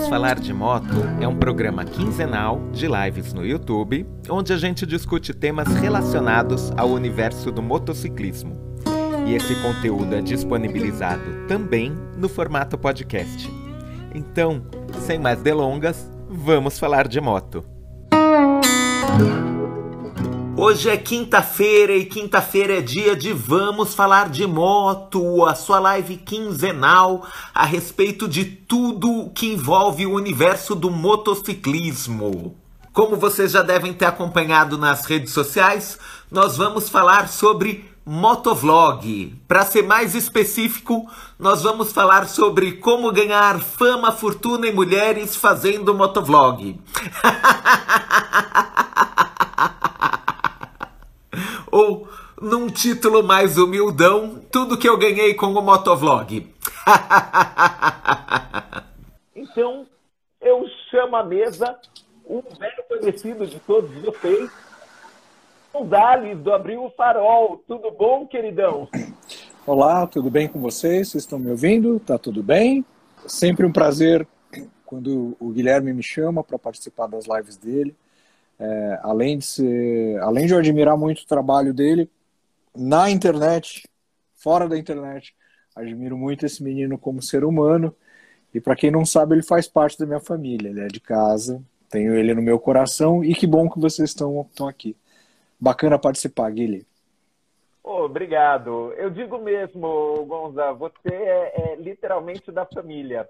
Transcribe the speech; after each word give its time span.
Vamos 0.00 0.08
Falar 0.08 0.40
de 0.40 0.54
Moto 0.54 1.04
é 1.20 1.28
um 1.28 1.36
programa 1.36 1.84
quinzenal 1.84 2.58
de 2.72 2.88
lives 2.88 3.34
no 3.34 3.44
YouTube, 3.44 4.06
onde 4.30 4.50
a 4.50 4.56
gente 4.56 4.86
discute 4.86 5.34
temas 5.34 5.68
relacionados 5.74 6.72
ao 6.74 6.88
universo 6.88 7.52
do 7.52 7.60
motociclismo. 7.62 8.58
E 9.26 9.34
esse 9.34 9.54
conteúdo 9.56 10.14
é 10.14 10.22
disponibilizado 10.22 11.46
também 11.46 11.92
no 12.16 12.30
formato 12.30 12.78
podcast. 12.78 13.52
Então, 14.14 14.62
sem 15.00 15.18
mais 15.18 15.42
delongas, 15.42 16.10
vamos 16.30 16.78
falar 16.78 17.06
de 17.06 17.20
moto. 17.20 17.62
Hoje 20.56 20.90
é 20.90 20.96
quinta-feira 20.96 21.92
e 21.92 22.04
quinta-feira 22.04 22.78
é 22.78 22.80
dia 22.80 23.16
de 23.16 23.32
Vamos 23.32 23.94
Falar 23.94 24.28
de 24.28 24.46
Moto, 24.46 25.46
a 25.46 25.54
sua 25.54 25.78
live 25.78 26.16
quinzenal 26.16 27.26
a 27.54 27.64
respeito 27.64 28.28
de 28.28 28.44
tudo 28.44 29.30
que 29.34 29.52
envolve 29.52 30.06
o 30.06 30.14
universo 30.14 30.74
do 30.74 30.90
motociclismo. 30.90 32.56
Como 32.92 33.16
vocês 33.16 33.52
já 33.52 33.62
devem 33.62 33.94
ter 33.94 34.06
acompanhado 34.06 34.76
nas 34.76 35.06
redes 35.06 35.32
sociais, 35.32 35.98
nós 36.30 36.56
vamos 36.56 36.88
falar 36.88 37.28
sobre 37.28 37.88
motovlog. 38.04 39.40
Para 39.46 39.64
ser 39.64 39.82
mais 39.82 40.14
específico, 40.14 41.08
nós 41.38 41.62
vamos 41.62 41.92
falar 41.92 42.26
sobre 42.28 42.72
como 42.72 43.12
ganhar 43.12 43.60
fama, 43.60 44.10
fortuna 44.10 44.66
e 44.66 44.72
mulheres 44.72 45.36
fazendo 45.36 45.94
motovlog. 45.94 46.80
Ou, 51.70 52.08
num 52.40 52.68
título 52.68 53.22
mais 53.22 53.58
humildão, 53.58 54.42
tudo 54.50 54.76
que 54.76 54.88
eu 54.88 54.98
ganhei 54.98 55.34
com 55.34 55.46
o 55.46 55.62
motovlog. 55.62 56.52
então, 59.34 59.86
eu 60.40 60.64
chamo 60.90 61.16
à 61.16 61.24
mesa 61.24 61.78
um 62.26 62.42
velho 62.58 62.84
conhecido 62.88 63.46
de 63.46 63.58
todos 63.60 63.90
vocês, 64.02 64.50
o 65.72 65.84
Dali, 65.84 66.34
do 66.34 66.52
Abril 66.52 66.92
Farol. 66.96 67.62
Tudo 67.66 67.90
bom, 67.90 68.26
queridão? 68.26 68.88
Olá, 69.66 70.06
tudo 70.06 70.30
bem 70.30 70.48
com 70.48 70.60
vocês? 70.60 71.08
Vocês 71.08 71.24
estão 71.24 71.38
me 71.38 71.50
ouvindo? 71.50 72.00
Tá 72.00 72.18
tudo 72.18 72.42
bem? 72.42 72.84
Sempre 73.26 73.66
um 73.66 73.72
prazer 73.72 74.26
quando 74.86 75.36
o 75.38 75.50
Guilherme 75.50 75.92
me 75.92 76.02
chama 76.02 76.42
para 76.42 76.58
participar 76.58 77.06
das 77.06 77.26
lives 77.26 77.56
dele. 77.56 77.94
É, 78.60 79.00
além 79.02 79.38
de 79.38 79.46
ser, 79.46 80.20
além 80.20 80.46
de 80.46 80.52
eu 80.52 80.58
admirar 80.58 80.94
muito 80.94 81.22
o 81.22 81.26
trabalho 81.26 81.72
dele 81.72 82.10
na 82.76 83.10
internet, 83.10 83.88
fora 84.34 84.68
da 84.68 84.76
internet, 84.76 85.34
admiro 85.74 86.16
muito 86.16 86.44
esse 86.44 86.62
menino 86.62 86.98
como 86.98 87.22
ser 87.22 87.42
humano. 87.42 87.94
E 88.52 88.60
para 88.60 88.76
quem 88.76 88.90
não 88.90 89.06
sabe, 89.06 89.34
ele 89.34 89.42
faz 89.42 89.66
parte 89.66 89.98
da 89.98 90.04
minha 90.04 90.20
família. 90.20 90.68
Ele 90.68 90.80
é 90.80 90.88
de 90.88 91.00
casa, 91.00 91.62
tenho 91.88 92.14
ele 92.14 92.34
no 92.34 92.42
meu 92.42 92.58
coração 92.58 93.24
e 93.24 93.34
que 93.34 93.46
bom 93.46 93.68
que 93.70 93.80
vocês 93.80 94.10
estão, 94.10 94.42
estão 94.42 94.68
aqui. 94.68 94.94
Bacana 95.58 95.98
participar, 95.98 96.50
Guilherme. 96.50 96.86
Oh, 97.82 98.04
obrigado. 98.04 98.92
Eu 98.92 99.10
digo 99.10 99.38
mesmo, 99.38 100.24
Gonza, 100.26 100.72
você 100.72 101.08
é, 101.08 101.72
é 101.72 101.76
literalmente 101.76 102.52
da 102.52 102.66
família. 102.66 103.28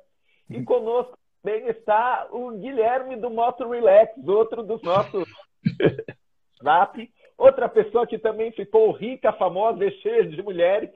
E 0.49 0.61
conosco 0.65 1.17
também 1.43 1.67
está 1.69 2.29
o 2.31 2.53
Guilherme 2.53 3.17
do 3.17 3.31
Moto 3.31 3.69
Relax, 3.69 4.13
outro 4.27 4.63
dos 4.63 4.83
nossos 4.83 5.29
Zap. 6.63 7.11
Outra 7.37 7.69
pessoa 7.71 8.07
que 8.07 8.19
também 8.19 8.53
ficou 8.53 8.93
rica, 8.93 9.33
famosa 9.33 9.85
e 9.85 9.91
cheia 10.03 10.27
de 10.27 10.43
mulheres. 10.43 10.91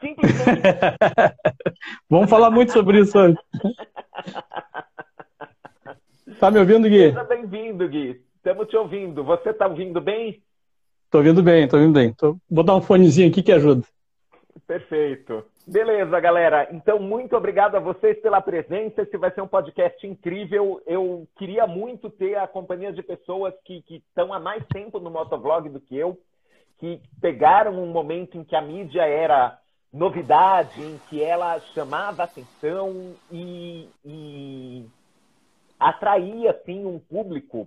Simplesmente. 0.00 0.62
Vamos 2.08 2.30
falar 2.30 2.50
muito 2.50 2.72
sobre 2.72 3.00
isso 3.00 3.18
hoje. 3.18 3.36
Tá 6.40 6.50
me 6.50 6.58
ouvindo, 6.58 6.88
Gui? 6.88 7.08
Seja 7.08 7.24
bem-vindo, 7.24 7.88
Gui. 7.88 8.20
Estamos 8.36 8.68
te 8.68 8.76
ouvindo. 8.76 9.24
Você 9.24 9.50
está 9.50 9.66
ouvindo 9.68 10.00
bem? 10.00 10.42
Tô 11.08 11.18
ouvindo 11.18 11.42
bem, 11.42 11.66
tô 11.66 11.76
ouvindo 11.76 11.94
bem. 11.94 12.12
Tô... 12.12 12.36
Vou 12.50 12.64
dar 12.64 12.76
um 12.76 12.82
fonezinho 12.82 13.30
aqui 13.30 13.42
que 13.42 13.52
ajuda. 13.52 13.86
Perfeito. 14.66 15.44
Beleza, 15.68 16.20
galera. 16.20 16.68
Então, 16.70 17.00
muito 17.00 17.36
obrigado 17.36 17.74
a 17.74 17.80
vocês 17.80 18.16
pela 18.20 18.40
presença. 18.40 19.02
Esse 19.02 19.16
vai 19.16 19.32
ser 19.32 19.40
um 19.40 19.48
podcast 19.48 20.06
incrível. 20.06 20.80
Eu 20.86 21.26
queria 21.36 21.66
muito 21.66 22.08
ter 22.08 22.36
a 22.36 22.46
companhia 22.46 22.92
de 22.92 23.02
pessoas 23.02 23.52
que 23.64 23.82
estão 23.90 24.32
há 24.32 24.38
mais 24.38 24.64
tempo 24.68 25.00
no 25.00 25.10
motovlog 25.10 25.68
do 25.68 25.80
que 25.80 25.96
eu, 25.96 26.16
que 26.78 27.02
pegaram 27.20 27.82
um 27.82 27.88
momento 27.88 28.38
em 28.38 28.44
que 28.44 28.54
a 28.54 28.62
mídia 28.62 29.02
era 29.02 29.58
novidade, 29.92 30.80
em 30.80 31.00
que 31.08 31.20
ela 31.20 31.58
chamava 31.74 32.22
atenção 32.22 33.16
e, 33.32 33.88
e 34.04 34.86
atraía, 35.80 36.52
assim, 36.52 36.86
um 36.86 37.00
público 37.00 37.66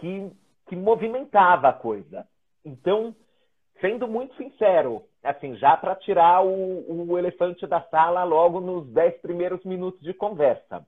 que, 0.00 0.32
que 0.66 0.74
movimentava 0.74 1.68
a 1.68 1.72
coisa. 1.72 2.26
Então, 2.64 3.14
sendo 3.80 4.08
muito 4.08 4.34
sincero, 4.34 5.04
assim, 5.28 5.56
já 5.56 5.76
para 5.76 5.94
tirar 5.96 6.44
o, 6.44 7.10
o 7.10 7.18
elefante 7.18 7.66
da 7.66 7.80
sala 7.82 8.24
logo 8.24 8.60
nos 8.60 8.86
dez 8.88 9.20
primeiros 9.20 9.64
minutos 9.64 10.00
de 10.00 10.14
conversa. 10.14 10.84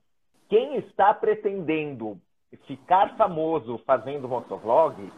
Quem 0.49 0.77
está 0.78 1.12
pretendendo 1.15 2.19
ficar 2.67 3.17
famoso 3.17 3.78
fazendo 3.87 4.28
motovlog 4.28 5.12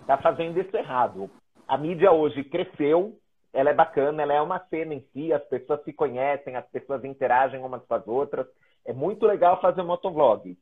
está 0.00 0.18
fazendo 0.18 0.60
isso 0.60 0.76
errado. 0.76 1.30
A 1.66 1.78
mídia 1.78 2.12
hoje 2.12 2.44
cresceu, 2.44 3.16
ela 3.52 3.70
é 3.70 3.74
bacana, 3.74 4.22
ela 4.22 4.34
é 4.34 4.42
uma 4.42 4.58
cena 4.68 4.94
em 4.94 5.00
si, 5.12 5.32
as 5.32 5.42
pessoas 5.44 5.82
se 5.84 5.92
conhecem, 5.92 6.56
as 6.56 6.66
pessoas 6.66 7.04
interagem 7.04 7.60
umas 7.60 7.84
com 7.86 7.94
as 7.94 8.06
outras. 8.06 8.46
É 8.84 8.92
muito 8.92 9.24
legal 9.24 9.60
fazer 9.60 9.82
motovlog. 9.82 10.58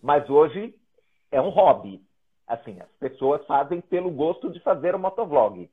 Mas 0.00 0.28
hoje 0.30 0.74
é 1.32 1.40
um 1.40 1.48
hobby. 1.48 2.00
Assim, 2.46 2.78
as 2.80 2.90
pessoas 3.00 3.44
fazem 3.46 3.80
pelo 3.80 4.10
gosto 4.10 4.50
de 4.50 4.60
fazer 4.60 4.94
o 4.94 4.98
motovlog. 4.98 5.68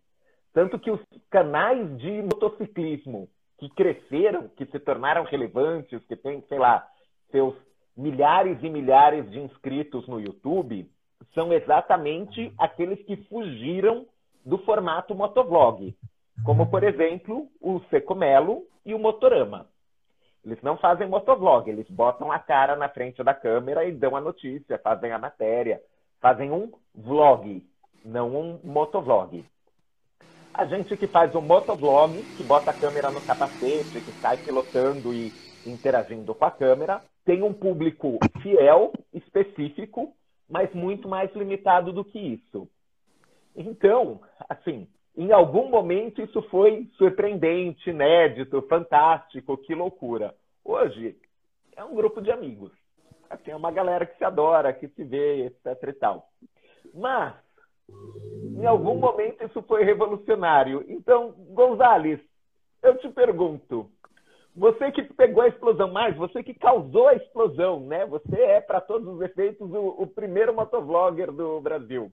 Tanto 0.53 0.77
que 0.79 0.91
os 0.91 1.01
canais 1.29 1.97
de 1.97 2.21
motociclismo 2.21 3.27
que 3.57 3.69
cresceram, 3.69 4.47
que 4.49 4.65
se 4.65 4.79
tornaram 4.79 5.23
relevantes, 5.23 6.05
que 6.05 6.15
têm, 6.15 6.41
sei 6.47 6.59
lá, 6.59 6.87
seus 7.31 7.55
milhares 7.97 8.57
e 8.61 8.69
milhares 8.69 9.29
de 9.31 9.39
inscritos 9.39 10.07
no 10.07 10.19
YouTube, 10.19 10.89
são 11.33 11.51
exatamente 11.51 12.53
aqueles 12.57 13.03
que 13.05 13.17
fugiram 13.27 14.05
do 14.45 14.57
formato 14.59 15.15
motovlog. 15.15 15.95
Como, 16.45 16.69
por 16.69 16.83
exemplo, 16.83 17.47
o 17.61 17.79
Secomelo 17.89 18.63
e 18.85 18.93
o 18.93 18.99
Motorama. 18.99 19.67
Eles 20.43 20.61
não 20.61 20.77
fazem 20.77 21.07
motovlog, 21.07 21.69
eles 21.69 21.89
botam 21.89 22.31
a 22.31 22.37
cara 22.37 22.75
na 22.75 22.89
frente 22.89 23.23
da 23.23 23.33
câmera 23.33 23.85
e 23.85 23.93
dão 23.93 24.15
a 24.15 24.21
notícia, 24.21 24.77
fazem 24.77 25.11
a 25.13 25.17
matéria, 25.17 25.81
fazem 26.19 26.51
um 26.51 26.69
vlog, 26.93 27.65
não 28.03 28.35
um 28.35 28.59
motovlog. 28.61 29.45
A 30.53 30.65
gente 30.65 30.95
que 30.95 31.07
faz 31.07 31.33
o 31.33 31.41
motovlog, 31.41 32.25
que 32.35 32.43
bota 32.43 32.69
a 32.69 32.73
câmera 32.73 33.09
no 33.09 33.21
capacete, 33.21 34.01
que 34.01 34.11
sai 34.21 34.37
pilotando 34.37 35.11
e 35.11 35.33
interagindo 35.65 36.35
com 36.35 36.45
a 36.45 36.51
câmera, 36.51 37.01
tem 37.25 37.41
um 37.41 37.53
público 37.53 38.19
fiel, 38.41 38.93
específico, 39.11 40.13
mas 40.47 40.71
muito 40.73 41.07
mais 41.07 41.33
limitado 41.33 41.91
do 41.91 42.05
que 42.05 42.19
isso. 42.19 42.69
Então, 43.55 44.21
assim, 44.47 44.87
em 45.17 45.31
algum 45.31 45.69
momento 45.69 46.21
isso 46.21 46.41
foi 46.49 46.87
surpreendente, 46.97 47.89
inédito, 47.89 48.61
fantástico, 48.63 49.57
que 49.57 49.73
loucura. 49.73 50.35
Hoje 50.63 51.17
é 51.75 51.83
um 51.83 51.95
grupo 51.95 52.21
de 52.21 52.31
amigos. 52.31 52.71
Assim, 53.27 53.49
é 53.49 53.55
uma 53.55 53.71
galera 53.71 54.05
que 54.05 54.17
se 54.17 54.23
adora, 54.23 54.73
que 54.73 54.87
se 54.89 55.03
vê, 55.03 55.45
etc 55.45 55.81
e 55.87 55.93
tal. 55.93 56.29
Mas 56.93 57.33
em 57.89 58.65
algum 58.65 58.95
momento 58.95 59.43
isso 59.43 59.61
foi 59.63 59.83
revolucionário. 59.83 60.85
Então, 60.87 61.33
Gonzales, 61.49 62.19
eu 62.81 62.97
te 62.97 63.09
pergunto, 63.09 63.89
você 64.55 64.91
que 64.91 65.03
pegou 65.03 65.43
a 65.43 65.47
explosão 65.47 65.91
mais, 65.91 66.15
você 66.15 66.43
que 66.43 66.53
causou 66.53 67.07
a 67.07 67.15
explosão, 67.15 67.79
né? 67.81 68.05
Você 68.05 68.39
é, 68.39 68.61
para 68.61 68.79
todos 68.79 69.07
os 69.07 69.21
efeitos, 69.21 69.69
o, 69.71 70.03
o, 70.03 70.07
primeiro 70.07 70.53
motovlogger 70.53 71.31
do 71.31 71.59
Brasil. 71.59 72.11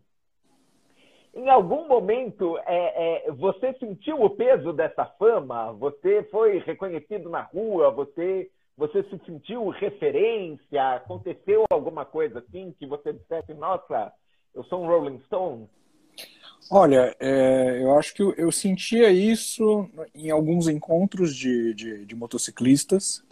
Em 1.35 1.49
algum 1.49 1.87
momento, 1.87 2.59
é, 2.67 3.27
é, 3.27 3.31
você 3.33 3.75
sentiu 3.75 4.21
o 4.23 4.31
peso 4.31 4.73
dessa 4.73 5.05
fama? 5.05 5.73
Você 5.75 6.25
foi 6.25 6.59
reconhecido 6.59 7.29
na 7.29 7.43
rua? 7.43 7.91
Você, 7.91 8.51
você 8.77 9.03
se 9.05 9.19
sentiu 9.27 9.69
referência? 9.69 10.95
Aconteceu 10.95 11.65
alguma 11.71 12.05
coisa 12.05 12.41
assim 12.41 12.75
que 12.79 12.87
você 12.87 13.13
dissesse, 13.13 13.55
nossa, 13.55 14.13
eu 14.55 14.65
sou 14.65 14.83
um 14.83 14.87
Rolling 14.87 15.21
Stone? 15.27 15.69
Olha, 16.71 17.17
é, 17.19 17.81
eu 17.83 17.99
acho 17.99 18.15
que 18.15 18.23
eu, 18.23 18.33
eu, 18.37 18.53
sentia 18.53 19.11
isso 19.11 19.91
em 20.15 20.31
alguns 20.31 20.69
encontros 20.69 21.35
de, 21.35 21.75
de, 21.75 22.05
de 22.05 22.15
motociclistas, 22.15 23.25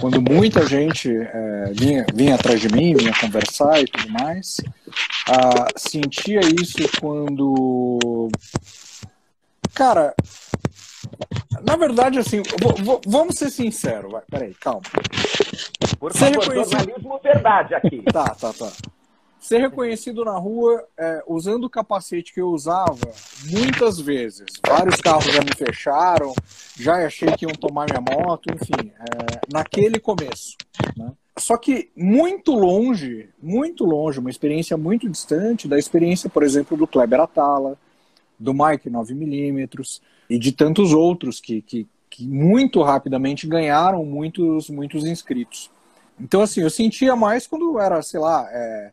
quando 0.00 0.22
muita 0.22 0.66
gente 0.66 1.14
é, 1.14 1.72
vinha, 1.74 2.06
vinha 2.14 2.34
atrás 2.34 2.60
de 2.60 2.68
mim, 2.68 2.94
vinha 2.94 3.12
conversar 3.20 3.78
e 3.82 3.84
tudo 3.84 4.10
mais. 4.10 4.56
Ah, 5.28 5.66
sentia 5.76 6.40
isso 6.40 6.78
quando. 6.98 8.30
Cara, 9.74 10.14
na 11.62 11.76
verdade, 11.76 12.18
assim, 12.18 12.42
vamos 13.06 13.36
ser 13.36 13.50
sinceros, 13.50 14.10
vai, 14.10 14.22
peraí, 14.30 14.54
calma. 14.54 14.80
Por 15.98 16.12
favor, 16.14 16.42
jornalismo 16.42 17.20
verdade 17.22 17.74
aqui. 17.74 18.02
Tá, 18.10 18.34
tá, 18.34 18.52
tá. 18.52 18.72
Ser 19.42 19.58
reconhecido 19.58 20.24
na 20.24 20.38
rua 20.38 20.86
é, 20.96 21.20
usando 21.26 21.64
o 21.64 21.70
capacete 21.70 22.32
que 22.32 22.40
eu 22.40 22.46
usava 22.50 23.12
muitas 23.50 23.98
vezes. 23.98 24.46
Vários 24.64 25.00
carros 25.00 25.24
já 25.24 25.42
me 25.42 25.52
fecharam, 25.52 26.32
já 26.78 27.04
achei 27.04 27.28
que 27.32 27.44
iam 27.44 27.52
tomar 27.52 27.86
minha 27.86 28.00
moto, 28.00 28.46
enfim, 28.54 28.92
é, 28.92 29.40
naquele 29.52 29.98
começo. 29.98 30.56
Né? 30.96 31.10
Só 31.36 31.56
que 31.56 31.90
muito 31.96 32.52
longe, 32.52 33.30
muito 33.42 33.84
longe, 33.84 34.20
uma 34.20 34.30
experiência 34.30 34.76
muito 34.76 35.08
distante 35.08 35.66
da 35.66 35.76
experiência, 35.76 36.30
por 36.30 36.44
exemplo, 36.44 36.76
do 36.76 36.86
Kleber 36.86 37.18
Atala, 37.18 37.76
do 38.38 38.54
Mike 38.54 38.88
9mm 38.88 40.00
e 40.30 40.38
de 40.38 40.52
tantos 40.52 40.92
outros 40.92 41.40
que, 41.40 41.60
que, 41.62 41.88
que 42.08 42.28
muito 42.28 42.80
rapidamente 42.80 43.48
ganharam 43.48 44.04
muitos, 44.04 44.70
muitos 44.70 45.04
inscritos. 45.04 45.68
Então, 46.20 46.42
assim, 46.42 46.60
eu 46.60 46.70
sentia 46.70 47.16
mais 47.16 47.48
quando 47.48 47.80
era, 47.80 48.00
sei 48.02 48.20
lá, 48.20 48.46
é, 48.48 48.92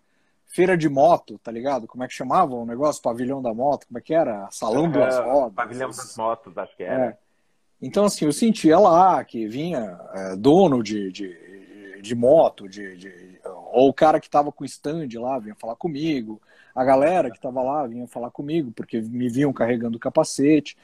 feira 0.49 0.75
de 0.75 0.89
moto, 0.89 1.39
tá 1.41 1.51
ligado? 1.51 1.87
Como 1.87 2.03
é 2.03 2.07
que 2.07 2.13
chamava 2.13 2.53
o 2.55 2.65
negócio? 2.65 3.01
Pavilhão 3.01 3.41
da 3.41 3.53
moto, 3.53 3.87
como 3.87 3.99
é 3.99 4.01
que 4.01 4.13
era? 4.13 4.49
Salão 4.51 4.87
é, 4.87 4.89
das 4.89 5.19
rodas. 5.19 5.53
Pavilhão 5.53 5.89
das 5.89 6.17
motos, 6.17 6.57
acho 6.57 6.75
que 6.75 6.83
era. 6.83 7.05
É. 7.05 7.17
Então, 7.81 8.03
assim, 8.03 8.25
eu 8.25 8.33
sentia 8.33 8.77
lá 8.77 9.23
que 9.23 9.47
vinha 9.47 9.97
é, 10.13 10.35
dono 10.35 10.83
de, 10.83 11.11
de, 11.11 12.01
de 12.01 12.15
moto, 12.15 12.67
de, 12.67 12.97
de, 12.97 13.39
ou 13.71 13.89
o 13.89 13.93
cara 13.93 14.19
que 14.19 14.27
estava 14.27 14.51
com 14.51 14.65
stand 14.65 15.07
lá 15.13 15.39
vinha 15.39 15.55
falar 15.55 15.75
comigo, 15.75 16.41
a 16.75 16.83
galera 16.83 17.29
que 17.29 17.37
estava 17.37 17.61
lá 17.61 17.85
vinha 17.87 18.07
falar 18.07 18.31
comigo, 18.31 18.71
porque 18.71 18.99
me 19.01 19.29
viam 19.29 19.53
carregando 19.53 19.97
o 19.97 19.99
capacete. 19.99 20.75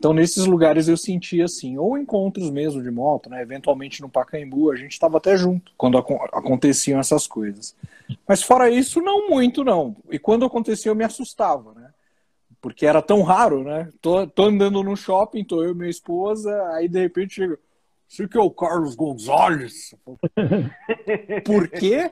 Então, 0.00 0.14
nesses 0.14 0.46
lugares 0.46 0.88
eu 0.88 0.96
sentia 0.96 1.44
assim, 1.44 1.76
ou 1.76 1.98
encontros 1.98 2.50
mesmo 2.50 2.82
de 2.82 2.90
moto, 2.90 3.28
né? 3.28 3.42
Eventualmente 3.42 4.00
no 4.00 4.08
Pacaembu, 4.08 4.70
a 4.70 4.76
gente 4.76 4.92
estava 4.92 5.18
até 5.18 5.36
junto 5.36 5.72
quando 5.76 5.98
ac 5.98 6.10
aconteciam 6.32 6.98
essas 6.98 7.26
coisas. 7.26 7.76
Mas 8.26 8.42
fora 8.42 8.70
isso, 8.70 9.02
não 9.02 9.28
muito, 9.28 9.62
não. 9.62 9.94
E 10.10 10.18
quando 10.18 10.46
acontecia, 10.46 10.90
eu 10.90 10.94
me 10.94 11.04
assustava, 11.04 11.74
né? 11.74 11.90
Porque 12.62 12.86
era 12.86 13.02
tão 13.02 13.20
raro, 13.20 13.62
né? 13.62 13.90
Tô, 14.00 14.26
tô 14.26 14.44
andando 14.44 14.82
no 14.82 14.96
shopping, 14.96 15.44
tô 15.44 15.62
eu 15.62 15.72
e 15.72 15.74
minha 15.74 15.90
esposa, 15.90 16.50
aí 16.72 16.88
de 16.88 16.98
repente 16.98 17.34
chega. 17.34 17.58
Você 18.08 18.26
que 18.26 18.38
é 18.38 18.40
o 18.40 18.50
Carlos 18.50 18.94
Gonzalez? 18.94 19.94
Por 21.44 21.68
quê? 21.68 22.10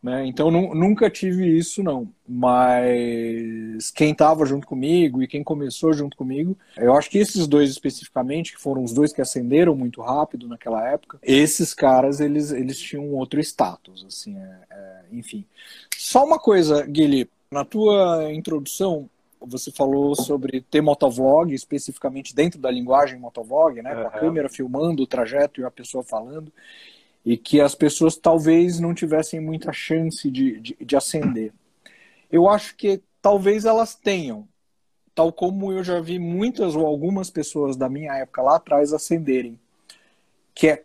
Né? 0.00 0.26
Então 0.26 0.48
nunca 0.48 1.10
tive 1.10 1.58
isso 1.58 1.82
não, 1.82 2.08
mas 2.26 3.90
quem 3.90 4.12
estava 4.12 4.46
junto 4.46 4.64
comigo 4.64 5.20
e 5.20 5.26
quem 5.26 5.42
começou 5.42 5.92
junto 5.92 6.16
comigo, 6.16 6.56
eu 6.76 6.94
acho 6.94 7.10
que 7.10 7.18
esses 7.18 7.48
dois 7.48 7.68
especificamente, 7.68 8.54
que 8.54 8.60
foram 8.60 8.84
os 8.84 8.92
dois 8.92 9.12
que 9.12 9.20
ascenderam 9.20 9.74
muito 9.74 10.00
rápido 10.00 10.46
naquela 10.46 10.88
época, 10.88 11.18
esses 11.20 11.74
caras 11.74 12.20
eles, 12.20 12.52
eles 12.52 12.78
tinham 12.78 13.12
outro 13.12 13.40
status, 13.40 14.04
assim, 14.06 14.38
é, 14.38 14.58
é, 14.70 15.00
enfim. 15.10 15.44
Só 15.96 16.24
uma 16.24 16.38
coisa, 16.38 16.86
Guilherme, 16.86 17.28
na 17.50 17.64
tua 17.64 18.32
introdução 18.32 19.10
você 19.40 19.70
falou 19.70 20.14
sobre 20.14 20.60
ter 20.60 20.80
motovlog, 20.80 21.52
especificamente 21.52 22.34
dentro 22.34 22.60
da 22.60 22.70
linguagem 22.70 23.18
motovlog, 23.18 23.80
né, 23.82 23.94
com 23.94 24.08
a 24.08 24.10
câmera 24.10 24.48
filmando 24.48 25.02
o 25.02 25.06
trajeto 25.06 25.60
e 25.60 25.64
a 25.64 25.70
pessoa 25.70 26.04
falando 26.04 26.52
e 27.24 27.36
que 27.36 27.60
as 27.60 27.74
pessoas 27.74 28.16
talvez 28.16 28.80
não 28.80 28.94
tivessem 28.94 29.40
muita 29.40 29.72
chance 29.72 30.30
de, 30.30 30.60
de, 30.60 30.76
de 30.80 30.96
ascender. 30.96 31.52
Eu 32.30 32.48
acho 32.48 32.76
que 32.76 33.02
talvez 33.20 33.64
elas 33.64 33.94
tenham, 33.94 34.46
tal 35.14 35.32
como 35.32 35.72
eu 35.72 35.82
já 35.82 36.00
vi 36.00 36.18
muitas 36.18 36.76
ou 36.76 36.86
algumas 36.86 37.30
pessoas 37.30 37.76
da 37.76 37.88
minha 37.88 38.14
época 38.14 38.42
lá 38.42 38.56
atrás 38.56 38.92
ascenderem, 38.92 39.58
que 40.54 40.68
é 40.68 40.84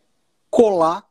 colar 0.50 1.08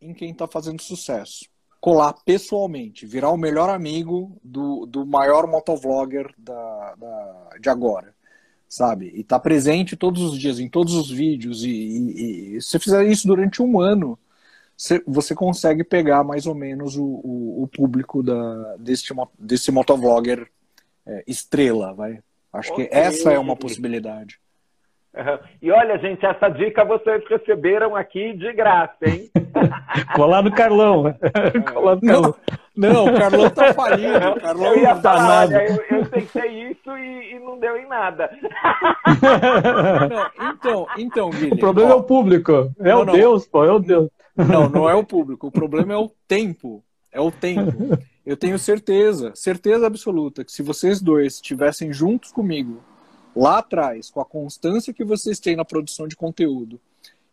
em 0.00 0.12
quem 0.12 0.30
está 0.30 0.46
fazendo 0.46 0.82
sucesso. 0.82 1.46
Colar 1.80 2.12
pessoalmente, 2.24 3.06
virar 3.06 3.30
o 3.30 3.36
melhor 3.36 3.68
amigo 3.68 4.36
do, 4.42 4.86
do 4.86 5.04
maior 5.04 5.48
motovlogger 5.48 6.32
da, 6.38 6.94
da, 6.94 7.50
de 7.60 7.68
agora, 7.68 8.14
sabe? 8.68 9.10
E 9.14 9.24
tá 9.24 9.38
presente 9.38 9.96
todos 9.96 10.22
os 10.22 10.38
dias, 10.38 10.60
em 10.60 10.68
todos 10.68 10.94
os 10.94 11.10
vídeos. 11.10 11.64
E, 11.64 11.70
e, 11.70 12.56
e 12.56 12.62
se 12.62 12.70
você 12.70 12.78
fizer 12.78 13.04
isso 13.06 13.26
durante 13.26 13.60
um 13.60 13.80
ano, 13.80 14.16
você 15.06 15.34
consegue 15.34 15.84
pegar 15.84 16.24
mais 16.24 16.46
ou 16.46 16.54
menos 16.54 16.96
o, 16.96 17.04
o, 17.04 17.62
o 17.62 17.68
público 17.68 18.22
da, 18.22 18.76
desse, 18.78 19.14
desse 19.38 19.70
motovlogger 19.70 20.48
é, 21.06 21.22
estrela, 21.26 21.92
vai. 21.92 22.18
Acho 22.52 22.72
okay. 22.72 22.86
que 22.86 22.94
essa 22.94 23.32
é 23.32 23.38
uma 23.38 23.56
possibilidade. 23.56 24.38
Uhum. 25.14 25.38
E 25.60 25.70
olha, 25.70 25.98
gente, 25.98 26.24
essa 26.24 26.48
dica 26.48 26.84
vocês 26.84 27.22
receberam 27.28 27.94
aqui 27.94 28.32
de 28.32 28.50
graça, 28.52 28.96
hein? 29.02 29.30
Colar 30.16 30.42
no 30.42 30.50
Carlão. 30.50 31.14
Colar 31.72 31.96
no 31.96 32.00
Carlão. 32.00 32.34
Não, 32.74 32.92
não, 32.92 33.14
o 33.14 33.18
Carlão 33.18 33.50
tá 33.50 33.74
falido. 33.74 34.30
O 34.30 34.40
Carlão 34.40 34.74
eu 34.74 34.78
ia 34.78 34.94
tá 34.94 35.00
falar, 35.02 35.40
olha, 35.48 35.66
eu, 35.68 35.98
eu 35.98 36.06
tentei 36.06 36.70
isso 36.70 36.96
e, 36.96 37.34
e, 37.34 37.38
não 37.38 37.58
deu 37.58 37.76
em 37.76 37.86
nada. 37.86 38.30
Não, 40.08 40.50
então, 40.50 40.86
então, 40.96 41.30
Guilherme. 41.30 41.56
O 41.56 41.58
problema 41.58 41.90
ó, 41.90 41.92
é 41.92 41.96
o 41.96 42.02
público. 42.02 42.72
É 42.80 42.94
o 42.94 43.04
Deus, 43.04 43.46
pô, 43.46 43.64
é 43.64 43.72
o 43.72 43.78
Deus. 43.78 44.08
Não, 44.36 44.68
não 44.68 44.88
é 44.88 44.94
o 44.94 45.04
público. 45.04 45.46
O 45.46 45.52
problema 45.52 45.92
é 45.92 45.96
o 45.96 46.10
tempo. 46.26 46.82
É 47.10 47.20
o 47.20 47.30
tempo. 47.30 47.98
Eu 48.24 48.36
tenho 48.36 48.58
certeza, 48.58 49.32
certeza 49.34 49.86
absoluta, 49.86 50.44
que 50.44 50.52
se 50.52 50.62
vocês 50.62 51.00
dois 51.00 51.34
estivessem 51.34 51.92
juntos 51.92 52.30
comigo 52.30 52.82
lá 53.34 53.58
atrás, 53.58 54.10
com 54.10 54.20
a 54.20 54.24
constância 54.24 54.92
que 54.92 55.04
vocês 55.04 55.40
têm 55.40 55.56
na 55.56 55.64
produção 55.64 56.06
de 56.06 56.14
conteúdo, 56.14 56.80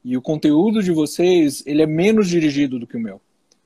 e 0.03 0.17
o 0.17 0.21
conteúdo 0.21 0.81
de 0.81 0.91
vocês, 0.91 1.63
ele 1.67 1.83
é 1.83 1.85
menos 1.85 2.27
dirigido 2.27 2.79
do 2.79 2.87
que 2.87 2.97
o 2.97 2.99
meu. 2.99 3.21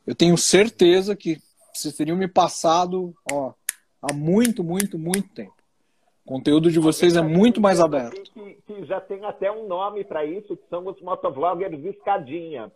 Eu 0.06 0.14
tenho 0.14 0.38
certeza 0.38 1.16
que 1.16 1.40
vocês 1.74 1.96
teriam 1.96 2.18
me 2.18 2.28
passado 2.28 3.16
ó, 3.32 3.54
há 4.02 4.14
muito, 4.14 4.64
muito, 4.64 5.00
muito 5.00 5.30
tempo. 5.30 5.56
O 6.26 6.30
conteúdo 6.30 6.72
de 6.72 6.80
vocês 6.80 7.16
é 7.16 7.22
muito 7.22 7.62
mais 7.62 7.80
aberto. 7.80 8.22
Que, 8.32 8.58
que 8.66 8.86
já 8.86 9.00
tem 9.00 9.24
até 9.26 9.52
um 9.52 9.68
nome 9.68 10.04
para 10.04 10.26
isso, 10.26 10.56
que 10.56 10.68
são 10.70 10.88
os 10.88 11.00
motovloggers 11.02 11.84
escadinha. 11.86 12.72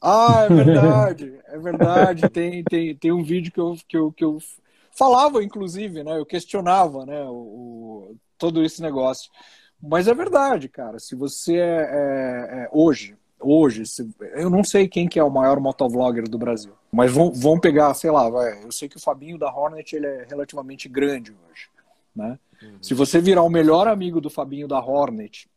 Ah, 0.00 0.46
é 0.48 0.48
verdade, 0.52 1.40
é 1.46 1.58
verdade. 1.58 2.28
Tem, 2.28 2.62
tem, 2.64 2.94
tem 2.94 3.12
um 3.12 3.22
vídeo 3.22 3.52
que 3.52 3.60
eu, 3.60 3.76
que, 3.86 3.96
eu, 3.96 4.12
que 4.12 4.24
eu 4.24 4.38
falava, 4.90 5.42
inclusive, 5.42 6.02
né? 6.02 6.18
Eu 6.18 6.26
questionava, 6.26 7.04
né? 7.04 7.22
O, 7.24 7.32
o 8.10 8.16
todo 8.38 8.64
esse 8.64 8.82
negócio. 8.82 9.30
Mas 9.82 10.08
é 10.08 10.14
verdade, 10.14 10.68
cara. 10.68 10.98
Se 10.98 11.14
você 11.14 11.56
é, 11.56 11.60
é, 11.60 12.62
é 12.64 12.68
hoje, 12.72 13.16
hoje, 13.38 13.86
se, 13.86 14.08
eu 14.34 14.48
não 14.48 14.64
sei 14.64 14.88
quem 14.88 15.08
que 15.08 15.18
é 15.18 15.24
o 15.24 15.30
maior 15.30 15.60
motovlogger 15.60 16.28
do 16.28 16.38
Brasil, 16.38 16.72
mas 16.90 17.12
vão, 17.12 17.30
vão 17.30 17.60
pegar, 17.60 17.92
sei 17.94 18.10
lá, 18.10 18.28
vai, 18.28 18.64
eu 18.64 18.72
sei 18.72 18.88
que 18.88 18.96
o 18.96 19.00
Fabinho 19.00 19.38
da 19.38 19.52
Hornet 19.52 19.94
ele 19.94 20.06
é 20.06 20.26
relativamente 20.28 20.88
grande 20.88 21.32
hoje, 21.32 21.68
né? 22.14 22.38
Uhum. 22.62 22.78
Se 22.80 22.94
você 22.94 23.20
virar 23.20 23.42
o 23.42 23.50
melhor 23.50 23.86
amigo 23.86 24.20
do 24.20 24.30
Fabinho 24.30 24.66
da 24.66 24.80
Hornet, 24.80 25.48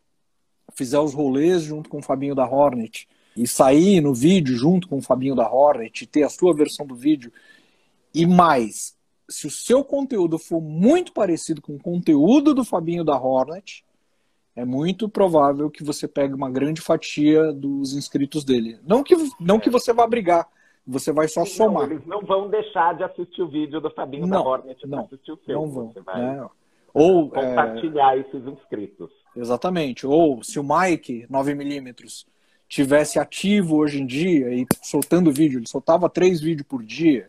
fizer 0.74 1.00
os 1.00 1.14
rolês 1.14 1.62
junto 1.64 1.90
com 1.90 2.00
o 2.00 2.04
Fabinho 2.04 2.36
da 2.36 2.46
Hornet, 2.46 3.08
e 3.36 3.48
sair 3.48 4.02
no 4.02 4.14
vídeo 4.14 4.56
junto 4.56 4.88
com 4.88 4.98
o 4.98 5.02
Fabinho 5.02 5.36
da 5.36 5.50
Hornet, 5.50 6.06
ter 6.08 6.24
a 6.24 6.30
sua 6.30 6.54
versão 6.54 6.86
do 6.86 6.96
vídeo, 6.96 7.32
e 8.14 8.26
mais, 8.26 8.98
se 9.30 9.48
o 9.48 9.52
seu 9.52 9.84
conteúdo 9.84 10.38
for 10.38 10.62
muito 10.62 11.14
parecido 11.14 11.62
com 11.62 11.76
o 11.76 11.80
conteúdo 11.80 12.54
do 12.54 12.64
Fabinho 12.64 13.04
da 13.04 13.18
Hornet, 13.18 13.86
é 14.56 14.66
muito 14.66 15.08
provável 15.08 15.70
que 15.70 15.84
você 15.84 16.08
pegue 16.08 16.34
uma 16.34 16.50
grande 16.50 16.82
fatia 16.82 17.54
dos 17.54 17.94
inscritos 17.94 18.44
dele. 18.44 18.80
Não 18.86 19.04
que, 19.04 19.16
não 19.40 19.60
que 19.60 19.70
você 19.70 19.94
vá 19.94 20.06
brigar, 20.06 20.48
você 20.86 21.12
vai 21.12 21.28
só 21.28 21.46
somar. 21.46 21.88
Não, 21.88 21.92
eles 21.94 22.06
não 22.06 22.22
vão 22.22 22.50
deixar 22.50 22.96
de 22.96 23.04
assistir 23.04 23.42
o 23.42 23.48
vídeo 23.48 23.80
do 23.80 23.90
Fabinho 23.92 24.26
não, 24.26 24.44
da 24.44 24.50
Hornet 24.50 24.88
não, 24.88 25.06
assistir 25.06 25.32
o 25.32 25.40
seu. 25.46 25.56
Não 25.62 25.68
vão. 25.70 25.94
Você 25.94 26.02
vai 26.02 26.22
né? 26.22 26.50
Ou, 26.94 27.30
compartilhar 27.30 28.18
é... 28.18 28.22
esses 28.22 28.46
inscritos. 28.46 29.12
Exatamente. 29.36 30.08
Ou 30.08 30.44
se 30.44 30.60
o 30.60 30.64
Mike 30.64 31.28
9mm 31.32 32.26
tivesse 32.70 33.18
ativo 33.18 33.78
hoje 33.78 34.00
em 34.00 34.06
dia 34.06 34.54
e 34.54 34.66
soltando 34.82 35.34
vídeo, 35.34 35.60
ele 35.60 35.68
soltava 35.68 36.08
três 36.08 36.40
vídeos 36.40 36.68
por 36.68 36.84
dia, 36.84 37.28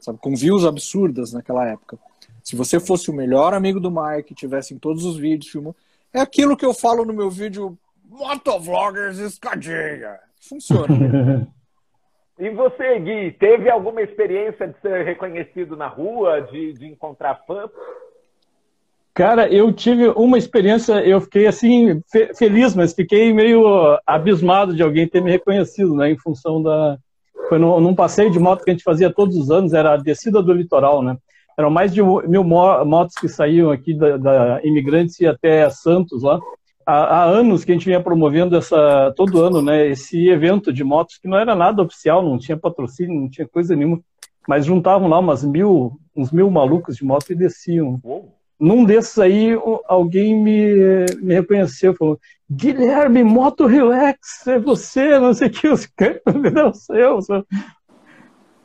sabe, 0.00 0.18
com 0.18 0.34
views 0.34 0.64
absurdas 0.64 1.32
naquela 1.32 1.68
época. 1.68 1.98
Se 2.42 2.56
você 2.56 2.80
fosse 2.80 3.10
o 3.10 3.14
melhor 3.14 3.52
amigo 3.52 3.78
do 3.78 3.90
Mike, 3.90 4.34
tivesse 4.34 4.72
em 4.72 4.78
todos 4.78 5.04
os 5.04 5.18
vídeos, 5.18 5.52
filmando, 5.52 5.76
é 6.12 6.20
aquilo 6.20 6.56
que 6.56 6.64
eu 6.64 6.72
falo 6.72 7.04
no 7.04 7.12
meu 7.12 7.30
vídeo 7.30 7.78
Motovloggers 8.08 9.18
escadinha. 9.18 10.18
Funciona. 10.40 11.46
E 12.40 12.50
você, 12.50 13.00
Gui, 13.00 13.32
teve 13.32 13.68
alguma 13.68 14.00
experiência 14.00 14.68
de 14.68 14.80
ser 14.80 15.04
reconhecido 15.04 15.76
na 15.76 15.88
rua, 15.88 16.40
de, 16.42 16.72
de 16.72 16.86
encontrar 16.86 17.42
fã? 17.48 17.68
Cara, 19.18 19.52
eu 19.52 19.72
tive 19.72 20.06
uma 20.10 20.38
experiência, 20.38 21.04
eu 21.04 21.20
fiquei 21.20 21.48
assim, 21.48 22.00
fe 22.06 22.32
feliz, 22.36 22.72
mas 22.76 22.94
fiquei 22.94 23.32
meio 23.32 23.98
abismado 24.06 24.72
de 24.72 24.80
alguém 24.80 25.08
ter 25.08 25.20
me 25.20 25.28
reconhecido, 25.28 25.92
né, 25.96 26.12
em 26.12 26.16
função 26.16 26.62
da... 26.62 26.96
Foi 27.48 27.58
no, 27.58 27.80
num 27.80 27.96
passeio 27.96 28.30
de 28.30 28.38
moto 28.38 28.62
que 28.62 28.70
a 28.70 28.72
gente 28.72 28.84
fazia 28.84 29.12
todos 29.12 29.36
os 29.36 29.50
anos, 29.50 29.72
era 29.72 29.94
a 29.94 29.96
descida 29.96 30.40
do 30.40 30.52
litoral, 30.52 31.02
né? 31.02 31.16
Eram 31.58 31.68
mais 31.68 31.92
de 31.92 32.00
mil 32.00 32.44
motos 32.44 33.16
que 33.16 33.28
saíam 33.28 33.72
aqui 33.72 33.92
da, 33.92 34.16
da 34.18 34.60
Imigrantes 34.62 35.18
e 35.18 35.26
até 35.26 35.68
Santos 35.68 36.22
lá. 36.22 36.38
há, 36.86 36.94
há, 36.94 37.24
anos 37.24 37.64
que 37.64 37.72
a 37.72 37.74
gente 37.74 37.86
vinha 37.86 38.00
promovendo 38.00 38.56
essa, 38.56 39.12
todo 39.16 39.42
ano, 39.42 39.60
né, 39.60 39.88
esse 39.88 40.28
evento 40.28 40.72
de 40.72 40.84
motos 40.84 41.18
que 41.18 41.26
não 41.26 41.38
era 41.38 41.56
nada 41.56 41.82
oficial, 41.82 42.22
não 42.22 42.38
tinha 42.38 42.56
patrocínio, 42.56 43.20
não 43.20 43.28
tinha 43.28 43.48
coisa 43.48 43.74
nenhuma, 43.74 44.00
mas 44.46 44.64
juntavam 44.64 45.08
lá 45.08 45.18
umas 45.18 45.42
mil, 45.42 45.98
uns 46.14 46.30
mil 46.30 46.48
malucos 46.48 46.94
de 46.94 47.04
moto 47.04 47.32
e 47.32 47.34
desciam. 47.34 47.98
Uou. 48.04 48.37
Num 48.58 48.84
desses 48.84 49.18
aí, 49.18 49.50
alguém 49.86 50.34
me, 50.34 51.06
me 51.20 51.34
reconheceu, 51.34 51.94
falou, 51.94 52.18
Guilherme, 52.50 53.22
moto 53.22 53.66
relax, 53.66 54.46
é 54.46 54.58
você, 54.58 55.18
não 55.18 55.32
sei 55.32 55.48
o 55.48 55.50
que, 55.50 55.68
os 55.68 55.86
caras, 55.86 56.20
meu 56.26 56.50
Deus 56.50 57.18
do 57.18 57.22
céu. 57.22 57.46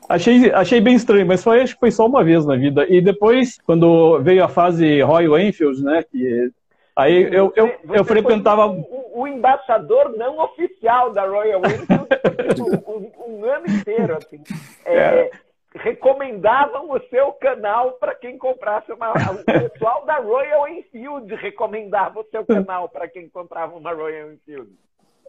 Achei, 0.10 0.52
achei 0.52 0.82
bem 0.82 0.96
estranho, 0.96 1.26
mas 1.26 1.44
foi, 1.44 1.62
acho 1.62 1.74
que 1.74 1.80
foi 1.80 1.92
só 1.92 2.06
uma 2.06 2.24
vez 2.24 2.46
na 2.46 2.56
vida. 2.56 2.86
E 2.90 3.02
depois, 3.02 3.58
quando 3.66 4.20
veio 4.22 4.44
a 4.44 4.48
fase 4.48 5.02
Royal 5.02 5.40
Enfield, 5.40 5.84
né, 5.84 6.04
que 6.04 6.52
Aí 6.96 7.24
eu, 7.24 7.52
eu, 7.56 7.68
eu, 7.68 7.96
eu 7.96 8.06
frequentava. 8.06 8.68
O, 8.68 9.22
o, 9.22 9.28
embaixador 9.28 10.16
não 10.16 10.38
oficial 10.40 11.12
da 11.12 11.26
Royal 11.26 11.62
Enfield 11.66 12.84
um, 12.88 13.12
um, 13.42 13.46
ano 13.46 13.66
inteiro. 13.68 14.18
Assim. 14.18 14.40
É, 14.86 14.96
é. 14.96 15.32
Recomendavam 15.75 16.92
o 16.92 17.00
seu 17.10 17.32
canal 17.34 17.94
para 17.94 18.13
quem 18.13 18.38
comprasse 18.38 18.92
uma. 18.92 19.12
O 19.12 19.44
pessoal 19.44 20.06
da 20.06 20.18
Royal 20.18 20.68
Enfield 20.68 21.34
recomendava 21.36 22.20
o 22.20 22.25
seu 22.30 22.46
canal 22.46 22.88
para 22.88 23.08
quem 23.08 23.27
comprava 23.27 23.75
uma 23.75 23.92
Royal 23.94 24.32
Enfield. 24.32 24.72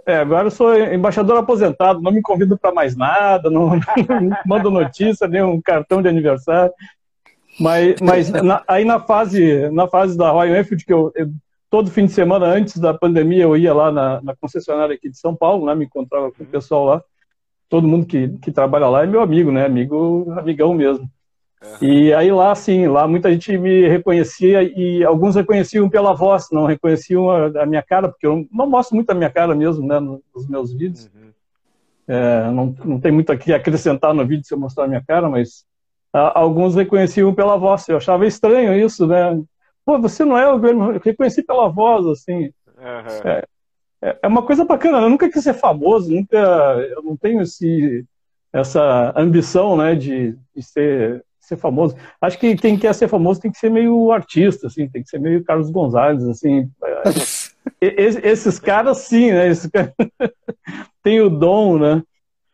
É, 0.06 0.16
agora 0.16 0.46
eu 0.46 0.50
sou 0.50 0.76
embaixador 0.76 1.38
aposentado, 1.38 2.02
não 2.02 2.12
me 2.12 2.20
convido 2.20 2.58
para 2.58 2.72
mais 2.72 2.94
nada, 2.94 3.48
não, 3.48 3.70
não 3.70 4.38
mando 4.44 4.70
notícia, 4.70 5.26
nem 5.26 5.42
um 5.42 5.62
cartão 5.62 6.02
de 6.02 6.08
aniversário. 6.08 6.72
Mas, 7.58 8.00
mas 8.00 8.30
na, 8.30 8.62
aí 8.68 8.84
na 8.84 9.00
fase, 9.00 9.70
na 9.70 9.88
fase 9.88 10.18
da 10.18 10.30
Royal 10.30 10.60
Enfield, 10.60 10.84
que 10.84 10.92
eu, 10.92 11.10
eu 11.14 11.30
todo 11.70 11.90
fim 11.90 12.06
de 12.06 12.12
semana 12.12 12.46
antes 12.46 12.78
da 12.78 12.92
pandemia 12.92 13.42
eu 13.44 13.56
ia 13.56 13.72
lá 13.72 13.90
na, 13.90 14.20
na 14.20 14.36
concessionária 14.36 14.94
aqui 14.94 15.08
de 15.08 15.18
São 15.18 15.34
Paulo, 15.34 15.66
né? 15.66 15.74
Me 15.74 15.86
encontrava 15.86 16.30
com 16.30 16.42
o 16.42 16.46
pessoal 16.46 16.84
lá. 16.84 17.02
Todo 17.68 17.88
mundo 17.88 18.06
que, 18.06 18.28
que 18.38 18.52
trabalha 18.52 18.88
lá 18.88 19.02
é 19.02 19.06
meu 19.06 19.21
amigo, 19.21 19.50
né? 19.50 19.66
Amigo, 19.66 20.33
amigão 20.38 20.75
mesmo. 20.75 21.09
E 21.80 22.12
aí 22.12 22.30
lá, 22.30 22.54
sim, 22.54 22.87
lá 22.87 23.09
muita 23.09 23.33
gente 23.33 23.56
me 23.56 23.88
reconhecia 23.88 24.62
e 24.62 25.02
alguns 25.02 25.35
reconheciam 25.35 25.88
pela 25.88 26.12
voz, 26.12 26.49
não 26.52 26.66
reconheciam 26.66 27.30
a, 27.30 27.62
a 27.62 27.66
minha 27.66 27.83
cara, 27.83 28.09
porque 28.09 28.26
eu 28.26 28.47
não 28.52 28.68
mostro 28.68 28.94
muito 28.94 29.11
a 29.11 29.14
minha 29.14 29.30
cara 29.30 29.54
mesmo, 29.54 29.87
né, 29.87 29.99
nos 29.99 30.47
meus 30.47 30.73
vídeos. 30.75 31.11
Uhum. 31.14 31.30
É, 32.06 32.50
não, 32.50 32.76
não 32.85 33.00
tem 33.00 33.11
muito 33.11 33.33
aqui 33.33 33.52
a 33.52 33.56
acrescentar 33.56 34.12
no 34.12 34.26
vídeo 34.26 34.44
se 34.44 34.52
eu 34.52 34.59
mostrar 34.59 34.85
a 34.85 34.88
minha 34.88 35.02
cara, 35.02 35.28
mas 35.28 35.64
a, 36.12 36.38
alguns 36.38 36.75
reconheciam 36.75 37.35
pela 37.35 37.56
voz. 37.56 37.88
Eu 37.88 37.97
achava 37.97 38.26
estranho 38.26 38.75
isso, 38.75 39.06
né? 39.06 39.42
pô, 39.85 39.99
você 39.99 40.25
não 40.25 40.37
é 40.37 40.50
o 40.50 40.59
Guilherme, 40.59 40.94
eu 40.94 41.00
reconheci 41.00 41.42
pela 41.42 41.68
voz, 41.68 42.06
assim. 42.06 42.50
Uhum. 42.76 43.28
É, 43.30 43.44
é, 44.04 44.26
uma 44.26 44.42
coisa 44.42 44.66
bacana, 44.66 44.99
eu 44.99 45.08
nunca 45.08 45.30
quis 45.30 45.42
ser 45.42 45.54
famoso, 45.54 46.12
nunca, 46.12 46.37
eu 46.90 47.02
não 47.02 47.16
tenho 47.16 47.40
esse, 47.40 48.04
essa 48.52 49.14
ambição, 49.16 49.78
né, 49.78 49.94
de, 49.94 50.37
de 50.54 50.62
ser, 50.62 51.25
ser 51.40 51.56
famoso. 51.56 51.96
Acho 52.20 52.38
que 52.38 52.54
quem 52.54 52.78
quer 52.78 52.94
ser 52.94 53.08
famoso 53.08 53.40
tem 53.40 53.50
que 53.50 53.58
ser 53.58 53.70
meio 53.70 54.12
artista, 54.12 54.66
assim, 54.66 54.87
tem 54.90 55.02
que 55.02 55.08
ser 55.08 55.18
meio 55.18 55.42
Carlos 55.42 55.70
Gonzalez, 55.70 56.23
assim. 56.28 56.70
esses 57.80 58.58
caras, 58.58 58.99
sim, 58.99 59.32
né, 59.32 59.49
esses 59.49 59.70
caras 59.70 59.94
tem 61.02 61.23
o 61.23 61.30
dom, 61.30 61.78
né, 61.78 62.02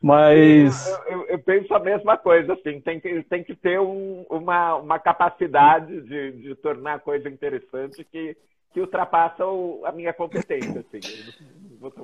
mas. 0.00 0.86
Eu, 0.86 1.18
eu, 1.18 1.26
eu, 1.30 1.38
penso 1.40 1.74
a 1.74 1.80
mesma 1.80 2.16
coisa, 2.16 2.52
assim, 2.52 2.80
tem 2.80 3.00
que, 3.00 3.24
tem 3.24 3.42
que 3.42 3.56
ter 3.56 3.80
um, 3.80 4.24
uma, 4.30 4.76
uma 4.76 4.98
capacidade 5.00 6.00
de, 6.02 6.30
de 6.30 6.54
tornar 6.54 6.94
a 6.94 7.00
coisa 7.00 7.28
interessante 7.28 8.04
que, 8.04 8.36
que 8.72 8.80
ultrapassa 8.80 9.44
o, 9.46 9.82
a 9.84 9.92
minha 9.92 10.12
competência. 10.12 10.80
Assim. 10.80 11.00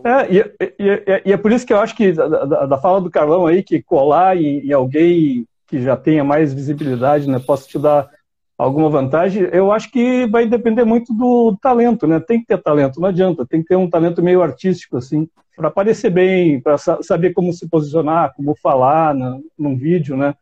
É, 0.04 0.32
e, 0.32 0.38
e, 0.78 1.22
e, 1.26 1.32
é 1.32 1.36
por 1.36 1.52
isso 1.52 1.66
que 1.66 1.72
eu 1.72 1.78
acho 1.78 1.96
que 1.96 2.12
da, 2.12 2.26
da, 2.28 2.66
da 2.66 2.78
fala 2.78 3.00
do 3.00 3.10
Carlão 3.10 3.46
aí, 3.46 3.62
que 3.62 3.82
colar 3.82 4.36
em, 4.36 4.66
em, 4.66 4.72
alguém 4.72 5.46
que 5.66 5.82
já 5.82 5.96
tenha 5.96 6.24
mais 6.24 6.54
visibilidade, 6.54 7.28
né, 7.28 7.38
possa 7.38 7.68
te 7.68 7.78
dar 7.78 8.08
alguma 8.56 8.88
vantagem, 8.88 9.42
eu 9.52 9.70
acho 9.70 9.90
que 9.90 10.26
vai 10.28 10.46
depender 10.46 10.84
muito 10.84 11.12
do 11.12 11.56
talento, 11.60 12.06
né? 12.06 12.18
Tem 12.20 12.40
que 12.40 12.46
ter 12.46 12.62
talento, 12.62 13.00
não 13.00 13.08
adianta, 13.08 13.44
tem 13.44 13.60
que 13.60 13.68
ter 13.68 13.76
um 13.76 13.90
talento 13.90 14.22
meio 14.22 14.42
artístico, 14.42 14.96
assim 14.96 15.28
para 15.56 15.68
aparecer 15.68 16.10
bem, 16.10 16.60
para 16.60 16.76
saber 16.76 17.32
como 17.32 17.52
se 17.52 17.66
posicionar, 17.66 18.34
como 18.36 18.54
falar 18.54 19.14
no, 19.14 19.42
num 19.58 19.74
vídeo, 19.74 20.16
né? 20.16 20.34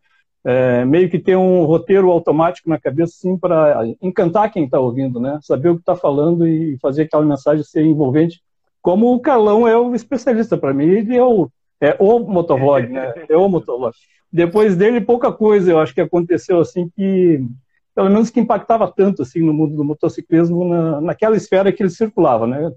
É, 0.47 0.85
meio 0.85 1.09
que 1.09 1.19
ter 1.19 1.37
um 1.37 1.65
roteiro 1.65 2.11
automático 2.11 2.69
na 2.69 2.79
cabeça, 2.79 3.15
assim, 3.17 3.37
para 3.39 3.83
encantar 4.03 4.53
quem 4.53 4.65
está 4.65 4.79
ouvindo, 4.79 5.19
né? 5.19 5.39
Saber 5.43 5.71
o 5.71 5.77
que 5.77 5.81
está 5.81 5.97
falando 5.97 6.47
e 6.47 6.77
fazer 6.79 7.03
aquela 7.03 7.25
mensagem 7.25 7.65
ser 7.65 7.83
envolvente. 7.83 8.43
Como 8.83 9.15
o 9.15 9.21
Carlão 9.21 9.67
é 9.67 9.75
o 9.77 9.95
especialista 9.95 10.59
para 10.59 10.75
mim, 10.75 10.85
ele 10.85 11.17
é 11.17 11.25
o, 11.25 11.49
é 11.81 11.97
o 11.99 12.19
motovlog, 12.19 12.87
né? 12.87 13.15
É 13.29 13.37
o 13.37 13.49
motovlog. 13.49 13.95
Depois 14.31 14.77
dele, 14.77 15.01
pouca 15.01 15.33
coisa, 15.33 15.71
eu 15.71 15.79
acho 15.79 15.95
que 15.95 16.01
aconteceu 16.01 16.61
assim 16.61 16.91
que, 16.95 17.43
pelo 17.95 18.11
menos 18.11 18.29
que 18.29 18.41
impactava 18.41 18.93
tanto 18.95 19.23
assim 19.23 19.41
no 19.41 19.55
mundo 19.55 19.75
do 19.75 19.85
motociclismo 19.85 20.69
na, 20.69 21.01
naquela 21.01 21.37
esfera 21.37 21.73
que 21.73 21.83
ele 21.83 21.91
circulava, 21.91 22.47
né? 22.47 22.71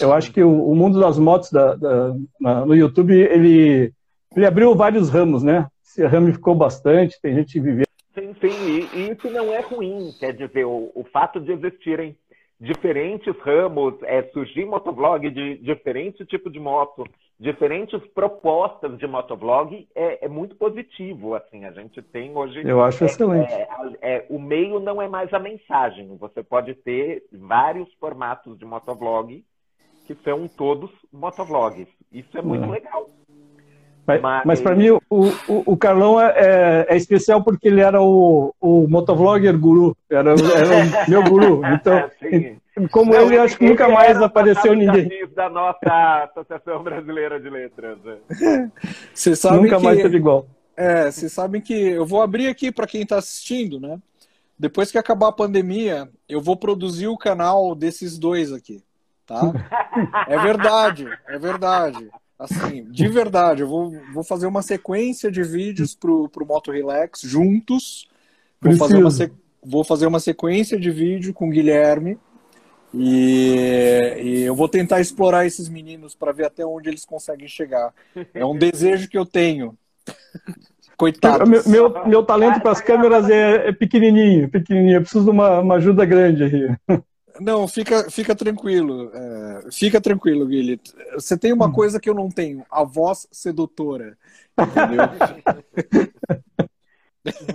eu 0.00 0.12
acho 0.12 0.30
que 0.32 0.42
o, 0.42 0.70
o 0.70 0.76
mundo 0.76 1.00
das 1.00 1.18
motos 1.18 1.50
da, 1.50 1.74
da, 1.74 2.14
na, 2.40 2.66
no 2.66 2.74
YouTube, 2.74 3.14
ele, 3.14 3.92
ele 4.36 4.46
abriu 4.46 4.74
vários 4.74 5.08
ramos, 5.08 5.42
né? 5.42 5.66
Se 5.92 6.06
ramificou 6.06 6.54
bastante, 6.54 7.20
tem 7.20 7.34
gente 7.34 7.60
vivendo. 7.60 7.86
Sim, 8.14 8.34
sim, 8.40 8.48
e, 8.48 9.10
isso 9.10 9.30
não 9.30 9.52
é 9.52 9.60
ruim, 9.60 10.10
quer 10.18 10.32
dizer, 10.32 10.64
o, 10.64 10.90
o 10.94 11.04
fato 11.12 11.38
de 11.38 11.52
existirem 11.52 12.16
diferentes 12.58 13.36
ramos, 13.40 14.02
é, 14.04 14.22
surgir 14.32 14.64
motovlog 14.64 15.28
de 15.28 15.58
diferentes 15.58 16.26
tipos 16.28 16.50
de 16.50 16.58
moto, 16.58 17.04
diferentes 17.38 18.00
propostas 18.14 18.96
de 18.96 19.06
motovlog, 19.06 19.86
é, 19.94 20.24
é, 20.24 20.28
muito 20.28 20.56
positivo, 20.56 21.34
assim, 21.34 21.66
a 21.66 21.72
gente 21.72 22.00
tem 22.00 22.34
hoje... 22.34 22.62
Eu 22.64 22.82
acho 22.82 23.04
é, 23.04 23.06
excelente. 23.06 23.52
É, 23.52 23.68
é, 24.00 24.26
o 24.30 24.38
meio 24.38 24.80
não 24.80 25.02
é 25.02 25.06
mais 25.06 25.30
a 25.34 25.38
mensagem, 25.38 26.16
você 26.16 26.42
pode 26.42 26.74
ter 26.74 27.22
vários 27.30 27.92
formatos 28.00 28.58
de 28.58 28.64
motovlog 28.64 29.44
que 30.06 30.14
são 30.24 30.48
todos 30.48 30.90
motovlogs. 31.12 31.88
Isso 32.10 32.36
é 32.38 32.42
muito 32.42 32.68
legal. 32.68 33.06
Mas, 34.06 34.20
mas... 34.20 34.42
mas 34.44 34.60
para 34.60 34.74
mim, 34.74 34.90
o, 34.90 35.00
o, 35.10 35.62
o 35.66 35.76
Carlão 35.76 36.20
é, 36.20 36.34
é, 36.36 36.86
é, 36.90 36.96
especial 36.96 37.42
porque 37.42 37.68
ele 37.68 37.80
era 37.80 38.00
o, 38.00 38.54
o 38.60 38.88
motovlogger 38.88 39.56
guru, 39.56 39.96
era, 40.10 40.30
era 40.30 40.36
o 40.36 41.06
meu 41.10 41.22
guru. 41.22 41.62
Então, 41.66 42.10
como 42.90 43.14
ele, 43.14 43.38
acho 43.38 43.56
que 43.56 43.66
nunca 43.66 43.88
mais 43.88 44.20
apareceu 44.20 44.74
ninguém. 44.74 45.08
da 45.34 45.48
nossa 45.48 46.24
Associação 46.24 46.82
Brasileira 46.82 47.38
de 47.38 47.48
Letras. 47.48 47.98
Né? 48.04 48.70
nunca 49.52 49.76
que, 49.76 49.84
mais 49.84 50.02
teve 50.02 50.16
igual. 50.16 50.46
É, 50.76 51.10
vocês 51.10 51.32
sabem 51.32 51.60
que 51.60 51.74
eu 51.74 52.04
vou 52.04 52.22
abrir 52.22 52.48
aqui 52.48 52.72
para 52.72 52.86
quem 52.86 53.02
está 53.02 53.18
assistindo, 53.18 53.78
né? 53.78 53.98
Depois 54.58 54.90
que 54.90 54.98
acabar 54.98 55.28
a 55.28 55.32
pandemia, 55.32 56.08
eu 56.28 56.40
vou 56.40 56.56
produzir 56.56 57.08
o 57.08 57.18
canal 57.18 57.74
desses 57.74 58.18
dois 58.18 58.52
aqui 58.52 58.82
tá? 59.26 59.40
É 60.28 60.38
verdade, 60.38 61.08
é 61.28 61.38
verdade. 61.38 62.10
Assim, 62.42 62.84
de 62.90 63.06
verdade, 63.06 63.62
eu 63.62 63.68
vou, 63.68 63.92
vou 64.12 64.24
fazer 64.24 64.48
uma 64.48 64.62
sequência 64.62 65.30
de 65.30 65.44
vídeos 65.44 65.94
pro, 65.94 66.28
pro 66.28 66.44
Moto 66.44 66.72
Relax 66.72 67.20
juntos. 67.20 68.08
Vou 68.60 68.76
fazer, 68.76 68.96
uma 68.96 69.30
vou 69.64 69.84
fazer 69.84 70.06
uma 70.08 70.18
sequência 70.18 70.76
de 70.78 70.90
vídeo 70.90 71.32
com 71.32 71.46
o 71.46 71.50
Guilherme. 71.50 72.18
E, 72.92 74.16
e 74.20 74.40
eu 74.42 74.56
vou 74.56 74.68
tentar 74.68 75.00
explorar 75.00 75.46
esses 75.46 75.68
meninos 75.68 76.16
para 76.16 76.32
ver 76.32 76.46
até 76.46 76.66
onde 76.66 76.88
eles 76.88 77.04
conseguem 77.04 77.46
chegar. 77.46 77.94
É 78.34 78.44
um 78.44 78.58
desejo 78.58 79.08
que 79.08 79.16
eu 79.16 79.24
tenho. 79.24 79.78
Coitado. 80.98 81.48
Meu, 81.48 81.62
meu, 81.66 82.06
meu, 82.06 82.22
talento 82.24 82.60
para 82.60 82.72
as 82.72 82.80
câmeras 82.80 83.30
é, 83.30 83.68
é, 83.68 83.72
pequenininho, 83.72 84.48
pequenininho. 84.48 84.96
Eu 84.96 85.02
preciso 85.02 85.24
de 85.24 85.30
uma, 85.30 85.60
uma 85.60 85.76
ajuda 85.76 86.04
grande 86.04 86.42
aí. 86.42 86.98
Não, 87.40 87.66
fica, 87.66 88.10
fica 88.10 88.34
tranquilo. 88.34 89.10
É, 89.14 89.70
fica 89.70 90.00
tranquilo, 90.00 90.46
Guilherme. 90.46 90.80
Você 91.14 91.38
tem 91.38 91.52
uma 91.52 91.66
hum. 91.66 91.72
coisa 91.72 92.00
que 92.00 92.08
eu 92.08 92.14
não 92.14 92.28
tenho: 92.28 92.64
a 92.70 92.84
voz 92.84 93.28
sedutora. 93.30 94.16
Entendeu? 94.58 95.02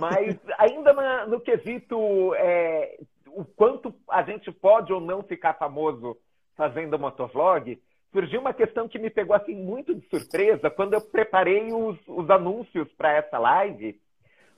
Mas 0.00 0.36
ainda 0.56 0.92
na, 0.92 1.26
no 1.26 1.40
quesito 1.40 2.34
é, 2.36 2.98
o 3.26 3.44
quanto 3.44 3.94
a 4.10 4.22
gente 4.22 4.50
pode 4.50 4.92
ou 4.92 5.00
não 5.00 5.22
ficar 5.22 5.54
famoso 5.54 6.16
fazendo 6.56 6.98
motovlog, 6.98 7.80
surgiu 8.12 8.40
uma 8.40 8.54
questão 8.54 8.88
que 8.88 8.98
me 8.98 9.10
pegou 9.10 9.36
assim 9.36 9.54
muito 9.54 9.94
de 9.94 10.08
surpresa 10.08 10.70
quando 10.70 10.94
eu 10.94 11.00
preparei 11.00 11.72
os, 11.72 11.96
os 12.06 12.28
anúncios 12.30 12.88
para 12.96 13.12
essa 13.12 13.38
live 13.38 14.00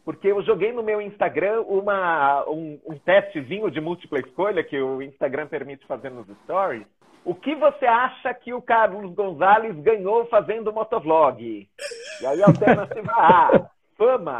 porque 0.05 0.29
eu 0.29 0.43
joguei 0.43 0.73
no 0.73 0.83
meu 0.83 1.01
Instagram 1.01 1.63
uma, 1.63 2.45
um, 2.49 2.79
um 2.87 2.99
testezinho 2.99 3.71
de 3.71 3.81
múltipla 3.81 4.19
escolha 4.21 4.65
que 4.65 4.81
o 4.81 5.03
Instagram 5.03 5.47
permite 5.47 5.87
fazer 5.87 6.11
nos 6.11 6.27
stories. 6.45 6.87
O 7.25 7.35
que 7.35 7.55
você 7.55 7.87
acha 7.87 8.33
que 8.33 8.53
o 8.55 8.63
Carlos 8.63 9.15
Gonzalez 9.15 9.77
ganhou 9.77 10.25
fazendo 10.27 10.73
motovlog? 10.73 11.69
E 12.21 12.27
aí, 12.27 12.43
alternativa 12.43 13.13
A, 13.13 13.71
fama. 13.97 14.39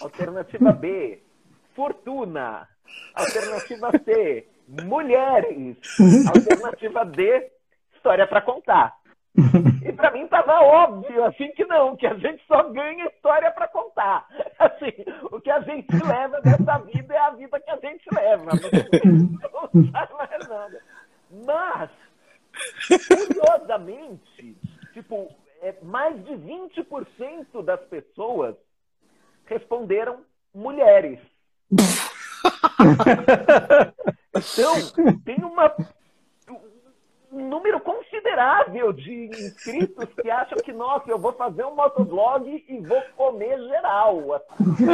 Alternativa 0.00 0.72
B, 0.72 1.20
fortuna. 1.74 2.68
Alternativa 3.14 3.90
C, 4.04 4.46
mulheres. 4.68 5.76
Alternativa 6.28 7.04
D, 7.04 7.50
história 7.94 8.26
para 8.26 8.40
contar. 8.40 8.99
E 9.84 9.92
para 9.92 10.10
mim 10.10 10.24
estava 10.24 10.60
óbvio, 10.60 11.24
assim, 11.24 11.50
que 11.52 11.64
não, 11.64 11.96
que 11.96 12.06
a 12.06 12.14
gente 12.14 12.42
só 12.46 12.62
ganha 12.70 13.06
história 13.06 13.50
para 13.52 13.68
contar. 13.68 14.26
Assim, 14.58 14.92
o 15.30 15.40
que 15.40 15.50
a 15.50 15.60
gente 15.60 15.90
leva 16.04 16.40
dessa 16.42 16.78
vida 16.78 17.14
é 17.14 17.18
a 17.18 17.30
vida 17.30 17.60
que 17.60 17.70
a 17.70 17.76
gente 17.76 18.04
leva. 18.12 18.50
Não, 19.52 19.70
não 19.72 19.92
mais 20.18 20.48
nada. 20.48 20.82
Mas, 21.46 21.90
curiosamente, 23.06 24.56
tipo, 24.92 25.28
é, 25.62 25.74
mais 25.82 26.16
de 26.24 26.32
20% 26.32 27.62
das 27.64 27.80
pessoas 27.86 28.56
responderam 29.46 30.24
mulheres. 30.52 31.20
então, 34.34 34.74
tem 35.24 35.44
uma, 35.44 35.72
um 35.78 35.84
número 37.30 37.80
considerável 37.80 38.92
de 38.92 39.26
inscritos 39.26 40.08
que 40.20 40.30
acham 40.30 40.58
que, 40.58 40.72
nossa, 40.72 41.10
eu 41.10 41.18
vou 41.18 41.32
fazer 41.32 41.64
um 41.64 41.74
motovlog 41.74 42.64
e 42.68 42.80
vou 42.80 43.02
comer 43.16 43.58
geral. 43.68 44.34
Assim, 44.34 44.84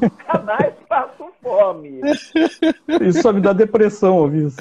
nunca 0.00 0.38
mais 0.40 0.74
passo 0.88 1.28
fome. 1.42 2.00
Isso 3.00 3.22
só 3.22 3.32
me 3.32 3.40
dá 3.40 3.52
depressão 3.52 4.18
ouvir 4.18 4.46
isso. 4.46 4.60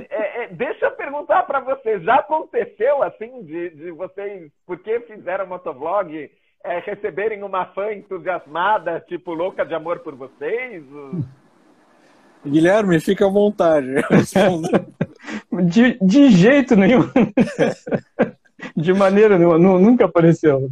É, 0.00 0.06
é, 0.10 0.44
é, 0.44 0.48
deixa 0.48 0.86
eu 0.86 0.92
perguntar 0.92 1.42
para 1.44 1.60
vocês, 1.60 2.02
já 2.02 2.16
aconteceu 2.16 3.02
assim 3.02 3.42
de, 3.42 3.70
de 3.70 3.90
vocês, 3.90 4.50
porque 4.66 5.00
fizeram 5.00 5.46
motovlog, 5.46 6.30
é, 6.64 6.78
receberem 6.80 7.42
uma 7.42 7.66
fã 7.66 7.92
entusiasmada, 7.92 9.00
tipo 9.08 9.34
louca 9.34 9.64
de 9.64 9.74
amor 9.74 10.00
por 10.00 10.14
vocês? 10.14 10.84
Guilherme, 12.46 13.00
fica 13.00 13.26
à 13.26 13.30
vontade. 13.30 13.88
de, 15.64 15.98
de 16.00 16.30
jeito 16.30 16.76
nenhum. 16.76 17.08
de 18.76 18.92
maneira 18.92 19.38
nenhuma, 19.38 19.58
nunca 19.58 20.04
apareceu. 20.04 20.68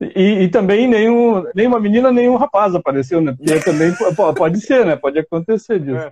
E, 0.00 0.44
e, 0.44 0.48
também 0.48 0.86
nenhum, 0.86 1.44
nenhuma 1.54 1.80
menina, 1.80 2.12
nenhum 2.12 2.36
rapaz 2.36 2.74
apareceu, 2.74 3.20
né? 3.20 3.34
Porque 3.36 3.58
também 3.60 3.92
pode 4.36 4.60
ser, 4.60 4.86
né? 4.86 4.94
Pode 4.94 5.18
acontecer 5.18 5.80
disso. 5.80 6.06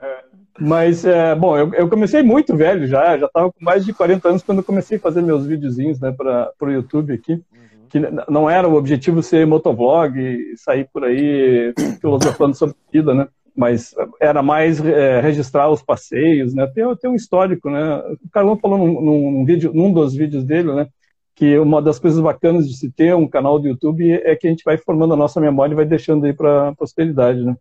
Mas, 0.58 1.04
é, 1.04 1.35
bom, 1.35 1.56
eu, 1.56 1.73
eu, 1.75 1.88
comecei 1.88 2.23
muito 2.23 2.56
velho 2.56 2.87
já, 2.87 3.16
já 3.16 3.26
estava 3.26 3.52
com 3.52 3.64
mais 3.64 3.85
de 3.85 3.92
40 3.92 4.28
anos 4.28 4.42
quando 4.42 4.58
eu 4.58 4.64
comecei 4.64 4.96
a 4.96 5.00
fazer 5.00 5.23
meus 5.23 5.46
videozinhos 5.46 6.00
né, 6.00 6.11
para 6.12 6.50
o 6.61 6.70
YouTube 6.70 7.12
aqui. 7.12 7.35
Uhum. 7.35 7.88
Que 7.88 8.00
não 8.28 8.49
era 8.50 8.66
o 8.66 8.75
objetivo 8.75 9.23
ser 9.23 9.46
motovlog, 9.46 10.16
sair 10.56 10.88
por 10.92 11.04
aí 11.04 11.73
filosofando 12.00 12.56
sobre 12.56 12.75
vida, 12.90 13.14
né? 13.14 13.28
Mas 13.57 13.95
era 14.21 14.43
mais 14.43 14.85
é, 14.85 15.21
registrar 15.21 15.71
os 15.71 15.83
passeios, 15.83 16.55
né? 16.55 16.67
Tem, 16.75 16.85
tem 16.97 17.11
um 17.11 17.15
histórico, 17.15 17.71
né? 17.71 17.99
O 18.23 18.29
Carlão 18.31 18.59
falou 18.59 18.79
num, 18.79 19.01
num, 19.01 19.45
vídeo, 19.45 19.73
num 19.73 19.93
dos 19.93 20.15
vídeos 20.15 20.45
dele, 20.45 20.75
né? 20.75 20.87
Que 21.35 21.59
uma 21.59 21.81
das 21.81 21.99
coisas 21.99 22.21
bacanas 22.21 22.69
de 22.69 22.77
se 22.77 22.91
ter 22.91 23.15
um 23.15 23.27
canal 23.27 23.59
do 23.59 23.69
YouTube 23.69 24.13
é 24.13 24.37
que 24.37 24.47
a 24.47 24.51
gente 24.51 24.65
vai 24.65 24.77
formando 24.77 25.15
a 25.15 25.17
nossa 25.17 25.41
memória 25.41 25.73
e 25.73 25.77
vai 25.77 25.87
deixando 25.87 26.27
aí 26.27 26.35
para 26.35 26.69
a 26.69 26.75
posteridade, 26.75 27.45
né? 27.45 27.57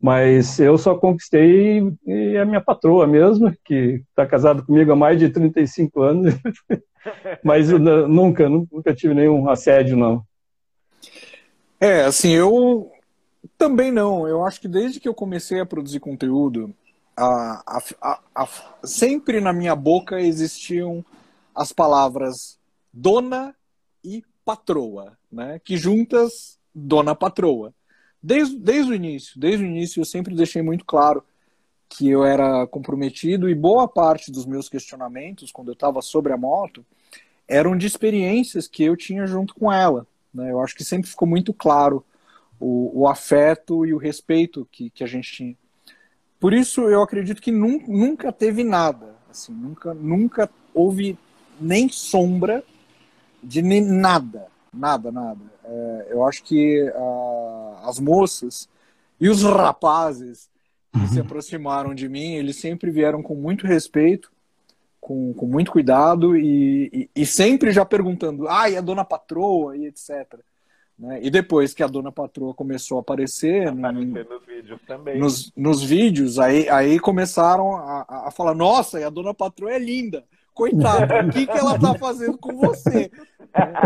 Mas 0.00 0.60
eu 0.60 0.78
só 0.78 0.94
conquistei 0.94 1.80
a 2.40 2.44
minha 2.44 2.60
patroa 2.60 3.06
mesmo, 3.06 3.52
que 3.64 4.02
está 4.10 4.24
casada 4.26 4.62
comigo 4.62 4.92
há 4.92 4.96
mais 4.96 5.18
de 5.18 5.28
35 5.28 6.02
anos. 6.02 6.34
Mas 7.42 7.70
nunca, 7.70 8.48
nunca 8.48 8.94
tive 8.94 9.14
nenhum 9.14 9.48
assédio, 9.48 9.96
não. 9.96 10.22
É, 11.80 12.02
assim, 12.02 12.32
eu 12.32 12.90
também 13.56 13.90
não. 13.92 14.26
Eu 14.26 14.44
acho 14.44 14.60
que 14.60 14.68
desde 14.68 15.00
que 15.00 15.08
eu 15.08 15.14
comecei 15.14 15.60
a 15.60 15.66
produzir 15.66 16.00
conteúdo, 16.00 16.74
a, 17.16 17.80
a, 18.00 18.20
a, 18.34 18.48
sempre 18.84 19.40
na 19.40 19.52
minha 19.52 19.74
boca 19.74 20.20
existiam 20.20 21.04
as 21.54 21.72
palavras 21.72 22.58
dona 22.92 23.54
e 24.04 24.24
patroa, 24.44 25.18
né? 25.30 25.58
Que 25.58 25.76
juntas, 25.76 26.58
dona 26.74 27.14
patroa. 27.14 27.74
Desde, 28.22 28.56
desde 28.56 28.92
o 28.92 28.94
início, 28.94 29.38
desde 29.38 29.64
o 29.64 29.66
início 29.66 30.00
eu 30.00 30.04
sempre 30.04 30.34
deixei 30.34 30.62
muito 30.62 30.84
claro 30.84 31.22
que 31.88 32.08
eu 32.08 32.24
era 32.24 32.66
comprometido 32.66 33.48
e 33.48 33.54
boa 33.54 33.88
parte 33.88 34.30
dos 34.30 34.44
meus 34.44 34.68
questionamentos 34.68 35.50
quando 35.50 35.68
eu 35.68 35.72
estava 35.74 36.02
sobre 36.02 36.32
a 36.32 36.36
moto 36.36 36.84
eram 37.46 37.76
de 37.76 37.86
experiências 37.86 38.68
que 38.68 38.84
eu 38.84 38.94
tinha 38.94 39.26
junto 39.26 39.54
com 39.54 39.72
ela. 39.72 40.06
Né? 40.34 40.50
Eu 40.50 40.60
acho 40.60 40.74
que 40.74 40.84
sempre 40.84 41.08
ficou 41.08 41.26
muito 41.26 41.54
claro 41.54 42.04
o, 42.60 43.02
o 43.02 43.08
afeto 43.08 43.86
e 43.86 43.94
o 43.94 43.98
respeito 43.98 44.66
que, 44.70 44.90
que 44.90 45.04
a 45.04 45.06
gente 45.06 45.32
tinha. 45.32 45.56
Por 46.40 46.52
isso 46.52 46.82
eu 46.82 47.02
acredito 47.02 47.42
que 47.42 47.50
nunca, 47.50 47.86
nunca 47.88 48.32
teve 48.32 48.62
nada, 48.62 49.16
assim, 49.28 49.52
nunca, 49.52 49.92
nunca 49.94 50.50
houve 50.72 51.18
nem 51.60 51.88
sombra 51.88 52.62
de 53.42 53.62
nem 53.62 53.80
nada, 53.80 54.46
nada, 54.72 55.10
nada. 55.10 55.40
É, 55.64 56.08
eu 56.10 56.24
acho 56.24 56.42
que 56.44 56.82
uh, 56.94 57.76
as 57.84 57.98
moças 57.98 58.68
e 59.20 59.28
os 59.28 59.42
rapazes 59.42 60.48
que 60.92 61.08
se 61.08 61.16
uhum. 61.16 61.26
aproximaram 61.26 61.94
de 61.94 62.08
mim, 62.08 62.34
eles 62.34 62.56
sempre 62.56 62.90
vieram 62.90 63.22
com 63.22 63.34
muito 63.34 63.66
respeito, 63.66 64.32
com, 65.00 65.34
com 65.34 65.46
muito 65.46 65.70
cuidado 65.70 66.36
e, 66.36 67.08
e, 67.14 67.22
e 67.22 67.26
sempre 67.26 67.72
já 67.72 67.84
perguntando, 67.84 68.48
ah, 68.48 68.70
e 68.70 68.76
a 68.76 68.80
dona 68.80 69.04
patroa 69.04 69.76
e 69.76 69.86
etc. 69.86 70.38
Né? 70.98 71.20
E 71.22 71.30
depois 71.30 71.72
que 71.72 71.82
a 71.82 71.86
dona 71.86 72.10
patroa 72.10 72.54
começou 72.54 72.98
a 72.98 73.00
aparecer, 73.00 73.72
no, 73.72 73.92
nos 73.92 74.46
vídeos 74.46 74.80
também. 74.86 75.18
Nos, 75.18 75.52
nos 75.56 75.82
vídeos, 75.82 76.38
aí, 76.38 76.68
aí 76.68 76.98
começaram 76.98 77.76
a, 77.76 78.26
a 78.26 78.30
falar, 78.30 78.54
nossa, 78.54 78.98
e 78.98 79.04
a 79.04 79.10
dona 79.10 79.32
patroa 79.32 79.72
é 79.72 79.78
linda 79.78 80.24
coitada, 80.58 81.24
o 81.24 81.30
que, 81.30 81.46
que 81.46 81.56
ela 81.56 81.78
tá 81.78 81.94
fazendo 81.94 82.36
com 82.36 82.56
você? 82.56 83.08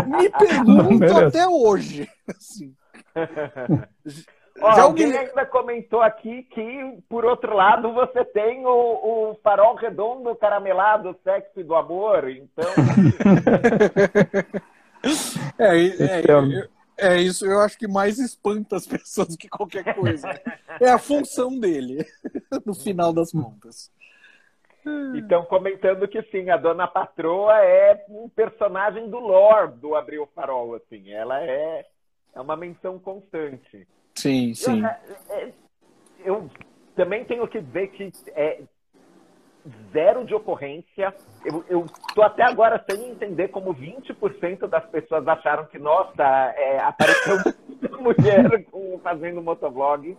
Me 0.07 0.27
pergunto 0.41 1.15
até 1.15 1.47
hoje. 1.47 2.09
Assim. 2.27 2.73
Ó, 4.61 4.69
alguém 4.69 5.15
ainda 5.15 5.45
comentou 5.45 6.01
aqui 6.01 6.43
que, 6.43 6.97
por 7.09 7.25
outro 7.25 7.55
lado, 7.55 7.91
você 7.93 8.25
tem 8.25 8.65
o, 8.65 8.69
o 8.69 9.39
farol 9.43 9.75
redondo 9.75 10.35
caramelado 10.35 11.15
sexy 11.23 11.63
do 11.63 11.75
amor, 11.75 12.27
então. 12.29 12.69
é, 15.59 15.77
é, 15.77 16.21
é, 16.21 16.23
é, 16.97 17.17
isso, 17.21 17.45
eu 17.45 17.59
acho 17.59 17.77
que 17.77 17.87
mais 17.87 18.19
espanta 18.19 18.75
as 18.75 18.85
pessoas 18.87 19.35
que 19.35 19.49
qualquer 19.49 19.95
coisa. 19.95 20.29
É 20.79 20.89
a 20.89 20.97
função 20.97 21.59
dele, 21.59 22.05
no 22.65 22.73
final 22.73 23.13
das 23.13 23.31
contas. 23.31 23.91
Então, 25.15 25.45
comentando 25.45 26.07
que 26.07 26.21
sim, 26.23 26.49
a 26.49 26.57
Dona 26.57 26.87
Patroa 26.87 27.57
é 27.63 28.05
um 28.09 28.27
personagem 28.27 29.09
do 29.09 29.17
lore 29.17 29.71
do 29.73 29.95
Abril 29.95 30.27
Farol, 30.35 30.75
assim. 30.75 31.09
Ela 31.09 31.41
é, 31.41 31.85
é 32.35 32.41
uma 32.41 32.57
menção 32.57 32.99
constante. 32.99 33.87
Sim, 34.13 34.53
sim. 34.53 34.81
Eu, 34.81 35.35
é, 35.35 35.53
eu 36.25 36.49
também 36.95 37.23
tenho 37.23 37.47
que 37.47 37.61
dizer 37.61 37.87
que 37.91 38.11
é 38.35 38.61
zero 39.91 40.25
de 40.25 40.33
ocorrência. 40.33 41.13
Eu, 41.45 41.63
eu 41.69 41.85
tô 42.13 42.21
até 42.21 42.43
agora 42.43 42.83
sem 42.89 43.09
entender 43.09 43.49
como 43.49 43.73
20% 43.73 44.67
das 44.67 44.85
pessoas 44.87 45.27
acharam 45.27 45.65
que, 45.65 45.79
nossa, 45.79 46.23
é, 46.55 46.79
apareceu 46.79 47.37
mulher 47.99 48.65
fazendo 49.01 49.41
motovlog. 49.41 50.17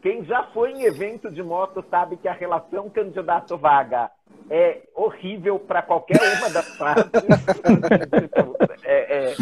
Quem 0.00 0.24
já 0.24 0.42
foi 0.52 0.72
em 0.72 0.82
evento 0.82 1.30
de 1.30 1.42
moto 1.42 1.84
sabe 1.88 2.16
que 2.16 2.26
a 2.26 2.32
relação 2.32 2.90
candidato-vaga 2.90 4.10
é 4.50 4.82
horrível 4.96 5.60
para 5.60 5.80
qualquer 5.80 6.20
uma 6.38 6.50
das 6.50 6.76
partes. 6.76 7.22
é, 8.82 9.30
é, 9.30 9.34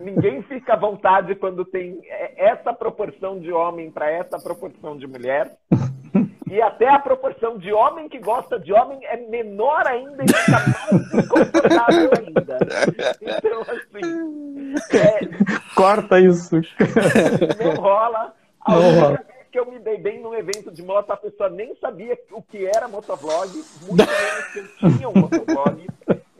ninguém 0.00 0.42
fica 0.42 0.74
à 0.74 0.76
vontade 0.76 1.36
quando 1.36 1.64
tem 1.64 2.00
essa 2.36 2.72
proporção 2.72 3.38
de 3.38 3.52
homem 3.52 3.92
para 3.92 4.10
essa 4.10 4.40
proporção 4.40 4.96
de 4.96 5.06
mulher. 5.06 5.56
E 6.50 6.60
até 6.62 6.88
a 6.88 6.98
proporção 6.98 7.58
de 7.58 7.72
homem 7.72 8.08
que 8.08 8.18
gosta 8.18 8.58
de 8.58 8.72
homem 8.72 8.98
é 9.04 9.16
menor 9.16 9.86
ainda 9.86 10.24
e 10.24 10.28
fica 10.28 10.52
mais 10.52 11.10
desconfortável 11.10 12.10
ainda. 12.18 12.58
Então, 13.20 13.62
assim. 13.62 14.74
É, 14.96 15.74
Corta 15.74 16.20
isso. 16.20 16.56
Não 16.56 17.74
rola. 17.74 18.34
Não 18.66 19.00
rola 19.00 19.24
que 19.50 19.58
eu 19.58 19.66
me 19.66 19.78
dei 19.78 19.98
bem 19.98 20.20
num 20.20 20.34
evento 20.34 20.70
de 20.70 20.82
moto, 20.82 21.10
a 21.10 21.16
pessoa 21.16 21.48
nem 21.48 21.74
sabia 21.76 22.18
o 22.32 22.42
que 22.42 22.66
era 22.66 22.86
motovlog, 22.86 23.50
muito 23.86 23.96
menos 24.06 24.52
que 24.52 24.84
eu 24.84 24.96
tinha 24.96 25.08
um 25.08 25.14
motovlog. 25.14 25.86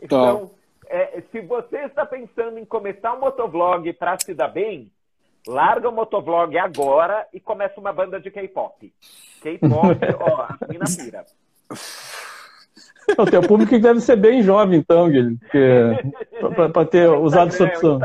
Então, 0.01 0.51
é, 0.87 1.21
se 1.31 1.41
você 1.41 1.77
está 1.85 2.05
pensando 2.05 2.57
em 2.57 2.65
começar 2.65 3.13
um 3.13 3.19
motovlog 3.19 3.91
para 3.93 4.17
se 4.19 4.33
dar 4.33 4.47
bem, 4.47 4.91
larga 5.49 5.89
o 5.89 5.91
motovlog 5.91 6.55
agora 6.57 7.27
e 7.33 7.39
começa 7.39 7.79
uma 7.79 7.91
banda 7.91 8.19
de 8.19 8.29
K-pop. 8.29 8.93
K-pop, 9.41 9.97
ó, 10.21 10.41
a 10.43 10.57
mina 10.69 10.85
pira. 10.85 11.25
O 13.17 13.25
teu 13.25 13.41
público 13.41 13.77
deve 13.79 13.99
ser 13.99 14.15
bem 14.15 14.43
jovem, 14.43 14.79
então, 14.79 15.09
Guilherme, 15.09 15.39
para 16.71 16.85
ter 16.85 17.09
usado 17.17 17.47
essa 17.47 17.65
opção. 17.65 17.99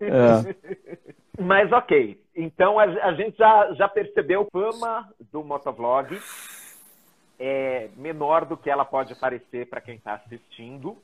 É. 0.00 0.54
Mas 1.40 1.72
ok. 1.72 2.20
Então 2.36 2.78
a, 2.78 2.84
a, 2.84 3.14
gente 3.14 3.36
já, 3.36 3.72
já 3.72 3.88
percebeu 3.88 4.48
fama 4.52 5.08
do 5.32 5.42
motovlog. 5.42 6.16
é 7.40 7.88
menor 7.96 8.44
do 8.44 8.56
que 8.56 8.70
ela 8.70 8.84
pode 8.84 9.16
parecer 9.16 9.68
para 9.68 9.80
quem 9.80 9.96
está 9.96 10.14
assistindo 10.14 10.96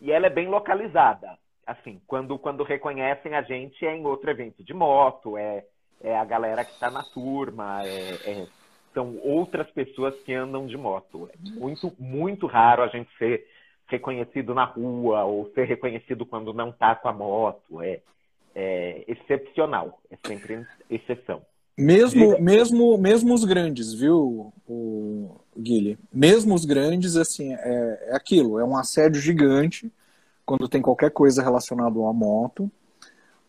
e 0.00 0.12
ela 0.12 0.26
é 0.26 0.30
bem 0.30 0.48
localizada. 0.48 1.36
Assim, 1.66 2.00
quando, 2.06 2.38
quando 2.38 2.64
reconhecem 2.64 3.34
a 3.34 3.42
gente 3.42 3.86
é 3.86 3.96
em 3.96 4.04
outro 4.04 4.30
evento 4.30 4.62
de 4.64 4.74
moto, 4.74 5.36
é, 5.36 5.64
é 6.02 6.16
a 6.16 6.24
galera 6.24 6.64
que 6.64 6.72
está 6.72 6.90
na 6.90 7.02
turma, 7.02 7.82
é, 7.84 8.14
é, 8.30 8.46
são 8.92 9.18
outras 9.18 9.70
pessoas 9.70 10.14
que 10.24 10.32
andam 10.34 10.66
de 10.66 10.76
moto. 10.76 11.28
É 11.32 11.58
muito, 11.58 11.92
muito 11.98 12.46
raro 12.46 12.82
a 12.82 12.88
gente 12.88 13.10
ser 13.16 13.46
reconhecido 13.86 14.54
na 14.54 14.64
rua 14.64 15.24
ou 15.24 15.50
ser 15.54 15.64
reconhecido 15.64 16.24
quando 16.24 16.52
não 16.52 16.70
está 16.70 16.94
com 16.94 17.08
a 17.08 17.12
moto. 17.12 17.82
É, 17.82 18.00
é 18.54 19.04
excepcional, 19.06 20.00
é 20.10 20.16
sempre 20.26 20.66
exceção. 20.88 21.42
Mesmo, 21.78 22.38
mesmo, 22.40 22.98
mesmo 22.98 23.32
os 23.32 23.44
grandes, 23.44 23.94
viu, 23.94 24.52
o 24.68 25.40
Guilherme? 25.56 26.02
Mesmo 26.12 26.54
os 26.54 26.64
grandes, 26.64 27.16
assim, 27.16 27.54
é, 27.54 28.08
é 28.10 28.16
aquilo, 28.16 28.58
é 28.58 28.64
um 28.64 28.76
assédio 28.76 29.20
gigante 29.20 29.90
quando 30.44 30.68
tem 30.68 30.82
qualquer 30.82 31.10
coisa 31.10 31.42
relacionada 31.42 31.98
à 31.98 32.12
moto. 32.12 32.70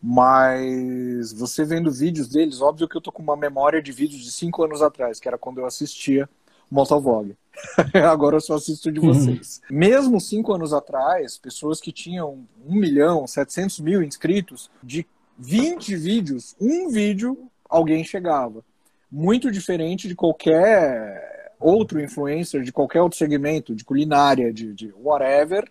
Mas 0.02 1.32
você 1.32 1.64
vendo 1.64 1.90
vídeos 1.90 2.28
deles, 2.28 2.60
óbvio 2.60 2.88
que 2.88 2.96
eu 2.96 3.00
tô 3.00 3.12
com 3.12 3.22
uma 3.22 3.36
memória 3.36 3.80
de 3.80 3.92
vídeos 3.92 4.22
de 4.22 4.32
cinco 4.32 4.64
anos 4.64 4.82
atrás, 4.82 5.20
que 5.20 5.28
era 5.28 5.38
quando 5.38 5.58
eu 5.58 5.66
assistia 5.66 6.28
Motovlog. 6.68 7.36
Agora 8.10 8.36
eu 8.36 8.40
só 8.40 8.54
assisto 8.54 8.90
de 8.90 8.98
uhum. 8.98 9.12
vocês. 9.12 9.60
Uhum. 9.70 9.78
Mesmo 9.78 10.20
cinco 10.20 10.52
anos 10.52 10.72
atrás, 10.72 11.38
pessoas 11.38 11.80
que 11.80 11.92
tinham 11.92 12.44
um 12.66 12.74
milhão, 12.74 13.26
700 13.26 13.78
mil 13.78 14.02
inscritos, 14.02 14.70
de 14.82 15.06
20 15.38 15.94
vídeos, 15.96 16.56
um 16.60 16.88
vídeo 16.88 17.48
alguém 17.68 18.02
chegava. 18.02 18.64
Muito 19.10 19.50
diferente 19.50 20.08
de 20.08 20.16
qualquer 20.16 21.54
outro 21.60 22.00
influencer, 22.00 22.62
de 22.62 22.72
qualquer 22.72 23.02
outro 23.02 23.18
segmento, 23.18 23.74
de 23.74 23.84
culinária, 23.84 24.52
de, 24.52 24.72
de 24.74 24.92
whatever, 24.96 25.70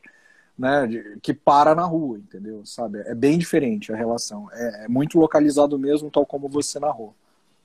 né, 0.62 0.86
de, 0.86 1.19
que 1.21 1.34
para 1.34 1.74
na 1.74 1.84
rua, 1.84 2.19
entendeu? 2.19 2.62
Sabe? 2.63 3.00
É 3.00 3.15
bem 3.15 3.38
diferente 3.38 3.91
a 3.91 3.95
relação. 3.95 4.47
É, 4.54 4.86
é 4.86 4.88
muito 4.88 5.19
localizado 5.19 5.78
mesmo, 5.78 6.12
tal 6.12 6.26
como 6.26 6.47
você 6.47 6.80
narrou 6.80 7.15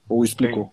ou 0.08 0.24
explicou. 0.24 0.72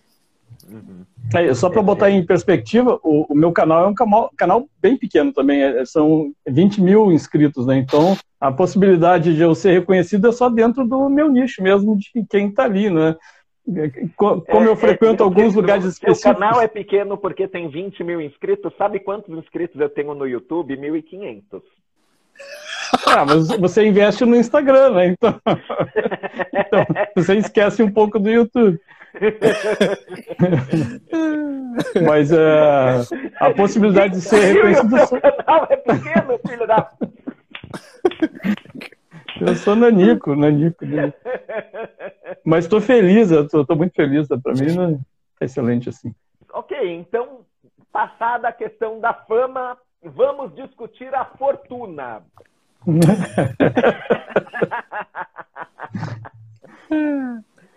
Uhum. 0.68 1.04
É, 1.34 1.52
só 1.52 1.68
para 1.68 1.82
botar 1.82 2.10
em 2.10 2.24
perspectiva, 2.24 2.98
o, 3.02 3.26
o, 3.28 3.34
meu 3.34 3.52
canal 3.52 3.84
é 3.84 3.88
um 3.88 3.94
canal, 3.94 4.30
canal 4.36 4.68
bem 4.80 4.96
pequeno 4.96 5.32
também, 5.32 5.62
é, 5.62 5.84
são 5.84 6.32
20 6.46 6.80
mil 6.80 7.12
inscritos, 7.12 7.66
né? 7.66 7.76
Então 7.76 8.16
a 8.40 8.52
possibilidade 8.52 9.34
de 9.34 9.42
eu 9.42 9.54
ser 9.54 9.72
reconhecido 9.72 10.28
é 10.28 10.32
só 10.32 10.48
dentro 10.48 10.86
do 10.86 11.08
meu 11.08 11.28
nicho 11.28 11.62
mesmo, 11.62 11.96
de 11.96 12.24
quem 12.30 12.48
está 12.48 12.64
ali, 12.64 12.88
né? 12.88 13.16
Como 14.16 14.44
é, 14.46 14.68
eu 14.68 14.76
frequento 14.76 15.22
é, 15.22 15.24
alguns 15.24 15.54
lugares 15.54 15.84
específicos. 15.86 16.36
O 16.36 16.38
canal 16.38 16.60
é 16.60 16.68
pequeno 16.68 17.16
porque 17.16 17.48
tem 17.48 17.68
20 17.68 18.04
mil 18.04 18.20
inscritos. 18.20 18.72
Sabe 18.76 19.00
quantos 19.00 19.36
inscritos 19.36 19.80
eu 19.80 19.88
tenho 19.88 20.14
no 20.14 20.26
YouTube? 20.26 20.76
1.500. 20.76 21.62
Ah, 23.06 23.24
mas 23.24 23.48
você 23.48 23.86
investe 23.86 24.24
no 24.24 24.36
Instagram, 24.36 24.90
né? 24.90 25.06
Então, 25.08 25.40
então 26.52 26.86
você 27.14 27.36
esquece 27.36 27.82
um 27.82 27.90
pouco 27.90 28.18
do 28.18 28.30
YouTube. 28.30 28.80
mas 32.04 32.32
uh, 32.32 33.06
a 33.38 33.54
possibilidade 33.54 34.14
de 34.14 34.20
ser 34.20 34.40
reconhecido. 34.40 34.96
O 34.96 35.20
canal 35.20 35.68
é 35.70 35.76
pequeno, 35.76 36.36
filho 36.46 36.66
da. 36.66 36.90
Eu 39.40 39.54
sou 39.56 39.74
nanico, 39.76 40.34
nanico. 40.34 40.84
Né? 40.84 41.14
Mas 42.44 42.64
estou 42.64 42.80
feliz, 42.80 43.30
estou 43.30 43.76
muito 43.76 43.94
feliz. 43.94 44.26
Para 44.28 44.52
mim, 44.52 44.76
né? 44.76 44.98
é 45.40 45.44
excelente 45.44 45.88
assim. 45.88 46.12
Ok, 46.52 46.76
então, 46.94 47.46
passada 47.92 48.48
a 48.48 48.52
questão 48.52 48.98
da 49.00 49.14
fama, 49.14 49.78
vamos 50.02 50.52
discutir 50.54 51.14
a 51.14 51.24
fortuna. 51.24 52.22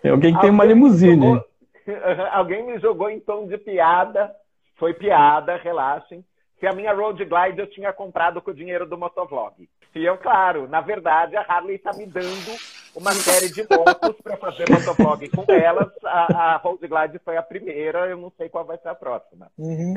É 0.02 0.10
alguém 0.10 0.34
que 0.34 0.40
tem 0.40 0.50
uma 0.50 0.64
limusine. 0.64 1.26
Jogou... 1.26 1.48
Alguém 2.32 2.66
me 2.66 2.78
jogou 2.78 3.08
em 3.08 3.18
tom 3.18 3.46
de 3.46 3.56
piada. 3.56 4.30
Foi 4.76 4.92
piada, 4.94 5.56
relaxem. 5.56 6.24
Se 6.60 6.66
a 6.66 6.72
minha 6.72 6.92
Road 6.92 7.24
Glide 7.24 7.60
eu 7.60 7.70
tinha 7.70 7.92
comprado 7.92 8.42
com 8.42 8.50
o 8.50 8.54
dinheiro 8.54 8.86
do 8.86 8.98
motovlog. 8.98 9.68
E 9.94 10.04
eu, 10.04 10.18
claro, 10.18 10.68
na 10.68 10.80
verdade, 10.80 11.36
a 11.36 11.42
Harley 11.42 11.76
está 11.76 11.92
me 11.92 12.06
dando 12.06 12.56
uma 12.94 13.12
série 13.12 13.50
de 13.50 13.62
motos 13.62 14.16
para 14.22 14.36
fazer 14.36 14.66
motovlog 14.70 15.28
com 15.30 15.44
elas. 15.52 15.90
A, 16.04 16.54
a 16.54 16.56
Road 16.56 16.86
Glide 16.86 17.18
foi 17.24 17.36
a 17.36 17.42
primeira, 17.42 18.08
eu 18.08 18.16
não 18.16 18.32
sei 18.36 18.48
qual 18.48 18.64
vai 18.64 18.78
ser 18.78 18.88
a 18.88 18.94
próxima. 18.94 19.50
Uhum. 19.58 19.94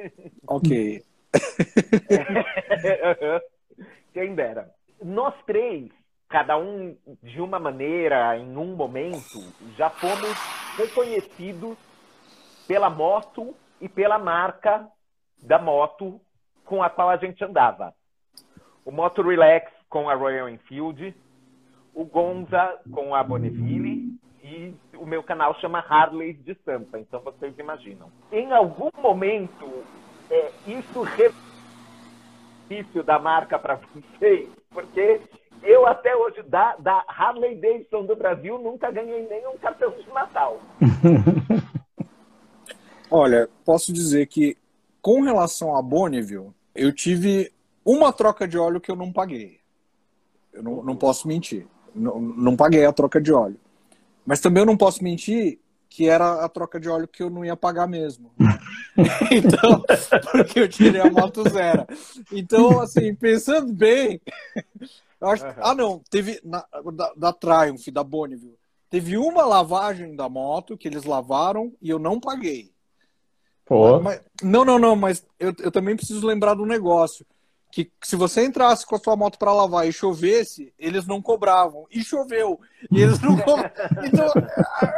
ok. 0.46 1.02
Quem 4.12 4.34
dera. 4.34 4.70
Nós 5.02 5.34
três, 5.46 5.90
cada 6.28 6.58
um 6.58 6.96
de 7.22 7.40
uma 7.40 7.58
maneira, 7.58 8.36
em 8.36 8.56
um 8.56 8.74
momento, 8.74 9.40
já 9.76 9.88
fomos 9.90 10.34
reconhecidos 10.76 11.76
pela 12.66 12.90
moto 12.90 13.54
e 13.80 13.88
pela 13.88 14.18
marca 14.18 14.86
da 15.42 15.58
moto 15.58 16.20
com 16.64 16.82
a 16.82 16.90
qual 16.90 17.10
a 17.10 17.16
gente 17.16 17.42
andava. 17.44 17.94
O 18.84 18.92
Moto 18.92 19.22
Relax 19.22 19.72
com 19.88 20.08
a 20.08 20.14
Royal 20.14 20.48
Enfield, 20.48 21.14
o 21.94 22.04
Gonza 22.04 22.78
com 22.92 23.14
a 23.14 23.22
Bonneville 23.24 24.14
e 24.42 24.74
o 24.96 25.04
meu 25.04 25.22
canal 25.22 25.54
chama 25.60 25.80
Harley 25.80 26.34
de 26.34 26.54
Sampa, 26.64 26.98
então 26.98 27.20
vocês 27.20 27.58
imaginam. 27.58 28.10
Em 28.30 28.52
algum 28.52 28.90
momento, 29.00 29.84
é, 30.30 30.52
isso 30.66 31.02
benefício 32.70 33.02
da 33.02 33.18
marca 33.18 33.58
para 33.58 33.74
vocês, 33.74 34.48
porque 34.70 35.20
eu 35.62 35.86
até 35.86 36.16
hoje, 36.16 36.42
da, 36.44 36.76
da 36.76 37.04
Harley 37.08 37.56
Davidson 37.56 38.06
do 38.06 38.14
Brasil, 38.14 38.58
nunca 38.58 38.90
ganhei 38.90 39.26
nenhum 39.26 39.58
cartão 39.58 39.90
de 39.90 40.08
Natal. 40.10 40.60
Olha, 43.10 43.48
posso 43.64 43.92
dizer 43.92 44.26
que 44.26 44.56
com 45.02 45.22
relação 45.22 45.76
a 45.76 45.82
Bonneville, 45.82 46.52
eu 46.74 46.94
tive 46.94 47.52
uma 47.84 48.12
troca 48.12 48.46
de 48.46 48.56
óleo 48.56 48.80
que 48.80 48.90
eu 48.90 48.96
não 48.96 49.12
paguei. 49.12 49.58
Eu 50.52 50.62
não, 50.62 50.82
não 50.82 50.96
posso 50.96 51.26
mentir. 51.26 51.66
Não, 51.92 52.20
não 52.20 52.56
paguei 52.56 52.86
a 52.86 52.92
troca 52.92 53.20
de 53.20 53.32
óleo. 53.32 53.58
Mas 54.24 54.40
também 54.40 54.62
eu 54.62 54.66
não 54.66 54.76
posso 54.76 55.02
mentir 55.02 55.58
que 55.90 56.08
era 56.08 56.44
a 56.44 56.48
troca 56.48 56.78
de 56.78 56.88
óleo 56.88 57.08
que 57.08 57.20
eu 57.20 57.28
não 57.28 57.44
ia 57.44 57.56
pagar 57.56 57.88
mesmo. 57.88 58.32
então, 59.32 59.84
porque 60.30 60.60
eu 60.60 60.68
tirei 60.68 61.00
a 61.00 61.10
moto 61.10 61.42
zero. 61.50 61.84
Então, 62.32 62.80
assim, 62.80 63.12
pensando 63.12 63.72
bem, 63.72 64.20
eu 65.20 65.28
acho 65.28 65.44
uhum. 65.44 65.52
ah 65.56 65.74
não, 65.74 66.00
teve 66.08 66.40
na, 66.44 66.64
da, 66.94 67.12
da 67.16 67.32
Triumph, 67.32 67.88
da 67.88 68.04
Bonneville, 68.04 68.56
teve 68.88 69.18
uma 69.18 69.44
lavagem 69.44 70.14
da 70.14 70.28
moto 70.28 70.78
que 70.78 70.86
eles 70.86 71.02
lavaram 71.02 71.72
e 71.82 71.90
eu 71.90 71.98
não 71.98 72.20
paguei. 72.20 72.72
Pô. 73.64 73.98
Mas, 73.98 74.20
não, 74.40 74.64
não, 74.64 74.78
não, 74.78 74.94
mas 74.94 75.26
eu, 75.40 75.52
eu 75.58 75.72
também 75.72 75.96
preciso 75.96 76.24
lembrar 76.24 76.54
do 76.54 76.64
negócio 76.64 77.26
que 77.70 77.90
se 78.02 78.16
você 78.16 78.44
entrasse 78.44 78.84
com 78.84 78.96
a 78.96 78.98
sua 78.98 79.16
moto 79.16 79.38
para 79.38 79.52
lavar 79.52 79.86
e 79.86 79.92
chovesse, 79.92 80.72
eles 80.78 81.06
não 81.06 81.22
cobravam. 81.22 81.86
E 81.90 82.02
choveu. 82.02 82.60
E 82.90 83.00
eles 83.00 83.20
não 83.20 83.36
cobravam. 83.36 83.70
Então, 84.04 84.26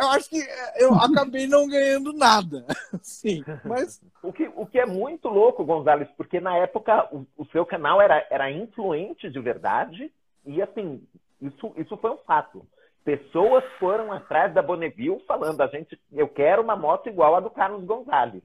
eu 0.01 0.09
acho 0.11 0.31
que 0.31 0.43
eu 0.77 0.95
acabei 0.95 1.47
não 1.47 1.69
ganhando 1.69 2.13
nada. 2.13 2.65
Sim, 3.03 3.45
mas... 3.65 4.01
O 4.23 4.33
que, 4.33 4.51
o 4.57 4.67
que 4.67 4.79
é 4.79 4.87
muito 4.87 5.29
louco, 5.29 5.65
Gonzalez, 5.65 6.09
porque 6.17 6.41
na 6.41 6.57
época 6.57 7.09
o, 7.13 7.27
o 7.37 7.45
seu 7.47 7.67
canal 7.67 8.01
era, 8.01 8.27
era 8.31 8.51
influente 8.51 9.29
de 9.31 9.41
verdade 9.41 10.11
e, 10.47 10.63
assim, 10.63 11.03
isso, 11.41 11.73
isso 11.77 11.97
foi 11.97 12.11
um 12.11 12.19
fato. 12.19 12.67
Pessoas 13.05 13.65
foram 13.79 14.13
atrás 14.13 14.55
da 14.55 14.63
Bonneville 14.63 15.23
falando, 15.27 15.61
a 15.61 15.67
gente, 15.67 15.99
eu 16.13 16.29
quero 16.29 16.63
uma 16.63 16.77
moto 16.77 17.09
igual 17.09 17.35
a 17.35 17.41
do 17.41 17.51
Carlos 17.51 17.85
Gonzalez. 17.85 18.43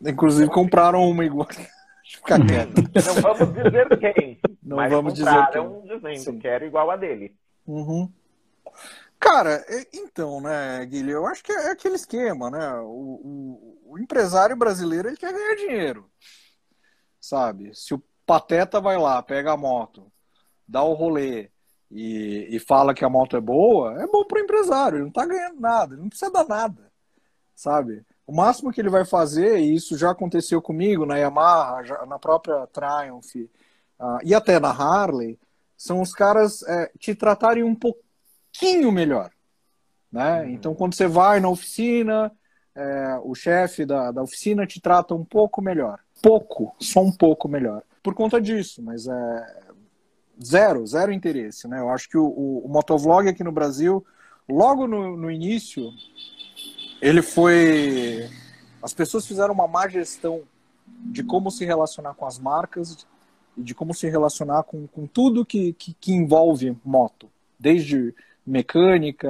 Inclusive 0.00 0.50
compraram 0.50 1.02
uma 1.02 1.24
igual. 1.24 1.48
Ficar 2.16 2.44
quieto. 2.44 2.74
Não 2.74 3.22
vamos 3.22 3.54
dizer 3.54 3.98
quem. 3.98 4.40
Não 4.62 4.76
mas 4.76 4.90
vamos 4.92 5.14
dizer 5.14 5.46
quem. 5.52 5.82
dizendo, 5.82 6.18
Sim. 6.18 6.38
quero 6.38 6.64
igual 6.64 6.90
a 6.90 6.96
dele. 6.96 7.36
Uhum. 7.66 8.12
Cara, 9.18 9.64
então, 9.92 10.40
né, 10.40 10.84
Guilherme, 10.86 11.12
eu 11.12 11.26
acho 11.26 11.44
que 11.44 11.52
é 11.52 11.70
aquele 11.70 11.94
esquema, 11.94 12.50
né? 12.50 12.72
O, 12.80 12.86
o, 12.86 13.92
o, 13.92 13.98
empresário 13.98 14.56
brasileiro 14.56 15.08
ele 15.08 15.16
quer 15.16 15.32
ganhar 15.32 15.56
dinheiro, 15.56 16.10
sabe? 17.20 17.74
Se 17.74 17.92
o 17.94 18.02
Pateta 18.24 18.80
vai 18.80 18.96
lá, 18.96 19.22
pega 19.22 19.52
a 19.52 19.56
moto, 19.56 20.10
dá 20.66 20.82
o 20.82 20.94
rolê 20.94 21.50
e, 21.90 22.48
e 22.50 22.58
fala 22.58 22.94
que 22.94 23.04
a 23.04 23.10
moto 23.10 23.36
é 23.36 23.40
boa, 23.40 24.02
é 24.02 24.06
bom 24.06 24.24
pro 24.24 24.40
empresário, 24.40 24.96
ele 24.96 25.04
não 25.04 25.12
tá 25.12 25.26
ganhando 25.26 25.60
nada, 25.60 25.94
ele 25.94 26.02
não 26.02 26.08
precisa 26.08 26.32
dar 26.32 26.48
nada, 26.48 26.90
sabe? 27.54 28.04
O 28.30 28.32
máximo 28.32 28.70
que 28.70 28.80
ele 28.80 28.88
vai 28.88 29.04
fazer, 29.04 29.58
e 29.58 29.74
isso 29.74 29.98
já 29.98 30.12
aconteceu 30.12 30.62
comigo 30.62 31.04
na 31.04 31.16
Yamaha, 31.16 31.82
já, 31.82 32.06
na 32.06 32.16
própria 32.16 32.64
Triumph 32.68 33.34
uh, 33.34 34.20
e 34.22 34.32
até 34.32 34.60
na 34.60 34.70
Harley, 34.70 35.36
são 35.76 36.00
os 36.00 36.12
caras 36.12 36.62
é, 36.62 36.92
te 36.96 37.12
tratarem 37.12 37.64
um 37.64 37.74
pouquinho 37.74 38.92
melhor. 38.92 39.32
Né? 40.12 40.42
Uhum. 40.42 40.48
Então, 40.50 40.74
quando 40.76 40.94
você 40.94 41.08
vai 41.08 41.40
na 41.40 41.48
oficina, 41.48 42.30
é, 42.72 43.18
o 43.24 43.34
chefe 43.34 43.84
da, 43.84 44.12
da 44.12 44.22
oficina 44.22 44.64
te 44.64 44.80
trata 44.80 45.12
um 45.12 45.24
pouco 45.24 45.60
melhor. 45.60 45.98
Pouco, 46.22 46.72
só 46.78 47.00
um 47.00 47.10
pouco 47.10 47.48
melhor. 47.48 47.82
Por 48.00 48.14
conta 48.14 48.40
disso, 48.40 48.80
mas 48.80 49.08
é 49.08 49.56
zero, 50.40 50.86
zero 50.86 51.10
interesse. 51.10 51.66
Né? 51.66 51.80
Eu 51.80 51.90
acho 51.90 52.08
que 52.08 52.16
o, 52.16 52.26
o, 52.26 52.64
o 52.64 52.68
motovlog 52.68 53.28
aqui 53.28 53.42
no 53.42 53.50
Brasil, 53.50 54.06
logo 54.48 54.86
no, 54.86 55.16
no 55.16 55.32
início, 55.32 55.90
ele 57.00 57.22
foi. 57.22 58.28
As 58.82 58.92
pessoas 58.92 59.26
fizeram 59.26 59.54
uma 59.54 59.66
má 59.66 59.88
gestão 59.88 60.42
de 60.86 61.22
como 61.22 61.50
se 61.50 61.64
relacionar 61.64 62.14
com 62.14 62.26
as 62.26 62.38
marcas 62.38 63.06
e 63.56 63.62
de 63.62 63.74
como 63.74 63.94
se 63.94 64.08
relacionar 64.08 64.62
com, 64.64 64.86
com 64.86 65.06
tudo 65.06 65.44
que, 65.44 65.72
que, 65.74 65.94
que 65.94 66.12
envolve 66.12 66.76
moto, 66.84 67.28
desde 67.58 68.14
mecânica, 68.46 69.28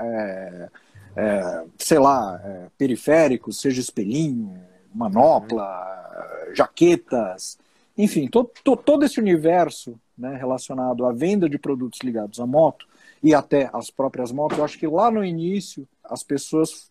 é, 0.00 0.68
é, 1.16 1.64
sei 1.78 1.98
lá, 1.98 2.40
é, 2.44 2.66
periféricos, 2.78 3.60
seja 3.60 3.80
espelhinho, 3.80 4.58
manopla, 4.94 6.50
jaquetas, 6.54 7.58
enfim, 7.96 8.26
to, 8.28 8.50
to, 8.64 8.76
todo 8.76 9.04
esse 9.04 9.20
universo 9.20 9.98
né, 10.16 10.36
relacionado 10.36 11.04
à 11.04 11.12
venda 11.12 11.48
de 11.48 11.58
produtos 11.58 12.00
ligados 12.02 12.40
à 12.40 12.46
moto 12.46 12.86
e 13.22 13.34
até 13.34 13.70
as 13.72 13.90
próprias 13.90 14.32
motos, 14.32 14.58
eu 14.58 14.64
acho 14.64 14.78
que 14.78 14.86
lá 14.86 15.10
no 15.10 15.24
início 15.24 15.86
as 16.04 16.22
pessoas 16.22 16.90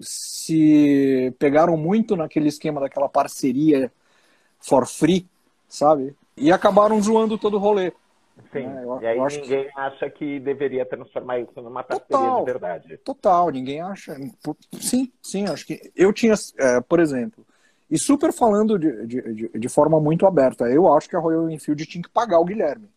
se 0.00 1.34
pegaram 1.38 1.76
muito 1.76 2.16
naquele 2.16 2.48
esquema 2.48 2.80
daquela 2.80 3.08
parceria 3.08 3.90
for 4.58 4.86
free, 4.86 5.26
sabe? 5.68 6.14
E 6.36 6.52
acabaram 6.52 7.00
zoando 7.00 7.38
todo 7.38 7.54
o 7.54 7.60
rolê. 7.60 7.92
Sim, 8.52 8.66
é, 8.66 8.84
eu, 8.84 9.00
e 9.00 9.06
aí 9.06 9.18
ninguém 9.18 9.64
que... 9.64 9.70
acha 9.80 10.10
que 10.10 10.40
deveria 10.40 10.84
transformar 10.84 11.38
isso 11.40 11.60
numa 11.62 11.82
parceria 11.82 12.06
total, 12.06 12.38
de 12.38 12.44
verdade. 12.44 12.96
Total, 12.98 13.50
ninguém 13.50 13.80
acha. 13.80 14.14
Sim, 14.78 15.10
sim, 15.22 15.46
acho 15.46 15.66
que 15.66 15.90
eu 15.96 16.12
tinha, 16.12 16.34
é, 16.58 16.80
por 16.82 17.00
exemplo, 17.00 17.46
e 17.90 17.98
super 17.98 18.32
falando 18.32 18.78
de, 18.78 19.06
de, 19.06 19.48
de, 19.48 19.68
forma 19.68 20.00
muito 20.00 20.26
aberta, 20.26 20.64
eu 20.64 20.92
acho 20.92 21.08
que 21.08 21.16
a 21.16 21.20
Royal 21.20 21.48
Enfield 21.48 21.86
tinha 21.86 22.02
que 22.02 22.10
pagar 22.10 22.38
o 22.38 22.44
Guilherme, 22.44 22.90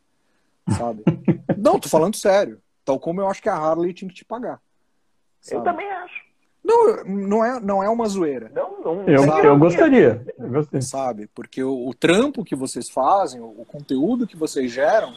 sabe? 0.78 1.04
Não, 1.58 1.80
tô 1.80 1.88
falando 1.88 2.16
sério. 2.16 2.62
Tal 2.84 3.00
como 3.00 3.22
eu 3.22 3.28
acho 3.28 3.42
que 3.42 3.50
a 3.50 3.56
Harley 3.56 3.94
tinha 3.94 4.10
que 4.10 4.16
te 4.16 4.26
pagar. 4.26 4.60
Sabe? 5.40 5.58
Eu 5.58 5.64
também 5.64 5.90
acho. 5.90 6.29
Não, 6.64 7.04
não 7.06 7.46
é, 7.46 7.60
não 7.60 7.84
é 7.84 7.90
uma 7.90 8.08
zoeira. 8.08 8.52
Não, 8.54 8.82
não. 8.82 9.08
Eu, 9.08 9.24
eu 9.44 9.58
gostaria. 9.58 10.22
Eu 10.38 10.50
gostaria. 10.50 10.82
Sabe? 10.82 11.28
Porque 11.34 11.64
o, 11.64 11.88
o, 11.88 11.94
trampo 11.94 12.44
que 12.44 12.56
vocês 12.56 12.90
fazem, 12.90 13.40
o, 13.40 13.62
o, 13.62 13.66
conteúdo 13.66 14.28
que 14.28 14.36
vocês 14.36 14.72
geram, 14.72 15.14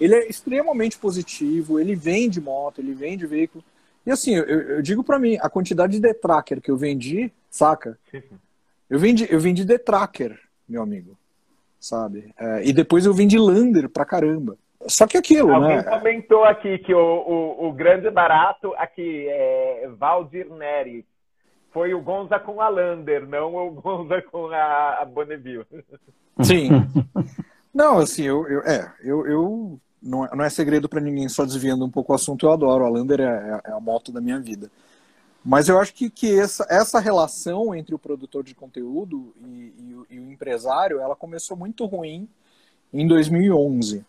ele 0.00 0.14
é 0.14 0.28
extremamente 0.28 0.98
positivo, 0.98 1.78
ele 1.78 1.94
vende 1.94 2.40
moto, 2.40 2.80
ele 2.80 2.92
vende 2.92 3.26
veículo. 3.26 3.64
E 4.04 4.10
assim, 4.10 4.34
eu, 4.34 4.44
eu 4.44 4.82
digo 4.82 5.02
para 5.02 5.18
mim, 5.18 5.38
a 5.40 5.48
quantidade 5.48 5.98
de 5.98 6.14
tracker 6.14 6.60
que 6.60 6.70
eu 6.70 6.76
vendi, 6.76 7.32
saca? 7.50 7.98
Eu 8.88 8.98
vendi, 8.98 9.26
eu 9.28 9.40
vendi 9.40 9.66
The 9.66 9.78
Tracker, 9.78 10.38
meu 10.68 10.80
amigo, 10.80 11.18
sabe? 11.80 12.32
É, 12.38 12.64
e 12.64 12.72
depois 12.72 13.04
eu 13.04 13.12
vendi 13.12 13.36
Lander 13.36 13.88
pra 13.88 14.04
caramba. 14.04 14.56
Só 14.88 15.06
que 15.06 15.16
aquilo, 15.16 15.52
Alguém 15.52 15.76
né? 15.76 15.82
comentou 15.82 16.44
aqui 16.44 16.78
que 16.78 16.94
o, 16.94 16.98
o, 16.98 17.68
o 17.68 17.72
grande 17.72 18.10
barato 18.10 18.74
aqui 18.76 19.26
é 19.28 19.88
Valdir 19.96 20.48
Neri. 20.50 21.04
Foi 21.72 21.92
o 21.92 22.00
Gonza 22.00 22.38
com 22.38 22.60
a 22.60 22.68
Lander, 22.68 23.26
não 23.26 23.54
o 23.54 23.70
Gonza 23.70 24.22
com 24.22 24.46
a, 24.46 25.02
a 25.02 25.04
Bonneville. 25.04 25.66
Sim. 26.42 26.70
não, 27.74 27.98
assim, 27.98 28.22
eu, 28.22 28.46
eu 28.48 28.60
é, 28.62 28.92
eu, 29.02 29.26
eu 29.26 29.80
não, 30.02 30.24
é, 30.24 30.36
não 30.36 30.44
é 30.44 30.48
segredo 30.48 30.88
para 30.88 31.00
ninguém, 31.00 31.28
só 31.28 31.44
desviando 31.44 31.84
um 31.84 31.90
pouco 31.90 32.12
o 32.12 32.14
assunto, 32.14 32.46
eu 32.46 32.52
adoro. 32.52 32.84
A 32.84 32.88
Lander 32.88 33.20
é, 33.20 33.60
é 33.64 33.72
a 33.72 33.80
moto 33.80 34.12
da 34.12 34.20
minha 34.20 34.40
vida. 34.40 34.70
Mas 35.44 35.68
eu 35.68 35.78
acho 35.78 35.94
que, 35.94 36.10
que 36.10 36.38
essa, 36.38 36.66
essa 36.68 36.98
relação 36.98 37.74
entre 37.74 37.94
o 37.94 37.98
produtor 37.98 38.42
de 38.42 38.54
conteúdo 38.54 39.32
e, 39.40 39.72
e, 39.78 40.14
e, 40.14 40.18
o 40.18 40.32
empresário, 40.32 40.98
ela 40.98 41.14
começou 41.14 41.56
muito 41.56 41.84
ruim 41.86 42.28
em 42.92 43.06
2011. 43.06 44.04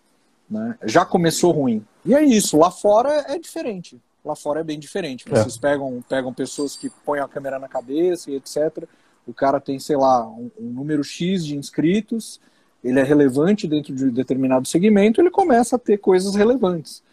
Né? 0.49 0.77
Já 0.83 1.05
começou 1.05 1.51
ruim. 1.51 1.85
E 2.05 2.15
é 2.15 2.23
isso, 2.23 2.57
lá 2.57 2.71
fora 2.71 3.25
é 3.27 3.37
diferente. 3.37 3.99
Lá 4.23 4.35
fora 4.35 4.59
é 4.59 4.63
bem 4.63 4.79
diferente. 4.79 5.25
É. 5.27 5.31
Vocês 5.31 5.57
é. 5.57 5.59
pegam, 5.59 6.03
pegam 6.07 6.33
pessoas 6.33 6.75
que 6.75 6.89
põem 7.05 7.19
a 7.19 7.27
câmera 7.27 7.59
na 7.59 7.67
cabeça 7.67 8.29
e 8.29 8.35
etc. 8.35 8.83
O 9.25 9.33
cara 9.33 9.59
tem, 9.59 9.79
sei 9.79 9.97
lá, 9.97 10.25
um, 10.27 10.49
um 10.59 10.69
número 10.69 11.03
X 11.03 11.45
de 11.45 11.55
inscritos, 11.55 12.39
ele 12.83 12.99
é 12.99 13.03
relevante 13.03 13.67
dentro 13.67 13.93
de 13.93 14.05
um 14.05 14.09
determinado 14.09 14.67
segmento, 14.67 15.19
ele 15.19 15.29
começa 15.29 15.75
a 15.75 15.79
ter 15.79 15.97
coisas 15.97 16.35
relevantes. 16.35 17.03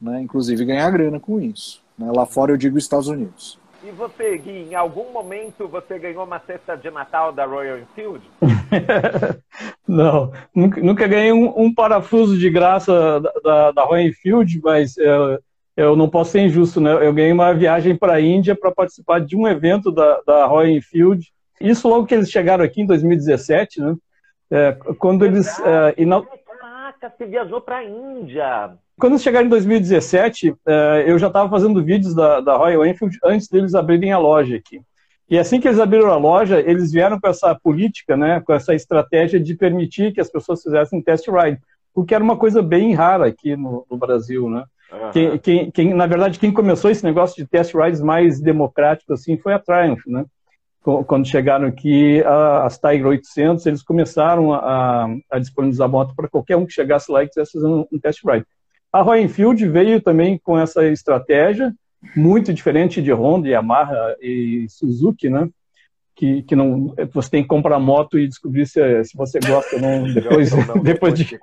Né? 0.00 0.20
Inclusive 0.20 0.64
ganhar 0.64 0.90
grana 0.90 1.18
com 1.18 1.40
isso. 1.40 1.82
Né? 1.98 2.10
Lá 2.12 2.26
fora 2.26 2.52
eu 2.52 2.56
digo 2.56 2.78
Estados 2.78 3.08
Unidos. 3.08 3.58
E 3.86 3.90
você, 3.92 4.36
Gui, 4.36 4.68
em 4.68 4.74
algum 4.74 5.12
momento 5.12 5.68
você 5.68 5.96
ganhou 5.96 6.24
uma 6.24 6.40
cesta 6.40 6.76
de 6.76 6.90
Natal 6.90 7.32
da 7.32 7.46
Royal 7.46 7.78
Enfield? 7.78 8.28
Não, 9.86 10.32
nunca, 10.52 10.80
nunca 10.80 11.06
ganhei 11.06 11.32
um, 11.32 11.56
um, 11.56 11.72
parafuso 11.72 12.36
de 12.36 12.50
graça 12.50 13.20
da, 13.20 13.32
da, 13.44 13.70
da 13.70 13.84
Royal 13.84 14.08
Enfield, 14.08 14.60
mas 14.60 14.96
eu, 14.96 15.38
eu, 15.76 15.94
não 15.94 16.10
posso 16.10 16.32
ser 16.32 16.40
injusto, 16.40 16.80
né? 16.80 16.94
Eu 16.94 17.12
ganhei 17.12 17.30
uma 17.30 17.54
viagem 17.54 17.96
para 17.96 18.14
a 18.14 18.20
Índia 18.20 18.56
para 18.56 18.72
participar 18.72 19.20
de 19.20 19.36
um 19.36 19.46
evento 19.46 19.92
da, 19.92 20.20
da 20.26 20.46
Royal 20.46 20.72
Enfield. 20.72 21.32
Isso 21.60 21.88
logo 21.88 22.06
que 22.06 22.14
eles 22.14 22.28
chegaram 22.28 22.64
aqui 22.64 22.82
em 22.82 22.86
2017, 22.86 23.80
né? 23.80 23.94
É, 24.50 24.72
quando 24.98 25.24
eles... 25.24 25.60
É, 25.60 25.94
Caraca, 26.58 27.14
você 27.16 27.24
viajou 27.24 27.60
para 27.60 27.76
a 27.76 27.84
Índia! 27.84 28.76
Quando 28.98 29.18
chegaram 29.18 29.46
em 29.46 29.50
2017, 29.50 30.54
eh, 30.66 31.04
eu 31.06 31.18
já 31.18 31.26
estava 31.26 31.50
fazendo 31.50 31.84
vídeos 31.84 32.14
da, 32.14 32.40
da 32.40 32.56
Royal 32.56 32.86
Enfield 32.86 33.18
antes 33.24 33.46
deles 33.46 33.74
abrirem 33.74 34.12
a 34.12 34.18
loja 34.18 34.56
aqui. 34.56 34.80
E 35.28 35.38
assim 35.38 35.60
que 35.60 35.68
eles 35.68 35.80
abriram 35.80 36.10
a 36.10 36.16
loja, 36.16 36.60
eles 36.60 36.92
vieram 36.92 37.20
com 37.20 37.28
essa 37.28 37.54
política, 37.54 38.16
né, 38.16 38.40
com 38.40 38.52
essa 38.52 38.74
estratégia 38.74 39.40
de 39.40 39.54
permitir 39.54 40.12
que 40.12 40.20
as 40.20 40.30
pessoas 40.30 40.62
fizessem 40.62 41.02
test 41.02 41.26
ride, 41.28 41.60
o 41.94 42.04
que 42.04 42.14
era 42.14 42.22
uma 42.22 42.36
coisa 42.36 42.62
bem 42.62 42.94
rara 42.94 43.26
aqui 43.26 43.56
no, 43.56 43.84
no 43.90 43.96
Brasil, 43.96 44.48
né? 44.48 44.64
Uhum. 44.92 45.10
Quem, 45.10 45.38
quem, 45.38 45.70
quem, 45.70 45.94
na 45.94 46.06
verdade, 46.06 46.38
quem 46.38 46.52
começou 46.52 46.90
esse 46.90 47.04
negócio 47.04 47.36
de 47.36 47.48
test 47.48 47.74
rides 47.74 48.00
mais 48.00 48.40
democrático 48.40 49.12
assim 49.12 49.36
foi 49.36 49.52
a 49.52 49.58
Triumph, 49.58 50.06
né? 50.06 50.24
Quando 50.80 51.26
chegaram 51.26 51.66
aqui 51.66 52.22
as 52.62 52.78
Tiger 52.78 53.08
800, 53.08 53.66
eles 53.66 53.82
começaram 53.82 54.52
a, 54.52 55.08
a 55.28 55.38
disponibilizar 55.40 55.88
moto 55.88 56.14
para 56.14 56.28
qualquer 56.28 56.56
um 56.56 56.64
que 56.64 56.72
chegasse 56.72 57.10
lá 57.10 57.24
e 57.24 57.26
quisesse 57.26 57.54
fazer 57.54 57.66
um, 57.66 57.84
um 57.90 57.98
test 57.98 58.20
ride. 58.24 58.46
A 58.96 59.02
Royal 59.02 59.24
Enfield 59.24 59.68
veio 59.68 60.00
também 60.00 60.40
com 60.42 60.58
essa 60.58 60.86
estratégia, 60.86 61.70
muito 62.16 62.52
diferente 62.54 63.02
de 63.02 63.12
Honda, 63.12 63.46
Yamaha 63.46 64.16
e 64.22 64.66
Suzuki, 64.70 65.28
né? 65.28 65.50
Que, 66.14 66.42
que 66.42 66.56
não, 66.56 66.94
você 67.12 67.28
tem 67.28 67.42
que 67.42 67.48
comprar 67.48 67.78
moto 67.78 68.18
e 68.18 68.26
descobrir 68.26 68.66
se, 68.66 69.04
se 69.04 69.14
você 69.14 69.38
gosta 69.38 69.76
ou 69.76 69.82
não 69.82 70.14
depois, 70.14 70.50
não, 70.50 70.82
depois, 70.82 70.82
depois 70.82 71.14
de, 71.14 71.24
de 71.24 71.38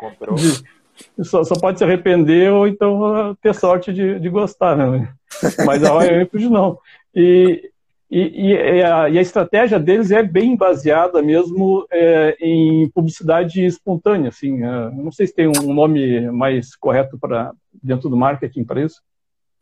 só, 1.24 1.44
só, 1.44 1.54
pode 1.54 1.78
se 1.78 1.84
arrepender 1.84 2.52
ou 2.52 2.68
então 2.68 3.38
ter 3.40 3.54
sorte 3.54 3.94
de, 3.94 4.20
de 4.20 4.30
gostar, 4.30 4.76
né? 4.76 5.14
Mas 5.64 5.84
a 5.84 5.90
Royal 5.90 6.22
Enfield 6.22 6.50
não. 6.50 6.80
E, 7.14 7.70
e, 8.16 8.52
e, 8.52 8.84
a, 8.84 9.10
e, 9.10 9.18
a, 9.18 9.22
estratégia 9.22 9.80
deles 9.80 10.12
é 10.12 10.22
bem 10.22 10.56
baseada 10.56 11.20
mesmo 11.20 11.84
é, 11.92 12.38
em 12.40 12.88
publicidade 12.90 13.66
espontânea. 13.66 14.30
Assim, 14.30 14.64
é, 14.64 14.92
não 14.92 15.12
sei 15.12 15.26
se 15.26 15.34
tem 15.34 15.48
um 15.48 15.74
nome 15.74 16.30
mais 16.30 16.76
correto 16.76 17.18
para 17.18 17.52
dentro 17.82 18.10
do 18.10 18.16
marketing 18.16 18.66
para 18.66 18.84
isso, 18.84 19.02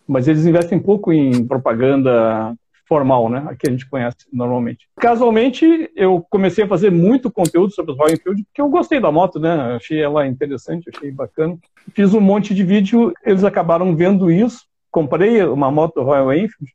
mas 0.05 0.27
eles 0.27 0.45
investem 0.45 0.77
pouco 0.77 1.13
em 1.13 1.47
propaganda 1.47 2.53
formal, 2.89 3.29
né? 3.29 3.45
A 3.47 3.55
que 3.55 3.69
a 3.69 3.71
gente 3.71 3.89
conhece 3.89 4.17
normalmente. 4.33 4.85
Casualmente, 4.97 5.89
eu 5.95 6.21
comecei 6.29 6.65
a 6.65 6.67
fazer 6.67 6.91
muito 6.91 7.31
conteúdo 7.31 7.73
sobre 7.73 7.93
o 7.93 7.95
Royal 7.95 8.15
Enfield 8.15 8.43
porque 8.43 8.61
eu 8.61 8.67
gostei 8.67 8.99
da 8.99 9.09
moto, 9.09 9.39
né? 9.39 9.77
Achei 9.77 10.01
ela 10.01 10.27
interessante, 10.27 10.91
achei 10.93 11.09
bacana. 11.09 11.57
Fiz 11.93 12.13
um 12.13 12.19
monte 12.19 12.53
de 12.53 12.65
vídeo, 12.65 13.13
eles 13.25 13.45
acabaram 13.45 13.95
vendo 13.95 14.29
isso. 14.29 14.65
Comprei 14.91 15.41
uma 15.41 15.71
moto 15.71 16.03
Royal 16.03 16.33
Enfield 16.33 16.73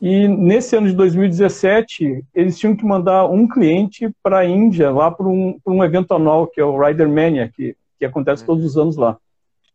e 0.00 0.28
nesse 0.28 0.76
ano 0.76 0.86
de 0.86 0.94
2017, 0.94 2.24
eles 2.32 2.56
tinham 2.56 2.76
que 2.76 2.84
mandar 2.84 3.26
um 3.26 3.48
cliente 3.48 4.08
para 4.22 4.38
a 4.38 4.46
Índia, 4.46 4.90
lá 4.92 5.10
para 5.10 5.26
um, 5.26 5.58
um, 5.66 5.82
evento 5.82 6.14
anual, 6.14 6.46
que 6.46 6.60
é 6.60 6.64
o 6.64 6.80
Rider 6.80 7.08
Mania, 7.08 7.50
que, 7.52 7.76
que 7.98 8.04
acontece 8.04 8.44
todos 8.44 8.64
os 8.64 8.76
anos 8.76 8.96
lá. 8.96 9.16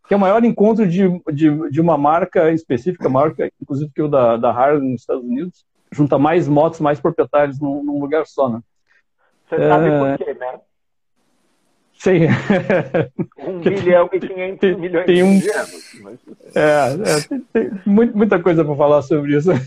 Que 0.07 0.13
é 0.13 0.17
o 0.17 0.19
maior 0.19 0.43
encontro 0.45 0.88
de, 0.88 1.09
de, 1.33 1.69
de 1.69 1.81
uma 1.81 1.97
marca 1.97 2.51
específica, 2.51 3.09
marca, 3.09 3.51
inclusive 3.62 3.91
que 3.93 4.01
o 4.01 4.07
da, 4.07 4.38
da 4.38 4.51
Harley 4.51 4.91
nos 4.91 5.01
Estados 5.01 5.23
Unidos, 5.23 5.65
junta 5.91 6.17
mais 6.17 6.47
motos, 6.47 6.79
mais 6.79 7.01
proprietários 7.01 7.59
num, 7.59 7.83
num 7.83 7.99
lugar 7.99 8.25
só, 8.25 8.47
né? 8.49 8.62
Você 9.49 9.55
é... 9.55 9.69
sabe 9.69 9.89
por 9.89 10.25
quê, 10.25 10.33
né? 10.33 10.59
Sim. 12.03 12.27
Um 13.39 13.59
milhão 13.63 14.09
e 14.11 14.19
quinhentos 14.19 14.77
milhões 14.77 15.05
tem 15.05 15.23
um... 15.23 15.39
de 15.39 15.49
anos. 15.49 16.01
Mas... 16.01 16.19
É, 16.53 16.59
é 16.99 17.21
tem, 17.21 17.39
tem, 17.53 17.71
muita 17.85 18.39
coisa 18.39 18.65
para 18.65 18.75
falar 18.75 19.01
sobre 19.03 19.37
isso. 19.37 19.51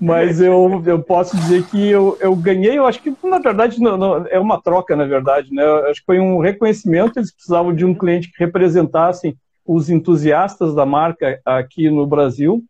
Mas 0.00 0.40
eu, 0.40 0.82
eu 0.86 1.02
posso 1.02 1.36
dizer 1.36 1.64
que 1.66 1.86
eu, 1.86 2.16
eu 2.18 2.34
ganhei, 2.34 2.78
eu 2.78 2.86
acho 2.86 3.02
que 3.02 3.14
na 3.22 3.38
verdade 3.38 3.78
não, 3.78 3.96
não, 3.98 4.26
é 4.26 4.40
uma 4.40 4.60
troca, 4.60 4.96
na 4.96 5.04
verdade, 5.04 5.52
né? 5.54 5.62
Eu 5.62 5.86
acho 5.86 6.00
que 6.00 6.06
foi 6.06 6.18
um 6.18 6.40
reconhecimento, 6.40 7.18
eles 7.18 7.30
precisavam 7.30 7.74
de 7.74 7.84
um 7.84 7.94
cliente 7.94 8.32
que 8.32 8.42
representasse 8.42 9.36
os 9.66 9.90
entusiastas 9.90 10.74
da 10.74 10.86
marca 10.86 11.38
aqui 11.44 11.90
no 11.90 12.06
Brasil 12.06 12.64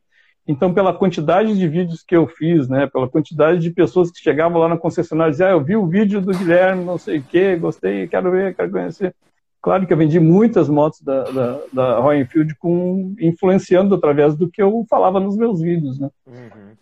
Então, 0.47 0.75
pela 0.75 0.93
quantidade 0.93 1.57
de 1.57 1.69
vídeos 1.69 2.03
que 2.03 2.17
eu 2.17 2.27
fiz, 2.27 2.69
né, 2.69 2.89
pela 2.89 3.09
quantidade 3.09 3.61
de 3.61 3.71
pessoas 3.71 4.11
que 4.11 4.21
chegavam 4.21 4.61
lá 4.61 4.69
na 4.69 4.77
concessionária 4.77 5.31
e 5.31 5.33
diziam, 5.33 5.49
ah, 5.49 5.53
eu 5.53 5.63
vi 5.63 5.77
o 5.77 5.87
vídeo 5.87 6.21
do 6.21 6.37
Guilherme, 6.37 6.85
não 6.85 6.99
sei 6.99 7.19
o 7.19 7.23
quê, 7.23 7.55
gostei, 7.57 8.09
quero 8.09 8.31
ver, 8.31 8.55
quero 8.55 8.71
conhecer. 8.71 9.15
Claro 9.61 9.87
que 9.87 9.93
eu 9.93 9.97
vendi 9.97 10.19
muitas 10.19 10.69
motos 10.69 11.01
da, 11.01 11.23
da, 11.23 11.61
da 11.73 11.99
Royal 12.01 12.23
Enfield 12.23 12.57
com, 12.57 13.15
influenciando 13.21 13.95
através 13.95 14.35
do 14.35 14.51
que 14.51 14.61
eu 14.61 14.85
falava 14.91 15.21
nos 15.21 15.37
meus 15.37 15.61
vídeos, 15.61 16.01
né. 16.01 16.11
Uhum. 16.27 16.73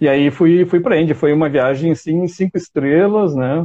E 0.00 0.08
aí 0.08 0.30
fui, 0.30 0.66
fui 0.66 0.80
para 0.80 0.96
a 0.96 1.00
Índia, 1.00 1.14
foi 1.14 1.32
uma 1.32 1.48
viagem, 1.48 1.92
assim, 1.92 2.26
cinco 2.26 2.58
estrelas, 2.58 3.36
né, 3.36 3.64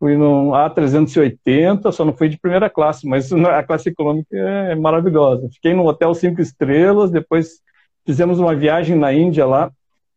fui 0.00 0.16
no 0.16 0.50
A380, 0.50 1.92
só 1.92 2.04
não 2.04 2.12
fui 2.12 2.28
de 2.28 2.36
primeira 2.36 2.68
classe, 2.68 3.06
mas 3.06 3.30
a 3.46 3.62
classe 3.62 3.90
econômica 3.90 4.36
é 4.36 4.74
maravilhosa. 4.74 5.48
Fiquei 5.52 5.72
no 5.72 5.86
hotel 5.86 6.12
cinco 6.12 6.40
estrelas, 6.40 7.12
depois 7.12 7.60
fizemos 8.04 8.38
uma 8.38 8.54
viagem 8.54 8.96
na 8.96 9.12
Índia 9.12 9.46
lá, 9.46 9.70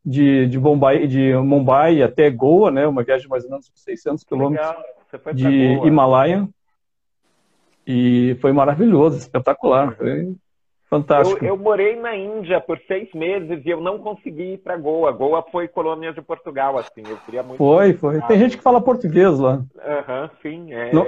de, 0.06 0.48
de, 0.48 0.60
Mumbai, 0.60 1.08
de 1.08 1.34
Mumbai 1.36 2.02
até 2.02 2.30
Goa, 2.30 2.70
né, 2.70 2.88
uma 2.88 3.04
viagem 3.04 3.24
de 3.24 3.30
mais 3.30 3.44
ou 3.44 3.52
menos 3.52 3.72
600 3.74 4.24
quilômetros 4.24 4.76
de 5.34 5.48
Himalaia. 5.86 6.48
E 7.88 8.36
foi 8.42 8.52
maravilhoso, 8.52 9.18
espetacular, 9.18 9.96
foi 9.96 10.36
Fantástico. 10.88 11.44
Eu, 11.44 11.50
eu, 11.50 11.58
morei 11.58 11.96
na 11.96 12.16
Índia 12.16 12.62
por 12.62 12.80
seis 12.88 13.12
meses 13.14 13.66
e 13.66 13.70
eu 13.70 13.82
não 13.82 13.98
consegui 13.98 14.54
ir 14.54 14.58
para 14.60 14.78
Goa. 14.78 15.12
Goa 15.12 15.44
foi 15.52 15.68
colônia 15.68 16.14
de 16.14 16.22
Portugal, 16.22 16.78
assim. 16.78 17.02
Eu 17.08 17.18
queria 17.18 17.42
muito. 17.42 17.58
Foi, 17.58 17.94
foi. 17.94 18.22
Tem 18.22 18.38
gente 18.38 18.58
que 18.58 18.64
fala 18.64 18.80
português 18.80 19.40
lá. 19.40 19.64
Aham, 19.84 20.24
uhum, 20.24 20.30
sim. 20.42 20.74
É, 20.74 20.94
não, 20.94 21.06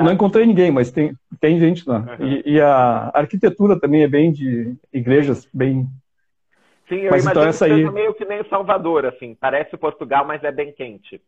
não, 0.00 0.12
encontrei 0.12 0.46
ninguém, 0.46 0.70
mas 0.70 0.90
tem, 0.90 1.14
tem 1.40 1.60
gente 1.60 1.86
lá. 1.86 2.16
Uhum. 2.18 2.26
E, 2.26 2.54
e, 2.54 2.60
a 2.60 3.10
arquitetura 3.12 3.78
também 3.78 4.02
é 4.02 4.08
bem 4.08 4.32
de 4.32 4.74
igrejas, 4.92 5.46
bem. 5.52 5.86
Sim, 6.88 7.00
eu 7.00 7.10
mas 7.10 7.26
então 7.26 7.42
imagino 7.42 7.42
então 7.42 7.44
essa 7.44 7.64
aí... 7.66 7.90
meio 7.90 8.14
que 8.14 8.24
nem 8.24 8.42
Salvador, 8.48 9.06
assim. 9.06 9.36
Parece 9.38 9.76
Portugal, 9.76 10.26
mas 10.26 10.42
é 10.42 10.50
bem 10.50 10.72
quente. 10.72 11.20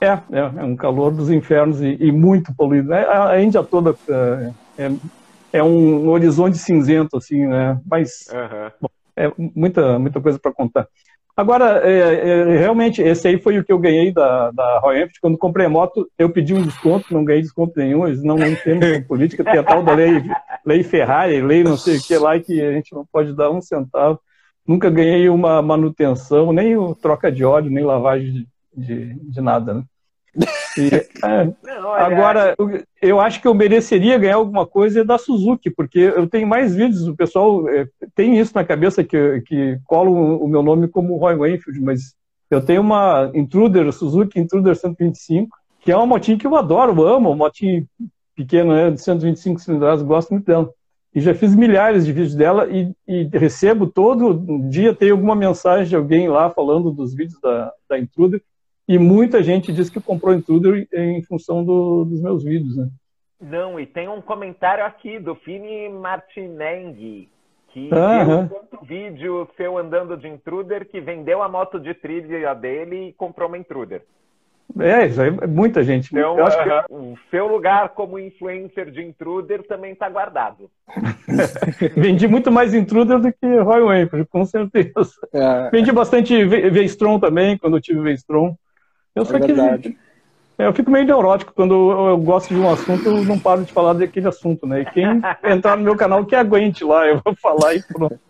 É, 0.00 0.06
é, 0.08 0.40
é 0.58 0.64
um 0.64 0.74
calor 0.74 1.10
dos 1.12 1.30
infernos 1.30 1.80
e, 1.82 1.96
e 2.00 2.10
muito 2.10 2.54
poluído. 2.54 2.92
É, 2.92 3.04
a, 3.04 3.28
a 3.30 3.42
Índia 3.42 3.62
toda 3.62 3.94
é, 4.08 4.84
é 4.84 4.90
é 5.52 5.62
um 5.62 6.08
horizonte 6.08 6.58
cinzento, 6.58 7.16
assim, 7.16 7.46
né? 7.46 7.80
Mas 7.88 8.26
uhum. 8.32 8.70
bom, 8.80 8.88
é 9.16 9.32
muita, 9.36 9.98
muita 9.98 10.20
coisa 10.20 10.38
para 10.38 10.52
contar. 10.52 10.86
Agora, 11.36 11.80
é, 11.88 11.98
é, 11.98 12.58
realmente, 12.58 13.00
esse 13.00 13.26
aí 13.26 13.40
foi 13.40 13.58
o 13.58 13.64
que 13.64 13.72
eu 13.72 13.78
ganhei 13.78 14.12
da, 14.12 14.50
da 14.50 14.78
Royal 14.80 15.04
Enfield. 15.04 15.20
Quando 15.20 15.38
comprei 15.38 15.66
a 15.66 15.70
moto, 15.70 16.08
eu 16.18 16.28
pedi 16.28 16.52
um 16.52 16.62
desconto, 16.62 17.14
não 17.14 17.24
ganhei 17.24 17.40
desconto 17.40 17.72
nenhum. 17.76 18.06
Eles 18.06 18.22
não 18.22 18.36
entendem 18.46 19.02
política. 19.02 19.42
Tem 19.42 19.58
a 19.58 19.62
tal 19.62 19.82
da 19.82 19.94
lei, 19.94 20.22
lei 20.66 20.82
Ferrari, 20.82 21.40
lei 21.40 21.64
não 21.64 21.76
sei 21.76 21.96
o 21.96 22.02
que 22.02 22.16
lá, 22.18 22.38
que 22.38 22.60
a 22.60 22.72
gente 22.72 22.94
não 22.94 23.06
pode 23.10 23.34
dar 23.34 23.50
um 23.50 23.60
centavo. 23.60 24.20
Nunca 24.70 24.88
ganhei 24.88 25.28
uma 25.28 25.60
manutenção, 25.60 26.52
nem 26.52 26.76
o 26.76 26.94
troca 26.94 27.32
de 27.32 27.44
óleo, 27.44 27.68
nem 27.68 27.82
lavagem 27.82 28.32
de, 28.32 28.46
de, 28.72 29.14
de 29.14 29.40
nada, 29.40 29.74
né? 29.74 29.82
E, 30.78 30.94
é, 31.26 31.52
agora, 31.98 32.54
eu 33.02 33.20
acho 33.20 33.42
que 33.42 33.48
eu 33.48 33.52
mereceria 33.52 34.16
ganhar 34.16 34.36
alguma 34.36 34.64
coisa 34.64 35.04
da 35.04 35.18
Suzuki, 35.18 35.70
porque 35.70 35.98
eu 35.98 36.24
tenho 36.28 36.46
mais 36.46 36.72
vídeos, 36.72 37.08
o 37.08 37.16
pessoal 37.16 37.68
é, 37.68 37.88
tem 38.14 38.38
isso 38.38 38.52
na 38.54 38.62
cabeça 38.62 39.02
que, 39.02 39.40
que 39.40 39.76
colam 39.86 40.36
o 40.36 40.46
meu 40.46 40.62
nome 40.62 40.86
como 40.86 41.16
Roy 41.16 41.52
Enfield, 41.52 41.80
mas 41.80 42.14
eu 42.48 42.64
tenho 42.64 42.80
uma 42.80 43.28
Intruder, 43.34 43.92
Suzuki 43.92 44.38
Intruder 44.38 44.76
125, 44.76 45.48
que 45.80 45.90
é 45.90 45.96
uma 45.96 46.06
motinha 46.06 46.38
que 46.38 46.46
eu 46.46 46.54
adoro, 46.54 46.94
eu 46.96 47.08
amo, 47.08 47.30
uma 47.30 47.36
motinha 47.36 47.84
pequena, 48.36 48.84
né, 48.84 48.90
de 48.92 49.02
125 49.02 49.58
cilindradas, 49.58 50.00
gosto 50.00 50.30
muito 50.30 50.46
dela. 50.46 50.70
E 51.14 51.20
já 51.20 51.34
fiz 51.34 51.56
milhares 51.56 52.06
de 52.06 52.12
vídeos 52.12 52.34
dela 52.34 52.68
e, 52.70 52.94
e 53.06 53.24
recebo 53.32 53.86
todo 53.86 54.68
dia, 54.68 54.94
tem 54.94 55.10
alguma 55.10 55.34
mensagem 55.34 55.88
de 55.88 55.96
alguém 55.96 56.28
lá 56.28 56.50
falando 56.50 56.92
dos 56.92 57.14
vídeos 57.14 57.40
da, 57.40 57.72
da 57.88 57.98
Intruder. 57.98 58.40
E 58.86 58.98
muita 58.98 59.42
gente 59.42 59.72
diz 59.72 59.90
que 59.90 60.00
comprou 60.00 60.34
Intruder 60.34 60.86
em 60.92 61.22
função 61.22 61.64
do, 61.64 62.04
dos 62.04 62.20
meus 62.20 62.44
vídeos, 62.44 62.76
né? 62.76 62.88
Não, 63.40 63.80
e 63.80 63.86
tem 63.86 64.08
um 64.08 64.20
comentário 64.20 64.84
aqui 64.84 65.18
do 65.18 65.34
Fini 65.34 65.88
Martineng, 65.88 67.28
que 67.68 67.88
viu 67.88 68.80
um 68.80 68.84
vídeo 68.84 69.48
seu 69.56 69.78
andando 69.78 70.16
de 70.16 70.28
Intruder, 70.28 70.86
que 70.86 71.00
vendeu 71.00 71.42
a 71.42 71.48
moto 71.48 71.80
de 71.80 71.94
trilha 71.94 72.54
dele 72.54 73.08
e 73.08 73.12
comprou 73.14 73.48
uma 73.48 73.56
Intruder. 73.58 74.04
É, 74.78 75.06
isso 75.06 75.20
aí, 75.20 75.28
é 75.40 75.46
muita 75.46 75.82
gente. 75.82 76.10
Então, 76.12 76.38
Eu 76.38 76.46
acho 76.46 76.58
uh 76.58 76.62
-huh. 76.62 76.84
que... 76.86 76.92
o 76.92 77.18
seu 77.30 77.46
lugar 77.46 77.90
como 77.90 78.18
influencer 78.18 78.90
de 78.90 79.02
Intruder 79.02 79.66
também 79.66 79.92
está 79.92 80.08
guardado. 80.08 80.70
Vendi 81.96 82.28
muito 82.28 82.50
mais 82.50 82.74
Intruder 82.74 83.18
do 83.18 83.32
que 83.32 83.56
Royal 83.60 83.94
Enfield, 83.94 84.28
com 84.28 84.44
certeza. 84.44 85.12
É. 85.32 85.70
Vendi 85.70 85.92
bastante 85.92 86.44
V-Strom 86.44 87.18
também, 87.18 87.58
quando 87.58 87.76
eu 87.76 87.80
tive 87.80 88.00
V-Strom. 88.00 88.54
Eu 89.14 89.24
só 89.24 89.36
é 89.36 89.40
que. 89.40 89.52
É, 90.58 90.66
eu 90.66 90.74
fico 90.74 90.90
meio 90.90 91.06
neurótico 91.06 91.54
quando 91.54 91.72
eu 91.72 92.18
gosto 92.18 92.54
de 92.54 92.60
um 92.60 92.70
assunto, 92.70 93.06
eu 93.06 93.24
não 93.24 93.38
paro 93.38 93.64
de 93.64 93.72
falar 93.72 93.94
daquele 93.94 94.28
assunto, 94.28 94.66
né? 94.66 94.82
E 94.82 94.84
quem 94.84 95.06
entrar 95.50 95.76
no 95.76 95.82
meu 95.82 95.96
canal 95.96 96.24
que 96.24 96.36
aguente 96.36 96.84
lá, 96.84 97.06
eu 97.06 97.20
vou 97.24 97.34
falar 97.34 97.74
e 97.74 97.82
pronto. 97.82 98.20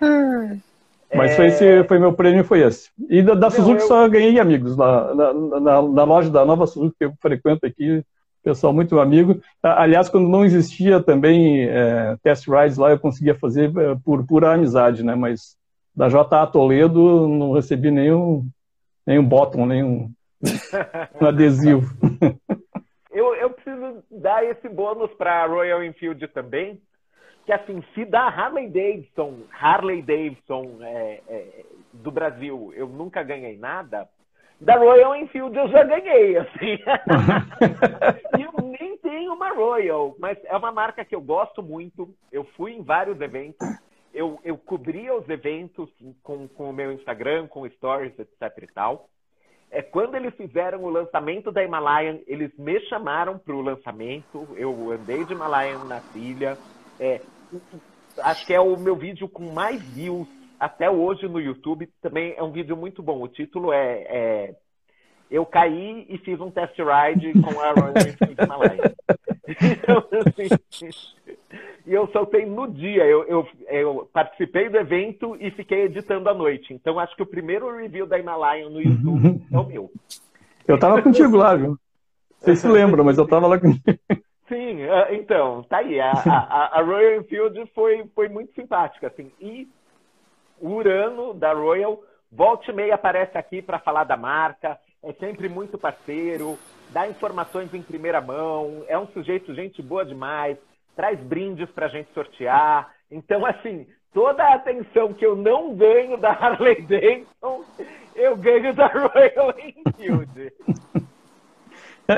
Mas 1.14 1.34
foi, 1.34 1.46
esse, 1.46 1.66
é. 1.66 1.84
foi 1.84 1.98
meu 1.98 2.12
prêmio, 2.12 2.44
foi 2.44 2.60
esse. 2.60 2.90
E 3.08 3.22
da, 3.22 3.34
da 3.34 3.50
Suzuki 3.50 3.82
eu... 3.82 3.86
só 3.88 4.08
ganhei 4.08 4.38
amigos. 4.38 4.76
Na, 4.76 5.14
na, 5.14 5.32
na, 5.32 5.82
na, 5.82 6.04
loja 6.04 6.30
da 6.30 6.44
nova 6.44 6.66
Suzuki 6.66 6.96
que 6.98 7.04
eu 7.04 7.14
frequento 7.20 7.66
aqui, 7.66 8.04
pessoal 8.42 8.72
muito 8.72 8.98
amigo. 9.00 9.40
Aliás, 9.62 10.08
quando 10.08 10.28
não 10.28 10.44
existia 10.44 11.00
também 11.00 11.64
é, 11.64 12.16
test 12.22 12.48
rides 12.48 12.76
lá, 12.76 12.90
eu 12.90 12.98
conseguia 12.98 13.34
fazer 13.34 13.76
é, 13.76 13.96
por 14.04 14.24
pura 14.26 14.54
amizade, 14.54 15.04
né? 15.04 15.14
Mas 15.14 15.56
da 15.94 16.08
JA 16.08 16.46
Toledo 16.46 17.26
não 17.28 17.52
recebi 17.52 17.90
nenhum, 17.90 18.46
nem 19.06 19.18
um 19.18 19.24
bottom, 19.24 19.66
nem 19.66 19.82
um, 19.82 20.10
adesivo. 21.20 21.92
eu, 23.10 23.34
eu 23.34 23.50
preciso 23.50 24.02
dar 24.10 24.44
esse 24.44 24.68
bônus 24.68 25.12
para 25.14 25.46
Royal 25.46 25.82
Enfield 25.84 26.26
também, 26.28 26.80
que 27.50 27.54
assim, 27.54 27.82
se 27.94 28.04
da 28.04 28.28
Harley 28.28 28.68
Davidson, 28.68 29.40
Harley 29.50 30.02
Davidson 30.02 30.78
é, 30.82 31.20
é, 31.28 31.64
do 31.92 32.12
Brasil, 32.12 32.72
eu 32.76 32.86
nunca 32.86 33.24
ganhei 33.24 33.58
nada, 33.58 34.08
da 34.60 34.76
Royal 34.76 35.16
Enfield 35.16 35.56
eu 35.56 35.68
já 35.68 35.82
ganhei, 35.82 36.36
assim. 36.36 36.78
e 38.38 38.42
eu 38.42 38.52
nem 38.78 38.96
tenho 38.98 39.32
uma 39.32 39.50
Royal, 39.50 40.14
mas 40.20 40.38
é 40.44 40.56
uma 40.56 40.70
marca 40.70 41.04
que 41.04 41.14
eu 41.14 41.20
gosto 41.20 41.60
muito. 41.60 42.14
Eu 42.30 42.44
fui 42.56 42.72
em 42.72 42.82
vários 42.82 43.20
eventos 43.20 43.66
eu, 44.12 44.40
eu 44.44 44.58
cobria 44.58 45.14
os 45.14 45.28
eventos 45.28 45.88
com, 46.22 46.48
com 46.48 46.70
o 46.70 46.72
meu 46.72 46.92
Instagram, 46.92 47.46
com 47.46 47.68
stories, 47.70 48.16
etc 48.18 48.62
e 48.62 48.66
tal. 48.66 49.08
É, 49.70 49.82
quando 49.82 50.16
eles 50.16 50.34
fizeram 50.34 50.82
o 50.82 50.90
lançamento 50.90 51.52
da 51.52 51.62
Himalayan, 51.62 52.18
eles 52.26 52.50
me 52.58 52.80
chamaram 52.88 53.38
para 53.38 53.54
o 53.54 53.60
lançamento. 53.60 54.48
Eu 54.56 54.90
andei 54.90 55.24
de 55.24 55.32
Himalayan 55.32 55.84
na 55.84 56.00
trilha. 56.00 56.58
É, 56.98 57.20
acho 58.22 58.46
que 58.46 58.54
é 58.54 58.60
o 58.60 58.76
meu 58.76 58.96
vídeo 58.96 59.28
com 59.28 59.52
mais 59.52 59.82
views 59.82 60.28
até 60.58 60.90
hoje 60.90 61.26
no 61.28 61.40
YouTube. 61.40 61.88
Também 62.02 62.34
é 62.36 62.42
um 62.42 62.52
vídeo 62.52 62.76
muito 62.76 63.02
bom. 63.02 63.22
O 63.22 63.28
título 63.28 63.72
é, 63.72 64.06
é 64.08 64.54
Eu 65.30 65.46
caí 65.46 66.06
e 66.08 66.18
fiz 66.18 66.40
um 66.40 66.50
test 66.50 66.76
ride 66.78 67.32
com 67.40 67.60
a 67.60 67.72
Royal 67.72 67.94
Enfield 67.96 68.36
Himalayan. 68.42 68.92
Então, 69.48 70.04
assim, 70.26 70.90
e 71.86 71.92
eu 71.92 72.06
soltei 72.12 72.46
no 72.46 72.68
dia. 72.68 73.04
Eu, 73.04 73.24
eu, 73.24 73.48
eu, 73.68 74.08
participei 74.12 74.68
do 74.68 74.76
evento 74.76 75.36
e 75.40 75.50
fiquei 75.50 75.86
editando 75.86 76.28
à 76.28 76.34
noite. 76.34 76.72
Então 76.72 76.98
acho 76.98 77.16
que 77.16 77.22
o 77.22 77.26
primeiro 77.26 77.74
review 77.76 78.06
da 78.06 78.18
Himalayan 78.18 78.68
no 78.68 78.80
YouTube 78.80 79.42
é 79.52 79.58
o 79.58 79.66
meu. 79.66 79.90
Eu 80.68 80.78
tava 80.78 81.02
contigo 81.02 81.36
lá, 81.36 81.56
viu? 81.56 81.76
Vocês 82.38 82.60
se 82.60 82.68
lembram, 82.70 83.02
mas 83.02 83.18
eu 83.18 83.26
tava 83.26 83.46
lá 83.46 83.58
contigo. 83.58 83.98
Sim, 84.50 84.82
é, 84.82 85.14
então, 85.14 85.62
tá 85.62 85.78
aí. 85.78 86.00
A, 86.00 86.10
a, 86.10 86.80
a, 86.80 86.82
Royal 86.82 87.20
Enfield 87.20 87.70
foi, 87.72 88.04
foi 88.16 88.28
muito 88.28 88.52
simpática, 88.52 89.06
assim. 89.06 89.30
E 89.40 89.68
o 90.60 90.70
Urano 90.70 91.32
da 91.32 91.52
Royal, 91.52 92.02
volte 92.32 92.68
e 92.68 92.74
meia 92.74 92.96
aparece 92.96 93.38
aqui 93.38 93.62
para 93.62 93.78
falar 93.78 94.02
da 94.02 94.16
marca, 94.16 94.76
é 95.04 95.12
sempre 95.12 95.48
muito 95.48 95.78
parceiro, 95.78 96.58
dá 96.90 97.06
informações 97.06 97.72
em 97.72 97.80
primeira 97.80 98.20
mão, 98.20 98.84
é 98.88 98.98
um 98.98 99.06
sujeito 99.06 99.54
gente 99.54 99.80
boa 99.80 100.04
demais, 100.04 100.58
traz 100.96 101.20
brindes 101.20 101.70
para 101.70 101.86
a 101.86 101.88
gente 101.88 102.12
sortear. 102.12 102.92
Então, 103.08 103.46
assim, 103.46 103.86
toda 104.12 104.42
a 104.42 104.54
atenção 104.54 105.14
que 105.14 105.24
eu 105.24 105.36
não 105.36 105.76
ganho 105.76 106.16
da 106.16 106.32
Harley 106.32 106.82
Davidson, 106.82 107.64
eu 108.16 108.36
ganho 108.36 108.74
da 108.74 108.88
Royal 108.88 109.54
Enfield. 109.60 110.52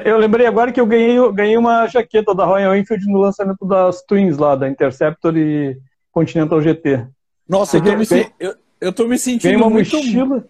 Eu 0.05 0.16
lembrei 0.16 0.47
agora 0.47 0.72
que 0.72 0.80
eu 0.80 0.86
ganhei, 0.86 1.16
ganhei 1.32 1.57
uma 1.57 1.86
jaqueta 1.86 2.34
da 2.34 2.45
Royal 2.45 2.76
Enfield 2.76 3.07
no 3.07 3.18
lançamento 3.18 3.64
das 3.66 4.03
Twins 4.03 4.38
lá, 4.38 4.57
da 4.57 4.68
Interceptor 4.68 5.36
e 5.36 5.78
Continental 6.11 6.61
GT. 6.61 7.07
Nossa, 7.49 7.76
eu 7.76 7.82
tô, 7.82 7.97
me, 7.97 8.32
eu, 8.40 8.55
eu 8.80 8.93
tô 8.93 9.07
me 9.07 9.18
sentindo 9.18 9.59
uma 9.59 9.68
muito... 9.68 9.97
Mochila. 9.97 10.45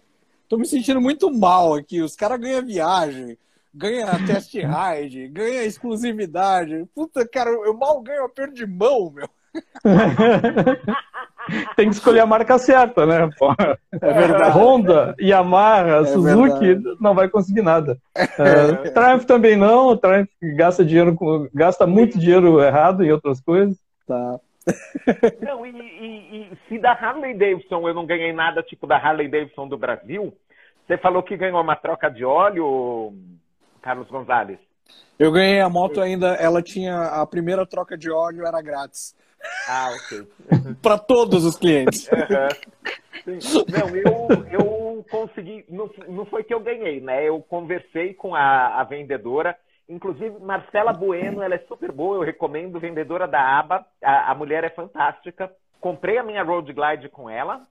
Tô 0.47 0.57
me 0.57 0.65
sentindo 0.65 1.01
muito 1.01 1.31
mal 1.31 1.73
aqui. 1.73 2.01
Os 2.01 2.15
caras 2.15 2.39
ganham 2.39 2.65
viagem, 2.65 3.37
ganha 3.73 4.07
test 4.25 4.53
ride, 4.55 5.27
ganha 5.27 5.63
exclusividade. 5.63 6.85
Puta, 6.93 7.27
cara, 7.27 7.49
eu 7.49 7.73
mal 7.73 8.01
ganho 8.01 8.25
aperto 8.25 8.53
de 8.53 8.65
mão, 8.65 9.11
meu. 9.11 9.27
tem 11.75 11.89
que 11.89 11.95
escolher 11.95 12.21
a 12.21 12.25
marca 12.25 12.57
certa, 12.57 13.05
né? 13.05 13.29
É 14.01 14.13
verdade. 14.13 14.57
Honda, 14.57 15.15
Yamaha, 15.19 16.01
É 16.01 16.05
Suzuki, 16.05 16.65
verdade. 16.67 16.97
não 16.99 17.13
vai 17.13 17.27
conseguir 17.29 17.61
nada. 17.61 17.97
É, 18.15 18.89
Triumph 18.91 19.25
também 19.25 19.55
não, 19.57 19.87
o 19.89 19.97
Triumph 19.97 20.29
gasta 20.55 20.83
dinheiro, 20.85 21.15
com- 21.15 21.47
gasta 21.53 21.85
muito 21.87 22.17
dinheiro 22.19 22.61
errado 22.61 23.03
em 23.03 23.11
outras 23.11 23.41
coisas. 23.41 23.77
Tá. 24.07 24.39
Não, 25.41 25.65
e, 25.65 25.69
e- 25.71 26.41
e 26.53 26.57
se 26.69 26.79
da 26.79 26.91
Harley 26.93 27.33
Davidson 27.33 27.87
eu 27.87 27.93
não 27.93 28.05
ganhei 28.05 28.31
nada 28.31 28.63
tipo 28.63 28.87
da 28.87 28.95
Harley 28.97 29.27
Davidson 29.27 29.67
do 29.67 29.77
Brasil, 29.77 30.33
você 30.87 30.97
falou 30.97 31.21
que 31.23 31.35
ganhou 31.35 31.61
uma 31.61 31.75
troca 31.75 32.09
de 32.09 32.23
óleo, 32.23 33.13
Carlos 33.81 34.07
Gonzalez. 34.09 34.59
Eu 35.19 35.31
ganhei 35.31 35.59
a 35.59 35.69
moto 35.69 36.01
ainda, 36.01 36.33
ela 36.35 36.61
tinha 36.61 36.97
a 37.21 37.25
primeira 37.25 37.65
troca 37.65 37.97
de 37.97 38.09
óleo 38.11 38.45
era 38.45 38.61
grátis 38.61 39.15
Ah, 39.67 39.91
ok. 39.95 40.27
para 40.81 40.97
todos 40.97 41.43
os 41.45 41.55
clientes. 41.55 42.09
Sim. 43.23 43.39
Não, 43.69 43.95
eu, 43.95 44.45
eu 44.51 45.05
consegui. 45.09 45.65
Não, 45.69 45.89
não 46.07 46.25
foi 46.25 46.43
que 46.43 46.53
eu 46.53 46.59
ganhei, 46.59 46.99
né? 46.99 47.27
Eu 47.27 47.41
conversei 47.41 48.13
com 48.13 48.35
a, 48.35 48.79
a 48.79 48.83
vendedora. 48.83 49.57
Inclusive, 49.87 50.39
Marcela 50.39 50.93
Bueno, 50.93 51.41
ela 51.41 51.55
é 51.55 51.59
super 51.67 51.91
boa, 51.91 52.17
eu 52.17 52.21
recomendo, 52.21 52.79
vendedora 52.79 53.27
da 53.27 53.59
aba. 53.59 53.85
A, 54.01 54.31
a 54.31 54.35
mulher 54.35 54.63
é 54.63 54.69
fantástica. 54.69 55.51
Comprei 55.79 56.17
a 56.17 56.23
minha 56.23 56.43
Road 56.43 56.71
Glide 56.71 57.09
com 57.09 57.29
ela. 57.29 57.67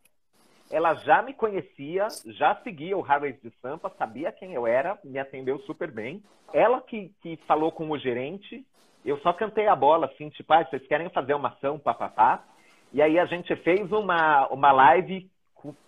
Ela 0.70 0.94
já 0.94 1.20
me 1.20 1.34
conhecia, 1.34 2.08
já 2.26 2.54
seguia 2.62 2.96
o 2.96 3.04
Harley 3.04 3.34
de 3.34 3.50
Sampa, 3.60 3.92
sabia 3.98 4.32
quem 4.32 4.54
eu 4.54 4.66
era, 4.66 4.98
me 5.04 5.18
atendeu 5.18 5.58
super 5.60 5.90
bem. 5.90 6.22
Ela 6.52 6.80
que, 6.80 7.12
que 7.20 7.36
falou 7.46 7.70
com 7.70 7.90
o 7.90 7.98
gerente, 7.98 8.64
eu 9.04 9.18
só 9.18 9.32
cantei 9.32 9.66
a 9.66 9.76
bola, 9.76 10.06
assim, 10.06 10.28
tipo, 10.30 10.52
ah, 10.52 10.64
vocês 10.64 10.86
querem 10.86 11.08
fazer 11.10 11.34
uma 11.34 11.48
ação, 11.48 11.78
papapá. 11.78 12.44
E 12.92 13.00
aí 13.00 13.18
a 13.18 13.26
gente 13.26 13.54
fez 13.56 13.90
uma, 13.90 14.46
uma 14.48 14.70
live 14.70 15.30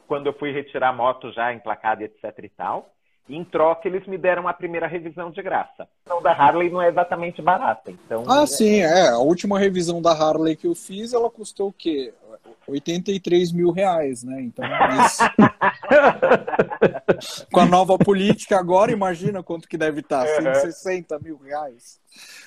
quando 0.06 0.26
eu 0.26 0.32
fui 0.34 0.52
retirar 0.52 0.88
a 0.88 0.92
moto 0.92 1.32
já 1.32 1.52
emplacada, 1.52 2.04
etc 2.04 2.24
e 2.42 2.48
tal. 2.48 2.93
E 3.28 3.36
em 3.36 3.44
troca 3.44 3.88
eles 3.88 4.06
me 4.06 4.18
deram 4.18 4.46
a 4.46 4.52
primeira 4.52 4.86
revisão 4.86 5.30
de 5.30 5.42
graça. 5.42 5.88
Então 6.02 6.22
da 6.22 6.32
Harley 6.32 6.70
não 6.70 6.82
é 6.82 6.88
exatamente 6.88 7.40
barata. 7.40 7.90
Então, 7.90 8.24
Ah, 8.28 8.46
sim, 8.46 8.80
é. 8.80 9.08
A 9.08 9.18
última 9.18 9.58
revisão 9.58 10.02
da 10.02 10.12
Harley 10.12 10.56
que 10.56 10.66
eu 10.66 10.74
fiz, 10.74 11.12
ela 11.12 11.30
custou 11.30 11.68
o 11.68 11.72
quê? 11.72 12.12
83 12.66 13.52
mil 13.52 13.70
reais, 13.70 14.24
né? 14.24 14.40
Então, 14.40 14.64
com 17.52 17.60
a 17.60 17.66
nova 17.66 17.98
política 17.98 18.58
agora, 18.58 18.90
imagina 18.90 19.42
quanto 19.42 19.68
que 19.68 19.76
deve 19.76 20.00
estar. 20.00 20.26
Uhum. 20.26 20.54
160 20.54 21.18
mil 21.18 21.36
reais. 21.38 22.00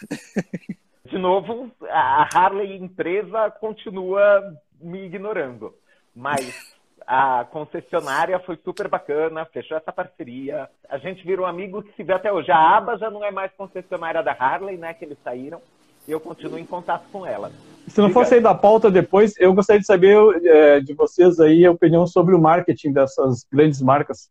De 1.05 1.17
novo, 1.17 1.71
a 1.89 2.27
Harley 2.33 2.75
empresa 2.75 3.49
continua 3.49 4.53
me 4.81 5.05
ignorando. 5.05 5.73
Mas 6.13 6.75
a 7.07 7.45
concessionária 7.49 8.37
foi 8.39 8.57
super 8.57 8.89
bacana, 8.89 9.45
fechou 9.45 9.77
essa 9.77 9.93
parceria. 9.93 10.67
A 10.89 10.97
gente 10.97 11.25
virou 11.25 11.45
amigo 11.45 11.81
que 11.81 11.95
se 11.95 12.03
vê 12.03 12.11
até 12.11 12.33
hoje. 12.33 12.51
A 12.51 12.77
ABA 12.77 12.97
já 12.97 13.09
não 13.09 13.23
é 13.23 13.31
mais 13.31 13.49
concessionária 13.53 14.21
da 14.21 14.33
Harley, 14.33 14.77
né? 14.77 14.93
Que 14.93 15.05
eles 15.05 15.17
saíram. 15.23 15.61
E 16.05 16.11
eu 16.11 16.19
continuo 16.19 16.59
em 16.59 16.65
contato 16.65 17.05
com 17.09 17.25
ela. 17.25 17.49
Se 17.87 18.01
não 18.01 18.09
for 18.09 18.25
sair 18.25 18.41
da 18.41 18.53
pauta 18.53 18.91
depois, 18.91 19.33
eu 19.39 19.53
gostaria 19.53 19.79
de 19.79 19.85
saber 19.85 20.17
é, 20.45 20.81
de 20.81 20.93
vocês 20.93 21.39
aí 21.39 21.65
a 21.65 21.71
opinião 21.71 22.05
sobre 22.05 22.35
o 22.35 22.41
marketing 22.41 22.91
dessas 22.91 23.45
grandes 23.49 23.81
marcas. 23.81 24.29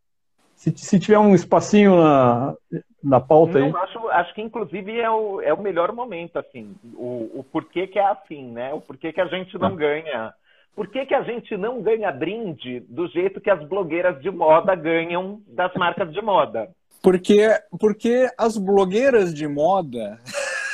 Se, 0.54 0.70
se 0.76 1.00
tiver 1.00 1.18
um 1.18 1.34
espacinho 1.34 1.96
na, 1.96 2.54
na 3.02 3.20
pauta 3.20 3.58
aí. 3.58 3.72
Não, 3.72 3.80
acho, 3.80 4.08
acho 4.08 4.34
que 4.34 4.42
inclusive 4.42 5.00
é 5.00 5.10
o, 5.10 5.40
é 5.40 5.54
o 5.54 5.62
melhor 5.62 5.92
momento, 5.92 6.38
assim. 6.38 6.74
O, 6.94 7.30
o 7.36 7.46
porquê 7.50 7.86
que 7.86 7.98
é 7.98 8.06
assim, 8.06 8.50
né? 8.50 8.74
O 8.74 8.80
porquê 8.82 9.12
que 9.12 9.20
a 9.20 9.26
gente 9.26 9.58
não 9.58 9.74
ganha. 9.74 10.34
Por 10.76 10.88
que, 10.88 11.06
que 11.06 11.14
a 11.14 11.22
gente 11.22 11.56
não 11.56 11.80
ganha 11.80 12.12
brinde 12.12 12.80
do 12.80 13.08
jeito 13.08 13.40
que 13.40 13.48
as 13.48 13.66
blogueiras 13.66 14.20
de 14.20 14.30
moda 14.30 14.74
ganham 14.74 15.40
das 15.48 15.72
marcas 15.74 16.12
de 16.12 16.20
moda? 16.20 16.68
Porque, 17.02 17.48
porque 17.80 18.28
as 18.36 18.58
blogueiras 18.58 19.32
de 19.32 19.48
moda, 19.48 20.20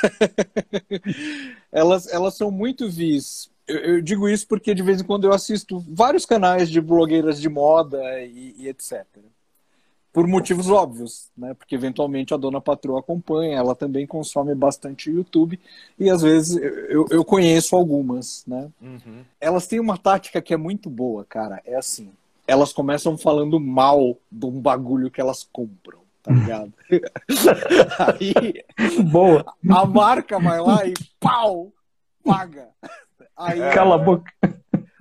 elas, 1.70 2.12
elas 2.12 2.36
são 2.36 2.50
muito 2.50 2.90
vis. 2.90 3.48
Eu, 3.64 3.78
eu 3.78 4.02
digo 4.02 4.28
isso 4.28 4.48
porque 4.48 4.74
de 4.74 4.82
vez 4.82 5.00
em 5.00 5.06
quando 5.06 5.24
eu 5.24 5.32
assisto 5.32 5.78
vários 5.88 6.26
canais 6.26 6.68
de 6.68 6.80
blogueiras 6.80 7.40
de 7.40 7.48
moda 7.48 8.02
e, 8.22 8.54
e 8.58 8.68
etc. 8.68 9.06
Por 10.12 10.26
motivos 10.26 10.68
óbvios, 10.68 11.30
né? 11.36 11.54
Porque 11.54 11.74
eventualmente 11.74 12.34
a 12.34 12.36
dona 12.36 12.60
patroa 12.60 13.00
acompanha, 13.00 13.56
ela 13.56 13.74
também 13.74 14.06
consome 14.06 14.54
bastante 14.54 15.10
YouTube 15.10 15.58
e 15.98 16.10
às 16.10 16.20
vezes 16.20 16.56
eu, 16.90 17.06
eu 17.10 17.24
conheço 17.24 17.74
algumas, 17.74 18.44
né? 18.46 18.70
Elas 19.40 19.66
têm 19.66 19.80
uma 19.80 19.96
tática 19.96 20.42
que 20.42 20.52
é 20.52 20.56
muito 20.56 20.90
boa, 20.90 21.24
cara. 21.24 21.62
É 21.64 21.76
assim, 21.76 22.12
elas 22.46 22.72
começam 22.72 23.16
falando 23.16 23.58
mal 23.58 24.18
de 24.30 24.46
um 24.46 24.60
bagulho 24.60 25.10
que 25.10 25.20
elas 25.20 25.48
compram, 25.50 26.00
tá 26.22 26.30
ligado? 26.32 26.72
Aí 28.20 28.64
Boa, 29.10 29.44
a 29.70 29.86
marca 29.86 30.38
vai 30.38 30.60
lá 30.60 30.86
e 30.86 30.92
pau, 31.18 31.72
paga. 32.22 32.68
Aí, 33.36 33.58
cala 33.72 33.94
a 33.94 33.98
boca. 33.98 34.30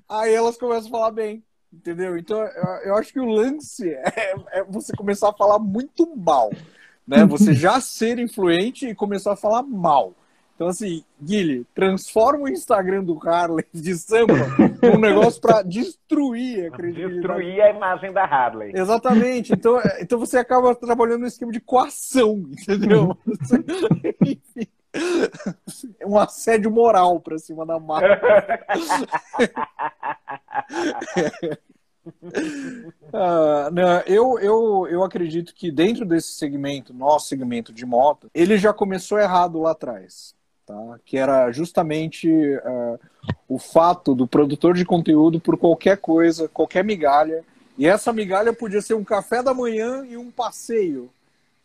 aí 0.07 0.33
elas 0.33 0.57
começam 0.57 0.87
a 0.87 0.91
falar 0.91 1.11
bem, 1.11 1.43
entendeu? 1.73 2.17
Então 2.17 2.39
eu, 2.39 2.65
eu 2.85 2.95
acho 2.95 3.11
que 3.11 3.19
o 3.19 3.25
lance 3.25 3.89
é, 3.89 4.35
é 4.51 4.63
você 4.63 4.93
começar 4.95 5.29
a 5.29 5.33
falar 5.33 5.59
muito 5.59 6.15
mal, 6.15 6.51
né? 7.07 7.25
Você 7.25 7.53
já 7.53 7.79
ser 7.81 8.19
influente 8.19 8.87
e 8.87 8.95
começar 8.95 9.33
a 9.33 9.37
falar 9.37 9.63
mal. 9.63 10.13
Então, 10.61 10.69
assim, 10.69 11.03
Guilherme, 11.19 11.65
transforma 11.73 12.43
o 12.43 12.47
Instagram 12.47 13.03
do 13.03 13.17
Harley 13.27 13.65
de 13.73 13.95
samba 13.95 14.35
num 14.79 14.99
negócio 14.99 15.41
pra 15.41 15.63
destruir 15.63 16.67
a 16.67 16.69
credibilidade. 16.69 17.15
Destruir 17.15 17.61
a 17.61 17.69
imagem 17.71 18.13
da 18.13 18.23
Harley. 18.23 18.71
Exatamente. 18.75 19.53
Então, 19.53 19.79
é, 19.79 20.03
então 20.03 20.19
você 20.19 20.37
acaba 20.37 20.75
trabalhando 20.75 21.21
no 21.21 21.27
esquema 21.27 21.51
de 21.51 21.59
coação, 21.59 22.45
entendeu? 22.51 23.17
Enfim, 24.21 24.67
um 26.05 26.17
assédio 26.17 26.71
moral 26.71 27.19
pra 27.19 27.37
cima 27.37 27.65
da 27.65 27.79
marca. 27.79 28.65
Ah, 33.13 33.69
não, 33.71 33.99
eu, 34.07 34.39
eu, 34.39 34.87
eu 34.89 35.03
acredito 35.03 35.53
que 35.53 35.71
dentro 35.71 36.05
desse 36.05 36.33
segmento, 36.33 36.93
nosso 36.93 37.27
segmento 37.27 37.71
de 37.71 37.85
moto, 37.85 38.29
ele 38.33 38.57
já 38.57 38.73
começou 38.73 39.19
errado 39.19 39.59
lá 39.59 39.71
atrás. 39.71 40.33
Tá? 40.65 40.99
Que 41.05 41.17
era 41.17 41.51
justamente 41.51 42.29
ah, 42.63 42.97
o 43.47 43.59
fato 43.59 44.15
do 44.15 44.27
produtor 44.27 44.73
de 44.73 44.85
conteúdo 44.85 45.39
por 45.39 45.57
qualquer 45.57 45.97
coisa, 45.97 46.47
qualquer 46.47 46.83
migalha. 46.83 47.43
E 47.77 47.85
essa 47.85 48.13
migalha 48.13 48.53
podia 48.53 48.81
ser 48.81 48.93
um 48.93 49.03
café 49.03 49.43
da 49.43 49.53
manhã 49.53 50.05
e 50.05 50.17
um 50.17 50.31
passeio. 50.31 51.09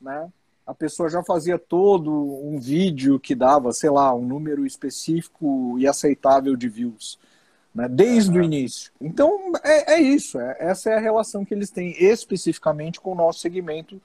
Né? 0.00 0.28
A 0.66 0.74
pessoa 0.74 1.08
já 1.08 1.22
fazia 1.22 1.58
todo 1.58 2.10
um 2.12 2.58
vídeo 2.58 3.20
que 3.20 3.34
dava, 3.34 3.72
sei 3.72 3.90
lá, 3.90 4.12
um 4.14 4.26
número 4.26 4.66
específico 4.66 5.76
e 5.78 5.86
aceitável 5.86 6.56
de 6.56 6.68
views 6.68 7.18
né, 7.76 7.86
desde 7.90 8.36
o 8.38 8.42
início. 8.42 8.90
Então, 8.98 9.52
é, 9.62 9.96
é 9.96 10.00
isso. 10.00 10.40
é- 10.40 10.56
essa 10.58 10.88
é 10.88 10.96
a 10.96 11.00
relação 11.00 11.44
que 11.44 11.52
eles 11.52 11.70
têm 11.70 11.94
especificamente 12.02 12.98
com 12.98 13.12
o 13.12 13.14
nosso 13.14 13.40
segmento, 13.40 14.00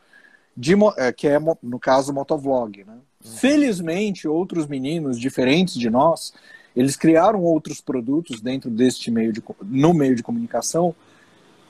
de, 0.55 0.73
é, 0.97 1.13
que 1.13 1.25
é, 1.29 1.39
no 1.63 1.79
caso, 1.79 2.13
motovlog. 2.13 2.83
Né? 2.83 2.97
Felizmente, 3.21 4.27
outros 4.27 4.67
meninos 4.67 5.17
diferentes 5.17 5.75
de 5.75 5.89
nós, 5.89 6.33
eles 6.75 6.97
criaram 6.97 7.41
outros 7.41 7.79
produtos 7.79 8.41
dentro 8.41 8.69
deste 8.69 9.09
meio 9.09 9.31
de, 9.31 9.41
no 9.63 9.93
meio 9.93 10.15
de 10.15 10.21
comunicação 10.21 10.93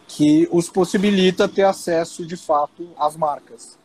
que 0.07 0.49
os 0.51 0.69
possibilita 0.69 1.47
ter 1.47 1.63
acesso, 1.63 2.25
de 2.25 2.35
fato, 2.35 2.89
às 2.97 3.15
marcas. 3.15 3.77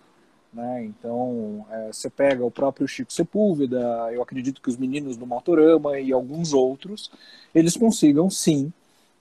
Né? 0.57 0.84
Então, 0.86 1.66
é, 1.70 1.92
você 1.92 2.09
pega 2.09 2.42
o 2.42 2.50
próprio 2.50 2.88
Chico 2.88 3.12
Sepúlveda, 3.12 3.78
eu 4.11 4.22
acredito 4.22 4.62
que 4.62 4.70
os 4.70 4.78
meninos 4.78 5.14
do 5.14 5.26
Motorama 5.26 6.00
e 6.00 6.11
alguns 6.11 6.54
outros, 6.54 7.11
eles 7.54 7.76
consigam 7.76 8.30
sim 8.30 8.72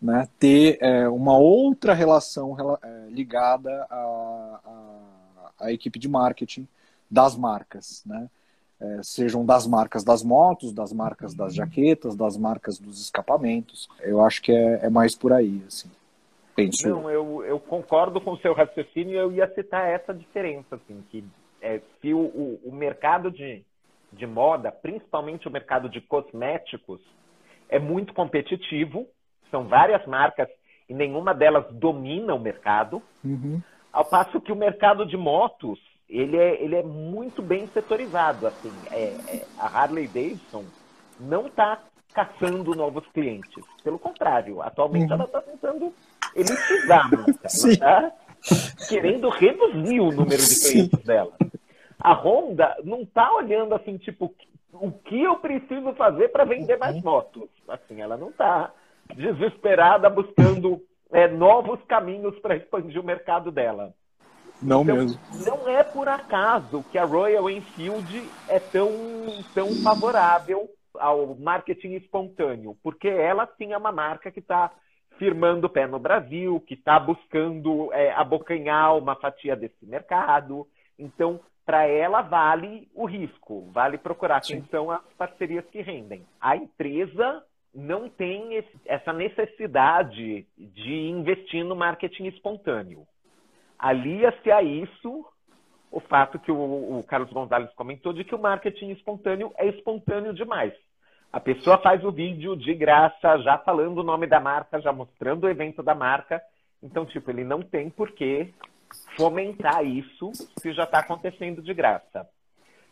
né, 0.01 0.29
ter 0.39 0.77
é, 0.79 1.09
uma 1.09 1.37
outra 1.37 1.93
relação 1.93 2.53
rela- 2.53 2.79
é, 2.81 3.09
ligada 3.09 3.85
à, 3.89 5.71
equipe 5.71 5.99
de 5.99 6.07
marketing 6.07 6.65
das 7.11 7.35
marcas, 7.35 8.01
né? 8.05 8.29
É, 8.79 9.01
sejam 9.03 9.45
das 9.45 9.65
marcas 9.65 10.03
das 10.03 10.21
motos, 10.21 10.71
das 10.71 10.93
marcas 10.93 11.33
das 11.33 11.53
jaquetas, 11.55 12.15
das 12.15 12.37
marcas 12.37 12.77
dos 12.77 13.01
escapamentos. 13.01 13.89
Eu 13.99 14.21
acho 14.21 14.41
que 14.41 14.51
é, 14.51 14.85
é 14.85 14.89
mais 14.89 15.15
por 15.15 15.33
aí, 15.33 15.61
assim. 15.67 15.89
Não, 16.89 17.09
eu, 17.09 17.43
eu 17.43 17.59
concordo 17.59 18.21
com 18.21 18.31
o 18.31 18.37
seu 18.39 18.53
raciocínio 18.53 19.13
e 19.13 19.17
eu 19.17 19.31
ia 19.31 19.53
citar 19.53 19.89
essa 19.89 20.13
diferença, 20.13 20.75
assim, 20.75 21.03
que 21.11 21.23
é, 21.61 21.81
se 22.01 22.13
o, 22.13 22.19
o, 22.19 22.59
o 22.65 22.71
mercado 22.71 23.29
de, 23.29 23.63
de 24.13 24.25
moda, 24.25 24.71
principalmente 24.71 25.47
o 25.47 25.51
mercado 25.51 25.89
de 25.89 25.99
cosméticos, 25.99 27.01
é 27.67 27.79
muito 27.79 28.13
competitivo, 28.13 29.07
são 29.51 29.65
várias 29.65 30.05
marcas 30.05 30.47
e 30.87 30.93
nenhuma 30.93 31.33
delas 31.33 31.65
domina 31.71 32.33
o 32.33 32.39
mercado, 32.39 33.01
Uhum. 33.23 33.61
ao 33.91 34.05
passo 34.05 34.39
que 34.39 34.51
o 34.51 34.55
mercado 34.55 35.05
de 35.05 35.17
motos, 35.17 35.79
ele 36.07 36.37
é, 36.37 36.63
ele 36.63 36.75
é 36.75 36.83
muito 36.83 37.41
bem 37.41 37.67
setorizado, 37.67 38.45
assim, 38.45 38.71
é, 38.91 39.15
é, 39.35 39.45
a 39.57 39.65
Harley 39.67 40.07
Davidson 40.07 40.63
não 41.19 41.47
está 41.47 41.81
caçando 42.13 42.75
novos 42.75 43.05
clientes. 43.07 43.63
Pelo 43.83 43.99
contrário, 43.99 44.61
atualmente 44.61 45.07
uhum. 45.07 45.13
ela 45.13 45.25
está 45.25 45.41
tentando 45.41 45.93
elitizar 46.35 47.05
a 47.05 47.09
marca. 47.09 47.31
Ela 47.43 47.71
está 47.71 48.11
querendo 48.87 49.29
reduzir 49.29 49.99
o 49.99 50.11
número 50.11 50.41
de 50.41 50.59
clientes 50.59 50.99
Sim. 50.99 51.05
dela. 51.05 51.31
A 51.99 52.13
Honda 52.13 52.75
não 52.83 53.01
está 53.01 53.33
olhando 53.33 53.73
assim, 53.73 53.97
tipo, 53.97 54.33
o 54.73 54.91
que 54.91 55.23
eu 55.23 55.37
preciso 55.37 55.93
fazer 55.93 56.29
para 56.29 56.45
vender 56.45 56.77
mais 56.77 56.95
uhum. 56.97 57.01
motos. 57.03 57.49
Assim, 57.67 58.01
ela 58.01 58.17
não 58.17 58.29
está 58.29 58.71
desesperada 59.15 60.09
buscando 60.09 60.81
é, 61.11 61.27
novos 61.27 61.79
caminhos 61.87 62.37
para 62.39 62.55
expandir 62.55 62.99
o 62.99 63.05
mercado 63.05 63.51
dela. 63.51 63.93
Não 64.61 64.83
então, 64.83 64.95
mesmo. 64.95 65.19
Não 65.45 65.67
é 65.67 65.83
por 65.83 66.07
acaso 66.07 66.83
que 66.91 66.97
a 66.97 67.05
Royal 67.05 67.49
Enfield 67.49 68.29
é 68.47 68.59
tão, 68.59 68.89
tão 69.53 69.73
favorável 69.83 70.69
ao 70.97 71.35
marketing 71.35 71.93
espontâneo, 71.93 72.77
porque 72.81 73.07
ela 73.07 73.49
sim 73.57 73.73
é 73.73 73.77
uma 73.77 73.91
marca 73.91 74.31
que 74.31 74.39
está 74.39 74.71
firmando 75.17 75.67
o 75.67 75.69
pé 75.69 75.87
no 75.87 75.99
Brasil, 75.99 76.59
que 76.67 76.73
está 76.73 76.99
buscando 76.99 77.91
é, 77.93 78.11
abocanhar 78.13 78.97
uma 78.97 79.15
fatia 79.15 79.55
desse 79.55 79.85
mercado. 79.85 80.67
Então, 80.97 81.39
para 81.65 81.87
ela 81.87 82.21
vale 82.21 82.87
o 82.93 83.05
risco, 83.05 83.69
vale 83.71 83.97
procurar 83.97 84.43
sim. 84.43 84.53
quem 84.53 84.69
são 84.69 84.91
as 84.91 85.01
parcerias 85.17 85.65
que 85.65 85.81
rendem. 85.81 86.25
A 86.39 86.55
empresa 86.55 87.43
não 87.73 88.07
tem 88.07 88.55
esse, 88.55 88.79
essa 88.85 89.11
necessidade 89.11 90.47
de 90.57 90.93
investir 91.09 91.65
no 91.65 91.75
marketing 91.75 92.27
espontâneo. 92.27 93.05
Alia-se 93.77 94.49
a 94.51 94.61
isso 94.61 95.25
o 95.91 95.99
fato 95.99 96.39
que 96.39 96.51
o, 96.51 96.99
o, 96.99 97.03
Carlos 97.03 97.31
Gonzalez 97.31 97.73
comentou 97.73 98.13
de 98.13 98.23
que 98.23 98.35
o 98.35 98.39
marketing 98.39 98.91
espontâneo 98.91 99.53
é 99.57 99.67
espontâneo 99.67 100.33
demais. 100.33 100.73
A 101.35 101.39
pessoa 101.41 101.77
faz 101.77 102.01
o 102.05 102.13
vídeo 102.13 102.55
de 102.55 102.73
graça, 102.73 103.37
já 103.39 103.57
falando 103.57 103.97
o 103.97 104.03
nome 104.03 104.25
da 104.25 104.39
marca, 104.39 104.79
já 104.79 104.93
mostrando 104.93 105.43
o 105.43 105.49
evento 105.49 105.83
da 105.83 105.93
marca. 105.93 106.41
Então, 106.81 107.05
tipo, 107.05 107.29
ele 107.29 107.43
não 107.43 107.61
tem 107.61 107.89
por 107.89 108.13
que 108.13 108.53
fomentar 109.17 109.85
isso 109.85 110.31
se 110.57 110.71
já 110.71 110.85
está 110.85 110.99
acontecendo 110.99 111.61
de 111.61 111.73
graça. 111.73 112.25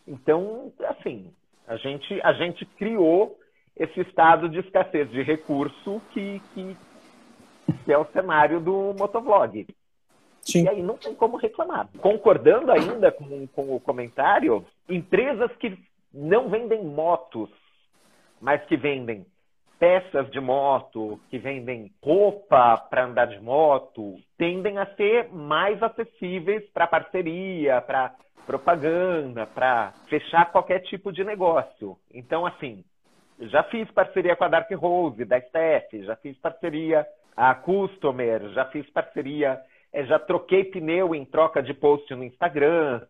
Então, 0.05 0.73
assim, 0.89 1.31
a 1.65 1.77
gente, 1.77 2.19
a 2.21 2.33
gente 2.33 2.65
criou 2.65 3.39
esse 3.77 4.01
estado 4.01 4.49
de 4.49 4.59
escassez 4.59 5.09
de 5.09 5.23
recurso 5.23 6.01
que, 6.11 6.41
que, 6.53 6.75
que 7.85 7.93
é 7.93 7.97
o 7.97 8.11
cenário 8.11 8.59
do 8.59 8.93
motovlog. 8.99 9.65
Sim. 10.41 10.65
E 10.65 10.67
aí 10.67 10.83
não 10.83 10.97
tem 10.97 11.15
como 11.15 11.37
reclamar. 11.37 11.87
Concordando 11.97 12.73
ainda 12.73 13.09
com, 13.09 13.47
com 13.47 13.73
o 13.73 13.79
comentário, 13.79 14.65
empresas 14.89 15.49
que 15.55 15.79
não 16.13 16.49
vendem 16.49 16.83
motos, 16.83 17.49
mas 18.43 18.61
que 18.65 18.75
vendem 18.75 19.25
peças 19.79 20.29
de 20.29 20.39
moto, 20.41 21.17
que 21.29 21.37
vendem 21.37 21.89
roupa 22.03 22.77
para 22.89 23.05
andar 23.05 23.27
de 23.27 23.39
moto, 23.39 24.15
tendem 24.37 24.77
a 24.77 24.85
ser 24.95 25.29
mais 25.31 25.81
acessíveis 25.81 26.69
para 26.73 26.85
parceria, 26.85 27.79
para 27.81 28.13
propaganda, 28.45 29.47
para 29.47 29.93
fechar 30.09 30.51
qualquer 30.51 30.79
tipo 30.81 31.09
de 31.09 31.23
negócio. 31.23 31.97
Então, 32.13 32.45
assim, 32.45 32.83
já 33.39 33.63
fiz 33.63 33.89
parceria 33.91 34.35
com 34.35 34.43
a 34.43 34.49
Dark 34.49 34.69
Rose, 34.71 35.23
da 35.23 35.39
Steph, 35.39 35.93
já 36.03 36.17
fiz 36.17 36.37
parceria 36.39 37.07
a 37.37 37.55
Customer, 37.55 38.49
já 38.49 38.65
fiz 38.65 38.89
parceria 38.89 39.57
é, 39.93 40.03
já 40.05 40.19
troquei 40.19 40.65
pneu 40.65 41.13
em 41.13 41.23
troca 41.23 41.61
de 41.61 41.73
post 41.73 42.13
no 42.15 42.23
Instagram. 42.23 43.01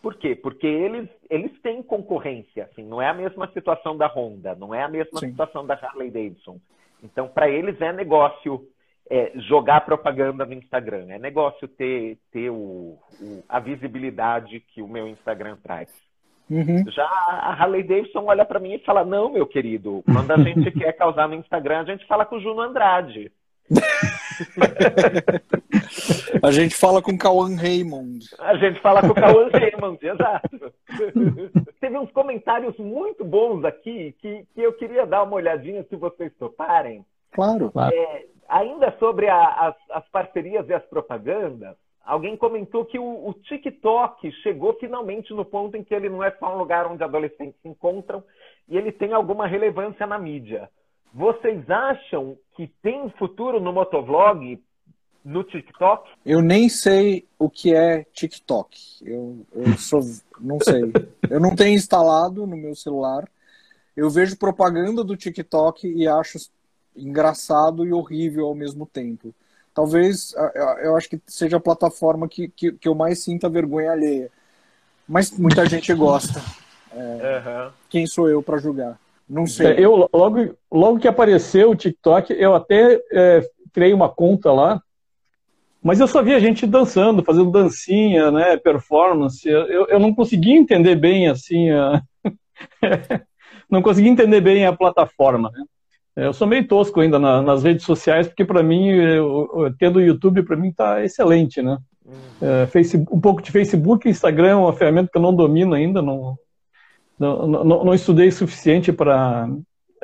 Por 0.00 0.16
quê? 0.16 0.34
Porque 0.34 0.66
eles, 0.66 1.08
eles 1.28 1.52
têm 1.60 1.82
concorrência, 1.82 2.64
assim, 2.64 2.84
não 2.84 3.02
é 3.02 3.08
a 3.08 3.14
mesma 3.14 3.50
situação 3.52 3.96
da 3.96 4.06
Honda, 4.06 4.54
não 4.54 4.74
é 4.74 4.82
a 4.82 4.88
mesma 4.88 5.20
Sim. 5.20 5.30
situação 5.30 5.66
da 5.66 5.74
Harley 5.74 6.10
Davidson. 6.10 6.58
Então, 7.02 7.28
para 7.28 7.50
eles 7.50 7.78
é 7.82 7.92
negócio 7.92 8.66
é, 9.10 9.32
jogar 9.34 9.82
propaganda 9.82 10.46
no 10.46 10.54
Instagram, 10.54 11.06
é 11.10 11.18
negócio 11.18 11.68
ter, 11.68 12.18
ter 12.32 12.50
o, 12.50 12.98
o, 13.20 13.44
a 13.46 13.60
visibilidade 13.60 14.60
que 14.60 14.80
o 14.80 14.88
meu 14.88 15.06
Instagram 15.06 15.58
traz. 15.62 15.90
Uhum. 16.50 16.84
Já 16.90 17.04
a 17.04 17.52
Harley 17.52 17.82
Davidson 17.82 18.24
olha 18.24 18.44
para 18.44 18.60
mim 18.60 18.74
e 18.74 18.84
fala: 18.84 19.04
Não, 19.04 19.32
meu 19.32 19.46
querido, 19.46 20.02
quando 20.04 20.30
a 20.30 20.38
gente 20.38 20.70
quer 20.72 20.92
causar 20.92 21.28
no 21.28 21.34
Instagram, 21.34 21.80
a 21.80 21.84
gente 21.84 22.06
fala 22.06 22.24
com 22.24 22.36
o 22.36 22.40
Juno 22.40 22.60
Andrade. 22.60 23.32
A 26.44 26.50
gente 26.50 26.76
fala 26.76 27.00
com 27.00 27.12
o 27.12 27.18
Cauã 27.18 27.56
Raymond. 27.56 28.18
A 28.38 28.54
gente 28.56 28.78
fala 28.80 29.00
com 29.00 29.08
o 29.08 29.14
Cauã 29.14 29.48
Raymond, 29.48 29.98
exato. 30.06 30.74
Teve 31.80 31.98
uns 31.98 32.12
comentários 32.12 32.76
muito 32.76 33.24
bons 33.24 33.64
aqui 33.64 34.14
que, 34.20 34.46
que 34.54 34.60
eu 34.60 34.74
queria 34.74 35.06
dar 35.06 35.22
uma 35.22 35.36
olhadinha 35.36 35.82
se 35.84 35.96
vocês 35.96 36.30
toparem. 36.38 37.02
Claro. 37.32 37.70
claro. 37.70 37.94
É, 37.94 38.26
ainda 38.46 38.94
sobre 38.98 39.26
a, 39.26 39.42
as, 39.68 39.74
as, 39.90 40.06
parcerias 40.10 40.68
e 40.68 40.74
as 40.74 40.84
propagandas, 40.84 41.76
alguém 42.04 42.36
comentou 42.36 42.84
que 42.84 42.98
o, 42.98 43.26
o 43.26 43.32
TikTok 43.32 44.30
chegou 44.42 44.74
finalmente 44.74 45.32
no 45.32 45.46
ponto 45.46 45.78
em 45.78 45.82
que 45.82 45.94
ele 45.94 46.10
não 46.10 46.22
é 46.22 46.30
só 46.32 46.54
um 46.54 46.58
lugar 46.58 46.86
onde 46.86 47.02
adolescentes 47.02 47.58
se 47.62 47.68
encontram 47.68 48.22
e 48.68 48.76
ele 48.76 48.92
tem 48.92 49.14
alguma 49.14 49.46
relevância 49.46 50.06
na 50.06 50.18
mídia. 50.18 50.68
Vocês 51.14 51.70
acham 51.70 52.36
que 52.54 52.66
tem 52.82 53.08
futuro 53.16 53.60
no 53.60 53.72
motovlog 53.72 54.60
no 55.24 55.42
TikTok? 55.42 56.10
Eu 56.24 56.42
nem 56.42 56.68
sei 56.68 57.26
o 57.38 57.48
que 57.48 57.74
é 57.74 58.04
TikTok. 58.12 58.78
Eu, 59.02 59.46
eu 59.52 59.78
sou, 59.78 60.00
não 60.38 60.58
sei. 60.60 60.92
eu 61.30 61.40
não 61.40 61.56
tenho 61.56 61.74
instalado 61.74 62.46
no 62.46 62.56
meu 62.56 62.74
celular. 62.74 63.26
Eu 63.96 64.10
vejo 64.10 64.36
propaganda 64.36 65.02
do 65.02 65.16
TikTok 65.16 65.86
e 65.88 66.06
acho 66.06 66.38
engraçado 66.96 67.86
e 67.86 67.92
horrível 67.92 68.46
ao 68.46 68.54
mesmo 68.54 68.86
tempo. 68.86 69.34
Talvez 69.72 70.34
eu 70.82 70.96
acho 70.96 71.08
que 71.08 71.20
seja 71.26 71.56
a 71.56 71.60
plataforma 71.60 72.28
que, 72.28 72.48
que, 72.48 72.72
que 72.72 72.88
eu 72.88 72.94
mais 72.94 73.20
sinta 73.20 73.48
vergonha 73.48 73.90
alheia. 73.90 74.30
Mas 75.08 75.30
muita 75.32 75.66
gente 75.66 75.92
gosta. 75.94 76.40
É, 76.92 77.42
uhum. 77.44 77.72
Quem 77.88 78.06
sou 78.06 78.28
eu 78.28 78.42
para 78.42 78.58
julgar? 78.58 78.98
Não 79.28 79.46
sei. 79.46 79.74
Eu, 79.78 80.08
logo, 80.12 80.54
logo 80.70 80.98
que 80.98 81.08
apareceu 81.08 81.70
o 81.70 81.76
TikTok, 81.76 82.32
eu 82.32 82.54
até 82.54 83.02
é, 83.10 83.50
criei 83.72 83.92
uma 83.92 84.08
conta 84.08 84.52
lá, 84.52 84.82
mas 85.84 86.00
eu 86.00 86.08
só 86.08 86.22
via 86.22 86.40
gente 86.40 86.66
dançando, 86.66 87.22
fazendo 87.22 87.50
dancinha, 87.50 88.30
né, 88.30 88.56
performance. 88.56 89.46
Eu, 89.46 89.86
eu 89.86 90.00
não 90.00 90.14
conseguia 90.14 90.56
entender 90.56 90.96
bem, 90.96 91.28
assim, 91.28 91.70
a... 91.70 92.02
não 93.70 93.82
conseguia 93.82 94.10
entender 94.10 94.40
bem 94.40 94.64
a 94.64 94.72
plataforma, 94.72 95.50
né? 95.50 95.62
Eu 96.16 96.32
sou 96.32 96.46
meio 96.46 96.66
tosco 96.66 97.00
ainda 97.00 97.18
na, 97.18 97.42
nas 97.42 97.64
redes 97.64 97.84
sociais, 97.84 98.26
porque 98.26 98.44
para 98.44 98.62
mim, 98.62 98.88
eu, 98.88 99.74
tendo 99.78 99.96
o 99.96 100.02
YouTube, 100.02 100.44
para 100.44 100.56
mim 100.56 100.72
tá 100.72 101.04
excelente, 101.04 101.60
né? 101.60 101.76
Hum. 102.06 102.12
É, 102.40 102.66
Facebook, 102.66 103.14
um 103.14 103.20
pouco 103.20 103.42
de 103.42 103.50
Facebook, 103.50 104.08
Instagram 104.08 104.48
é 104.48 104.54
uma 104.54 104.72
ferramenta 104.72 105.10
que 105.12 105.18
eu 105.18 105.22
não 105.22 105.34
domino 105.34 105.74
ainda, 105.74 106.00
não, 106.00 106.38
não, 107.18 107.46
não, 107.46 107.84
não 107.84 107.94
estudei 107.94 108.30
suficiente 108.30 108.92
para. 108.92 109.48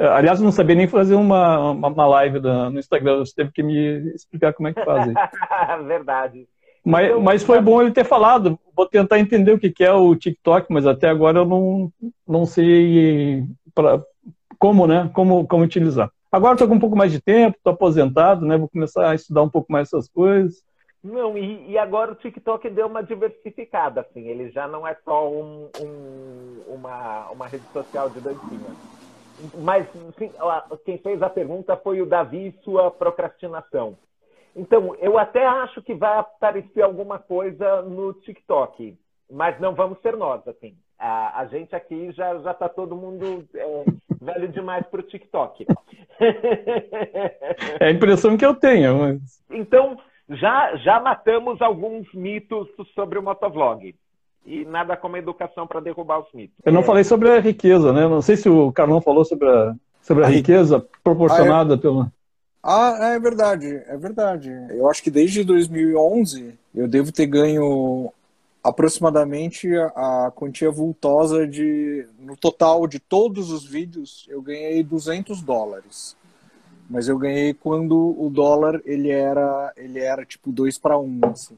Aliás, 0.01 0.41
não 0.41 0.51
sabia 0.51 0.75
nem 0.75 0.89
fazer 0.89 1.15
uma, 1.15 1.73
uma, 1.73 1.89
uma 1.89 2.07
live 2.07 2.41
no 2.41 2.79
Instagram. 2.79 3.19
Você 3.19 3.35
teve 3.35 3.53
que 3.53 3.63
me 3.63 4.15
explicar 4.15 4.55
como 4.55 4.69
é 4.69 4.73
que 4.73 4.85
faz. 4.85 5.13
Verdade. 5.87 6.49
Mas, 6.85 7.07
então, 7.09 7.21
mas 7.21 7.43
foi 7.43 7.61
bom 7.61 7.83
ele 7.83 7.93
ter 7.93 8.05
falado. 8.05 8.59
Vou 8.75 8.87
tentar 8.87 9.19
entender 9.19 9.53
o 9.53 9.59
que 9.59 9.85
é 9.85 9.93
o 9.93 10.17
TikTok, 10.17 10.67
mas 10.71 10.87
até 10.87 11.09
agora 11.09 11.41
eu 11.41 11.45
não, 11.45 11.93
não 12.27 12.47
sei 12.47 13.45
pra, 13.75 14.03
como, 14.59 14.87
né? 14.87 15.11
Como, 15.13 15.47
como 15.47 15.65
utilizar. 15.65 16.11
Agora 16.33 16.55
estou 16.55 16.69
com 16.69 16.75
um 16.75 16.81
pouco 16.81 16.97
mais 16.97 17.13
de 17.13 17.21
tempo, 17.21 17.57
estou 17.57 17.73
aposentado, 17.73 18.47
né? 18.47 18.57
Vou 18.57 18.69
começar 18.69 19.11
a 19.11 19.15
estudar 19.15 19.43
um 19.43 19.51
pouco 19.51 19.71
mais 19.71 19.89
essas 19.89 20.09
coisas. 20.09 20.63
Não, 21.03 21.37
e, 21.37 21.71
e, 21.71 21.79
agora 21.79 22.13
o 22.13 22.15
TikTok 22.15 22.69
deu 22.69 22.87
uma 22.87 23.03
diversificada, 23.03 24.03
assim, 24.03 24.29
ele 24.29 24.51
já 24.51 24.69
não 24.69 24.87
é 24.87 24.95
só 25.03 25.31
um, 25.31 25.71
um, 25.81 26.75
uma, 26.75 27.31
uma 27.31 27.47
rede 27.47 27.65
social 27.73 28.11
de 28.11 28.21
dancinha. 28.21 28.77
Mas 29.59 29.86
assim, 29.88 30.32
quem 30.84 30.99
fez 30.99 31.22
a 31.22 31.30
pergunta 31.30 31.76
foi 31.76 32.01
o 32.01 32.07
Davi 32.07 32.49
e 32.49 32.64
sua 32.64 32.91
procrastinação. 32.91 33.97
Então, 34.55 34.97
eu 34.97 35.18
até 35.18 35.47
acho 35.47 35.80
que 35.82 35.95
vai 35.95 36.18
aparecer 36.18 36.82
alguma 36.82 37.18
coisa 37.18 37.82
no 37.82 38.12
TikTok, 38.14 38.97
mas 39.30 39.61
não 39.61 39.74
vamos 39.74 40.01
ser 40.01 40.16
nós, 40.16 40.47
assim. 40.49 40.74
A, 40.99 41.41
a 41.41 41.47
gente 41.47 41.74
aqui 41.74 42.12
já 42.12 42.36
já 42.38 42.51
está 42.51 42.68
todo 42.68 42.97
mundo 42.97 43.49
é, 43.55 43.84
velho 44.20 44.49
demais 44.49 44.86
para 44.86 45.01
o 45.01 45.05
TikTok. 45.05 45.66
É 47.80 47.86
a 47.86 47.91
impressão 47.91 48.36
que 48.36 48.45
eu 48.45 48.55
tenho. 48.55 48.99
Mas... 48.99 49.43
Então, 49.51 49.97
já, 50.28 50.76
já 50.76 51.01
matamos 51.01 51.62
alguns 51.62 52.12
mitos 52.12 52.68
sobre 52.95 53.18
o 53.18 53.22
motovlog. 53.22 53.95
E 54.45 54.64
nada 54.64 54.97
como 54.97 55.16
educação 55.16 55.66
para 55.66 55.80
derrubar 55.80 56.20
os 56.20 56.32
mitos. 56.32 56.57
Eu 56.64 56.72
não 56.72 56.80
é... 56.80 56.84
falei 56.84 57.05
sobre 57.05 57.30
a 57.30 57.41
riqueza, 57.41 57.93
né? 57.93 58.09
Não 58.09 58.22
sei 58.22 58.36
se 58.36 58.49
o 58.49 58.72
Carlão 58.72 59.01
falou 59.01 59.24
sobre 59.24 59.49
a, 59.49 59.74
sobre 60.01 60.24
a, 60.24 60.26
a 60.26 60.30
riqueza 60.30 60.84
proporcionada 61.05 61.74
ah, 61.74 61.76
é... 61.76 61.78
pela. 61.78 62.12
Ah, 62.62 63.14
é 63.14 63.18
verdade, 63.18 63.66
é 63.86 63.97
verdade. 63.97 64.51
Eu 64.70 64.88
acho 64.88 65.03
que 65.03 65.11
desde 65.11 65.43
2011 65.45 66.59
eu 66.74 66.86
devo 66.86 67.12
ter 67.12 67.26
ganho 67.26 68.12
aproximadamente 68.62 69.74
a, 69.76 70.26
a 70.26 70.32
quantia 70.34 70.70
vultosa 70.70 71.47
de. 71.47 72.07
No 72.18 72.36
total 72.36 72.86
de 72.86 72.99
todos 72.99 73.51
os 73.51 73.64
vídeos, 73.64 74.26
eu 74.28 74.43
ganhei 74.43 74.82
200 74.82 75.41
dólares. 75.41 76.16
Mas 76.88 77.07
eu 77.07 77.16
ganhei 77.16 77.55
quando 77.55 78.16
o 78.18 78.28
dólar 78.28 78.80
ele 78.84 79.11
era, 79.11 79.72
ele 79.76 80.01
era 80.01 80.24
tipo 80.24 80.51
2 80.51 80.76
para 80.76 80.99
1, 80.99 81.20
assim, 81.26 81.57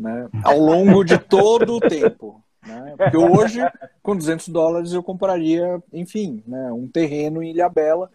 né? 0.00 0.28
ao 0.42 0.58
longo 0.58 1.04
de 1.04 1.18
todo 1.18 1.76
o 1.76 1.80
tempo. 1.80 2.42
Né? 2.66 2.94
Porque 2.96 3.16
hoje, 3.16 3.60
com 4.02 4.16
200 4.16 4.48
dólares, 4.48 4.92
eu 4.92 5.02
compraria, 5.02 5.82
enfim, 5.92 6.42
né, 6.46 6.72
um 6.72 6.88
terreno 6.88 7.42
em 7.42 7.50
Ilhabela, 7.50 8.10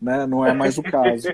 né? 0.00 0.26
não 0.26 0.44
é 0.44 0.52
mais 0.52 0.76
o 0.78 0.82
caso. 0.82 1.28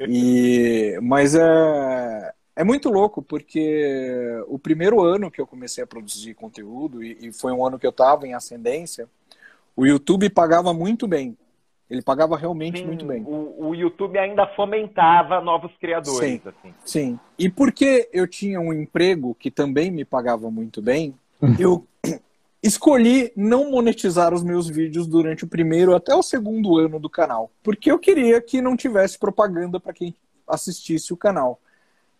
E, 0.00 0.98
mas 1.02 1.34
é, 1.34 2.32
é 2.56 2.64
muito 2.64 2.90
louco, 2.90 3.22
porque 3.22 4.42
o 4.48 4.58
primeiro 4.58 5.00
ano 5.00 5.30
que 5.30 5.40
eu 5.40 5.46
comecei 5.46 5.84
a 5.84 5.86
produzir 5.86 6.34
conteúdo, 6.34 7.02
e, 7.02 7.28
e 7.28 7.32
foi 7.32 7.52
um 7.52 7.64
ano 7.64 7.78
que 7.78 7.86
eu 7.86 7.90
estava 7.90 8.26
em 8.26 8.34
ascendência, 8.34 9.08
o 9.76 9.86
YouTube 9.86 10.28
pagava 10.30 10.74
muito 10.74 11.06
bem. 11.06 11.36
Ele 11.90 12.02
pagava 12.02 12.36
realmente 12.36 12.78
sim, 12.78 12.86
muito 12.86 13.04
bem. 13.04 13.24
O, 13.24 13.68
o, 13.68 13.74
YouTube 13.74 14.16
ainda 14.16 14.46
fomentava 14.54 15.40
novos 15.40 15.72
criadores. 15.80 16.18
Sim, 16.18 16.40
assim. 16.46 16.74
sim. 16.84 17.20
E 17.36 17.50
porque 17.50 18.08
eu 18.12 18.28
tinha 18.28 18.60
um 18.60 18.72
emprego 18.72 19.34
que 19.34 19.50
também 19.50 19.90
me 19.90 20.04
pagava 20.04 20.48
muito 20.50 20.80
bem, 20.80 21.14
eu 21.58 21.84
escolhi 22.62 23.32
não 23.34 23.72
monetizar 23.72 24.32
os 24.32 24.44
meus 24.44 24.68
vídeos 24.68 25.06
durante 25.08 25.44
o 25.44 25.48
primeiro 25.48 25.94
até 25.94 26.14
o 26.14 26.22
segundo 26.22 26.78
ano 26.78 27.00
do 27.00 27.10
canal. 27.10 27.50
Porque 27.60 27.90
eu 27.90 27.98
queria 27.98 28.40
que 28.40 28.60
não 28.60 28.76
tivesse 28.76 29.18
propaganda 29.18 29.80
para 29.80 29.92
quem 29.92 30.14
assistisse 30.46 31.12
o 31.12 31.16
canal. 31.16 31.58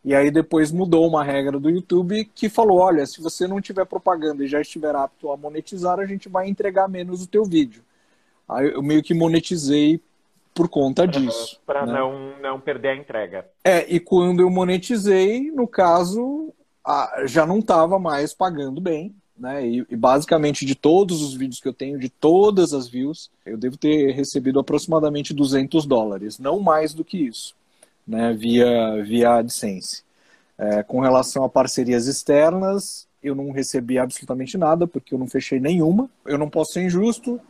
E 0.05 0.15
aí 0.15 0.31
depois 0.31 0.73
mudou 0.73 1.07
uma 1.07 1.23
regra 1.23 1.61
do 1.61 1.71
YouTube 1.71 2.25
que 2.35 2.49
falou, 2.49 2.79
olha, 2.79 3.05
se 3.07 3.21
você 3.21 3.47
não 3.47 3.61
tiver 3.61 3.85
propaganda 3.85 4.43
e 4.43 4.49
já 4.49 4.61
estiver 4.61 4.97
apto 4.97 5.31
a 5.31 5.37
monetizar, 5.37 6.01
a 6.01 6.07
gente 6.07 6.29
vai 6.29 6.49
entregar 6.49 6.89
menos 6.89 7.23
o 7.23 7.29
teu 7.29 7.45
vídeo. 7.45 7.83
Aí 8.51 8.73
eu 8.73 8.83
meio 8.83 9.03
que 9.03 9.15
monetizei 9.15 10.01
por 10.55 10.69
conta 10.69 11.07
disso. 11.07 11.57
Uhum, 11.57 11.61
Para 11.67 11.87
né? 11.87 11.93
não, 11.93 12.39
não 12.41 12.61
perder 12.61 12.89
a 12.89 12.97
entrega. 12.97 13.47
É, 13.65 13.87
e 13.89 14.01
quando 14.01 14.41
eu 14.41 14.51
monetizei, 14.51 15.51
no 15.51 15.67
caso, 15.67 16.53
já 17.27 17.47
não 17.47 17.61
estava 17.61 17.99
mais 17.99 18.35
pagando 18.35 18.81
bem. 18.81 19.15
Né? 19.39 19.67
E, 19.67 19.87
e, 19.89 19.97
basicamente 19.97 20.67
de 20.67 20.75
todos 20.75 21.23
os 21.23 21.33
vídeos 21.33 21.61
que 21.61 21.69
eu 21.69 21.73
tenho, 21.73 21.99
de 21.99 22.11
todas 22.11 22.75
as 22.75 22.87
views, 22.87 23.31
eu 23.47 23.57
devo 23.57 23.77
ter 23.77 24.13
recebido 24.13 24.61
aproximadamente 24.61 25.33
200 25.33 25.87
dólares, 25.87 26.39
não 26.39 26.61
mais 26.61 26.93
do 26.93 27.03
que 27.03 27.17
isso 27.17 27.55
né, 28.11 28.33
via, 28.33 29.03
via 29.05 29.37
AdSense. 29.37 30.03
É, 30.59 30.83
com 30.83 31.01
relação 31.01 31.45
a 31.45 31.49
parcerias 31.49 32.07
externas, 32.07 33.09
eu 33.23 33.35
não 33.35 33.51
recebi 33.51 33.99
absolutamente 33.99 34.59
nada, 34.59 34.87
porque 34.87 35.15
eu 35.15 35.19
não 35.19 35.27
fechei 35.27 35.61
nenhuma. 35.61 36.11
Eu 36.27 36.37
não 36.37 36.51
posso 36.51 36.73
ser 36.73 36.83
injusto. 36.83 37.41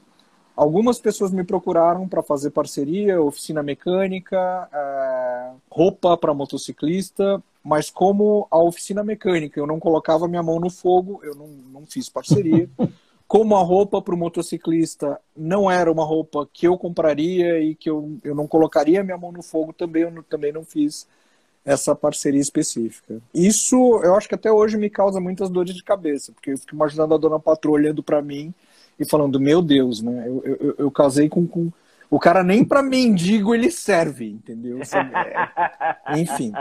Algumas 0.61 0.99
pessoas 0.99 1.33
me 1.33 1.43
procuraram 1.43 2.07
para 2.07 2.23
fazer 2.23 2.51
parceria, 2.51 3.19
oficina 3.19 3.63
mecânica, 3.63 4.69
é, 4.71 5.53
roupa 5.71 6.19
para 6.19 6.35
motociclista, 6.35 7.43
mas 7.65 7.89
como 7.89 8.47
a 8.51 8.63
oficina 8.63 9.03
mecânica 9.03 9.59
eu 9.59 9.67
não 9.67 9.81
colocava 9.81 10.29
minha 10.29 10.43
mão 10.43 10.61
no 10.61 10.69
fogo, 10.69 11.19
eu 11.25 11.35
não, 11.35 11.47
não 11.47 11.87
fiz 11.87 12.11
parceria. 12.11 12.69
como 13.27 13.57
a 13.57 13.63
roupa 13.63 14.03
para 14.03 14.15
o 14.15 14.19
motociclista 14.19 15.19
não 15.35 15.71
era 15.71 15.91
uma 15.91 16.05
roupa 16.05 16.47
que 16.53 16.69
eu 16.69 16.77
compraria 16.77 17.59
e 17.63 17.75
que 17.75 17.89
eu, 17.89 18.19
eu 18.23 18.35
não 18.35 18.47
colocaria 18.47 19.03
minha 19.03 19.17
mão 19.17 19.33
no 19.33 19.43
fogo, 19.43 19.73
também 19.73 20.03
eu 20.03 20.11
não, 20.11 20.23
também 20.23 20.53
não 20.53 20.63
fiz 20.63 21.09
essa 21.65 21.95
parceria 21.95 22.39
específica. 22.39 23.19
Isso 23.33 23.77
eu 24.05 24.15
acho 24.15 24.29
que 24.29 24.35
até 24.35 24.53
hoje 24.53 24.77
me 24.77 24.91
causa 24.91 25.21
muitas 25.21 25.49
dores 25.49 25.75
de 25.75 25.83
cabeça, 25.83 26.33
porque 26.33 26.51
eu 26.51 26.59
fico 26.59 26.75
imaginando 26.75 27.15
a 27.15 27.19
dona 27.19 27.41
patroa 27.41 27.77
olhando 27.77 28.03
para 28.03 28.21
mim 28.21 28.53
e 29.01 29.09
falando: 29.09 29.41
Meu 29.41 29.63
Deus, 29.63 30.03
né? 30.03 30.29
Eu, 30.29 30.43
eu, 30.45 30.75
eu 30.79 30.91
casei 30.91 31.29
com, 31.29 31.47
com. 31.47 31.73
O 32.11 32.19
cara 32.19 32.45
nem 32.45 32.65
para 32.65 32.83
mendigo 32.83 33.55
ele 33.55 33.71
serve, 33.71 34.29
entendeu? 34.29 34.81
É... 34.83 36.21
Enfim. 36.21 36.53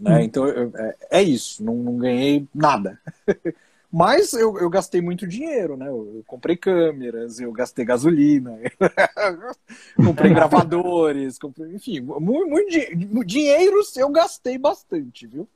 Né? 0.00 0.24
Então 0.24 0.46
é, 0.46 0.96
é 1.10 1.22
isso, 1.22 1.64
não, 1.64 1.76
não 1.76 1.96
ganhei 1.96 2.46
nada. 2.52 2.98
Mas 3.96 4.32
eu, 4.32 4.58
eu 4.58 4.68
gastei 4.68 5.00
muito 5.00 5.24
dinheiro, 5.24 5.76
né? 5.76 5.86
Eu, 5.86 6.16
eu 6.16 6.24
comprei 6.26 6.56
câmeras, 6.56 7.38
eu 7.38 7.52
gastei 7.52 7.84
gasolina, 7.84 8.58
comprei 10.04 10.34
gravadores, 10.34 11.38
comprei, 11.38 11.76
enfim, 11.76 12.00
muito, 12.00 12.48
muito 12.50 13.24
dinheiros 13.24 13.96
eu 13.96 14.08
gastei 14.08 14.58
bastante, 14.58 15.28
viu? 15.28 15.48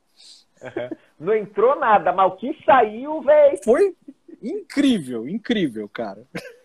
Não 1.18 1.34
entrou 1.34 1.78
nada, 1.78 2.12
mas 2.12 2.32
o 2.32 2.36
que 2.36 2.56
saiu, 2.64 3.20
velho. 3.22 3.58
Foi 3.64 3.94
incrível, 4.42 5.28
incrível, 5.28 5.88
cara. 5.88 6.22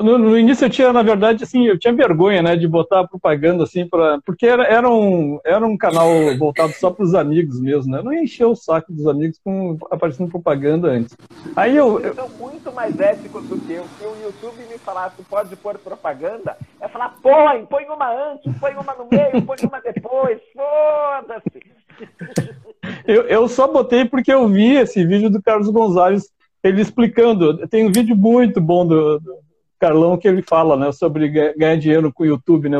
No, 0.00 0.18
no, 0.18 0.38
início 0.38 0.64
eu 0.64 0.70
tinha, 0.70 0.92
na 0.92 1.02
verdade, 1.02 1.44
assim, 1.44 1.66
eu 1.66 1.78
tinha 1.78 1.94
vergonha, 1.94 2.42
né, 2.42 2.56
de 2.56 2.68
botar 2.68 3.06
propaganda, 3.06 3.64
assim, 3.64 3.88
para 3.88 4.20
porque 4.24 4.46
era, 4.46 4.64
era, 4.64 4.88
um, 4.88 5.40
era 5.44 5.64
um 5.66 5.76
canal 5.76 6.08
voltado 6.38 6.72
só 6.72 6.90
para 6.90 7.04
os 7.04 7.14
amigos 7.14 7.60
mesmo, 7.60 7.90
né? 7.90 7.98
Eu 7.98 8.04
não 8.04 8.12
encheu 8.12 8.50
o 8.50 8.56
saco 8.56 8.92
dos 8.92 9.06
amigos 9.06 9.40
com 9.42 9.78
aparecendo 9.90 10.30
propaganda 10.30 10.88
antes. 10.88 11.16
Aí 11.54 11.76
eu, 11.76 12.00
eu... 12.00 12.14
sou 12.14 12.28
muito 12.30 12.72
mais 12.72 12.98
ético 12.98 13.40
do 13.40 13.58
que 13.58 13.72
eu. 13.72 13.84
Se 13.98 14.04
o 14.04 14.22
YouTube 14.22 14.62
me 14.70 14.78
falasse 14.78 15.22
pode 15.22 15.54
pôr 15.56 15.78
propaganda, 15.78 16.56
é 16.80 16.88
falar 16.88 17.16
põe, 17.22 17.64
põe 17.66 17.84
uma 17.86 18.32
antes, 18.32 18.52
põe 18.58 18.74
uma 18.74 18.94
no 18.94 19.08
meio, 19.10 19.42
põe 19.46 19.56
uma 19.62 19.80
depois, 19.80 20.40
foda-se. 20.52 21.75
Eu, 23.04 23.22
eu 23.22 23.48
só 23.48 23.66
botei 23.66 24.04
porque 24.04 24.32
eu 24.32 24.48
vi 24.48 24.74
esse 24.76 25.04
vídeo 25.04 25.28
do 25.28 25.42
Carlos 25.42 25.68
Gonzalez 25.68 26.28
ele 26.62 26.82
explicando. 26.82 27.66
Tem 27.68 27.86
um 27.86 27.92
vídeo 27.92 28.16
muito 28.16 28.60
bom 28.60 28.86
do, 28.86 29.18
do 29.18 29.38
Carlão 29.78 30.16
que 30.16 30.26
ele 30.26 30.42
fala, 30.42 30.76
né, 30.76 30.92
sobre 30.92 31.28
ganhar 31.28 31.76
dinheiro 31.76 32.12
com 32.12 32.22
o 32.22 32.26
YouTube, 32.26 32.68
né? 32.68 32.78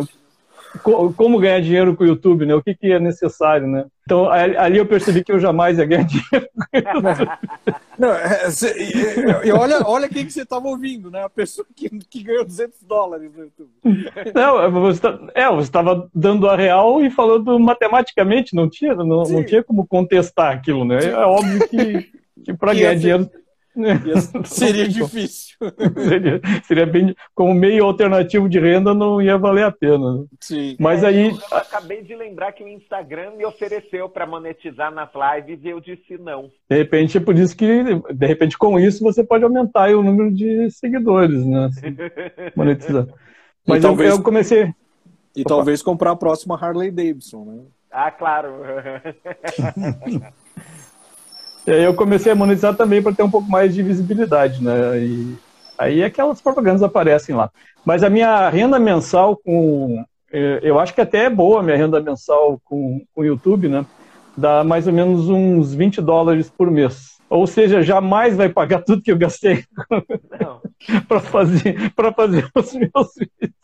Como 0.83 1.39
ganhar 1.39 1.61
dinheiro 1.61 1.97
com 1.97 2.05
o 2.05 2.07
YouTube, 2.07 2.47
né? 2.47 2.55
O 2.55 2.63
que, 2.63 2.75
que 2.75 2.93
é 2.93 2.99
necessário, 2.99 3.67
né? 3.67 3.87
Então, 4.05 4.29
ali 4.31 4.79
eu 4.79 4.87
percebi 4.87 5.25
que 5.25 5.33
eu 5.33 5.41
jamais 5.41 5.79
ia 5.79 5.85
ganhar 5.85 6.05
dinheiro 6.07 6.49
com 6.55 6.63
o 6.63 7.09
YouTube. 7.09 7.31
Não, 7.99 8.13
é, 8.13 8.49
e, 8.77 9.49
e, 9.49 9.53
olha, 9.53 9.81
olha 9.85 10.09
quem 10.09 10.27
que 10.27 10.33
você 10.33 10.43
estava 10.43 10.69
ouvindo, 10.69 11.11
né? 11.11 11.25
A 11.25 11.31
pessoa 11.31 11.67
que, 11.75 11.89
que 11.89 12.23
ganhou 12.23 12.45
200 12.45 12.83
dólares 12.83 13.31
no 13.35 13.45
YouTube. 13.45 13.71
Não, 14.35 14.71
você 14.71 15.01
tá, 15.01 15.19
é, 15.35 15.49
você 15.49 15.69
estava 15.69 16.09
dando 16.15 16.49
a 16.49 16.57
real 16.57 17.03
e 17.03 17.11
falando 17.11 17.59
matematicamente, 17.59 18.55
não 18.55 18.69
tinha, 18.69 18.95
não, 18.95 19.23
não 19.23 19.45
tinha 19.45 19.65
como 19.65 19.87
contestar 19.87 20.53
aquilo, 20.53 20.85
né? 20.85 20.99
É 21.05 21.17
óbvio 21.17 21.69
que, 21.69 22.11
que 22.45 22.55
para 22.55 22.75
ganhar 22.75 22.95
dinheiro 22.95 23.31
seria 24.45 24.89
difícil. 24.89 25.57
seria, 26.09 26.41
seria, 26.65 26.87
bem. 26.87 27.15
Como 27.35 27.55
meio 27.55 27.85
alternativo 27.85 28.49
de 28.49 28.59
renda, 28.59 28.95
não 28.95 29.21
ia 29.21 29.37
valer 29.37 29.65
a 29.65 29.73
pena. 29.73 30.25
Sim. 30.41 30.77
Mas 30.81 31.03
é, 31.03 31.09
aí. 31.09 31.31
Eu 31.31 31.57
acabei 31.57 32.03
de 32.03 32.15
lembrar 32.15 32.53
que 32.53 32.65
o 32.65 32.69
Instagram 32.69 33.33
me 33.33 33.45
ofereceu 33.45 34.09
para 34.09 34.27
monetizar 34.27 34.93
nas 34.93 35.11
lives 35.15 35.61
e 35.63 35.69
eu 35.69 35.81
disse 35.81 36.17
não. 36.19 36.51
De 36.69 36.77
repente, 36.77 37.19
é 37.19 37.21
por 37.21 37.37
isso 37.37 37.57
que, 37.57 37.85
de 38.15 38.27
repente, 38.27 38.57
com 38.57 38.79
isso, 38.79 39.05
você 39.05 39.23
pode 39.23 39.45
aumentar 39.45 39.91
o 39.91 40.03
número 40.03 40.33
de 40.33 40.71
seguidores, 40.71 41.45
né? 41.45 41.67
Assim, 41.67 41.97
monetizar. 42.57 43.07
Mas 43.67 43.83
eu, 43.83 43.91
talvez, 43.91 44.11
eu 44.11 44.23
comecei. 44.23 44.73
E 45.35 45.43
Opa. 45.43 45.51
talvez 45.51 45.83
comprar 45.83 46.13
a 46.13 46.17
próxima 46.17 46.59
Harley 46.59 46.91
Davidson, 46.91 47.45
né? 47.45 47.63
Ah, 47.91 48.11
claro. 48.11 48.63
E 51.67 51.71
aí 51.73 51.83
eu 51.83 51.95
comecei 51.95 52.31
a 52.31 52.35
monetizar 52.35 52.77
também 52.77 53.03
para 53.03 53.13
ter 53.13 53.23
um 53.23 53.31
pouco 53.31 53.51
mais 53.51 53.75
de 53.75 53.83
visibilidade, 53.83 54.63
né? 54.63 54.99
E 54.99 55.37
aí 55.77 56.05
aquelas 56.05 56.41
propagandas 56.41 56.83
aparecem 56.83 57.35
lá. 57.35 57.51
Mas 57.85 58.03
a 58.03 58.11
minha 58.11 58.49
renda 58.49 58.79
mensal 58.79 59.37
com. 59.37 60.05
É, 60.33 60.61
eu 60.63 60.79
acho 60.79 60.95
que 60.95 61.01
até 61.01 61.25
é 61.25 61.31
boa 61.31 61.61
a 61.61 61.63
minha 61.63 61.77
renda 61.77 62.01
mensal 62.01 62.61
com 62.65 63.05
o 63.15 63.25
YouTube, 63.25 63.69
né? 63.69 63.85
Dá 64.37 64.63
mais 64.63 64.87
ou 64.87 64.93
menos 64.93 65.29
uns 65.29 65.75
20 65.75 66.01
dólares 66.01 66.49
por 66.51 66.71
mês. 66.71 67.17
Ou 67.29 67.47
seja, 67.47 67.83
jamais 67.83 68.37
vai 68.37 68.49
pagar 68.49 68.83
tudo 68.87 69.03
que 69.03 69.11
eu 69.11 69.19
gastei 69.19 69.65
para 71.09 71.21
fazer, 71.21 71.93
fazer 72.15 72.49
os 72.55 72.75
meus 72.75 73.15
vídeos. 73.19 73.57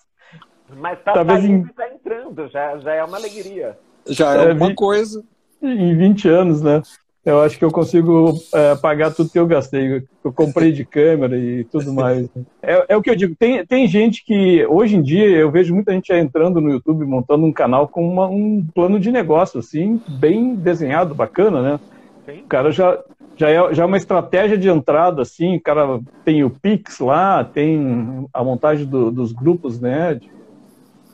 Mas 0.77 0.99
está 0.99 1.13
Talvez 1.13 1.45
em... 1.45 1.65
tá 1.67 1.89
entrando, 1.89 2.49
já, 2.49 2.79
já 2.79 2.95
é 2.95 3.05
uma 3.05 3.17
alegria. 3.17 3.79
Já 4.09 4.35
é, 4.37 4.51
é 4.51 4.53
uma 4.53 4.75
coisa. 4.75 5.23
Em 5.63 5.97
20 5.97 6.29
anos, 6.29 6.63
né? 6.63 6.83
Eu 7.25 7.41
acho 7.41 7.57
que 7.57 7.65
eu 7.65 7.71
consigo 7.71 8.35
é, 8.53 8.75
pagar 8.75 9.13
tudo 9.13 9.31
que 9.31 9.39
eu 9.39 9.47
gastei. 9.47 10.05
Eu 10.25 10.33
comprei 10.33 10.73
de 10.73 10.85
câmera 10.85 11.37
e 11.37 11.63
tudo 11.65 11.93
mais. 11.93 12.29
É, 12.61 12.87
é, 12.89 12.97
o 12.97 13.03
que 13.03 13.11
eu 13.11 13.15
digo. 13.15 13.37
Tem, 13.37 13.65
tem 13.65 13.87
gente 13.87 14.25
que, 14.25 14.67
hoje 14.67 14.97
em 14.97 15.03
dia, 15.03 15.29
eu 15.29 15.51
vejo 15.51 15.73
muita 15.73 15.93
gente 15.93 16.13
entrando 16.13 16.61
no 16.61 16.71
YouTube, 16.71 17.05
montando 17.05 17.47
um 17.47 17.53
canal 17.53 17.87
com 17.87 18.07
uma, 18.07 18.27
um 18.27 18.67
plano 18.75 18.99
de 18.99 19.13
negócio, 19.13 19.61
assim, 19.61 20.01
bem 20.19 20.57
desenhado, 20.57 21.15
bacana, 21.15 21.63
né? 21.63 21.81
Sim. 22.27 22.41
O 22.41 22.49
cara 22.49 22.73
já, 22.73 22.99
já, 23.37 23.49
é, 23.49 23.75
já 23.75 23.85
é 23.85 23.87
uma 23.87 23.97
estratégia 23.97 24.59
de 24.59 24.69
entrada, 24.69 25.23
assim. 25.23 25.57
O 25.57 25.63
cara 25.63 26.01
tem 26.25 26.43
o 26.43 26.51
Pix 26.51 26.99
lá, 26.99 27.45
tem 27.45 28.27
a 28.33 28.43
montagem 28.43 28.85
do, 28.85 29.13
dos 29.13 29.33
grupos, 29.33 29.81
né? 29.81 30.15
De, 30.15 30.29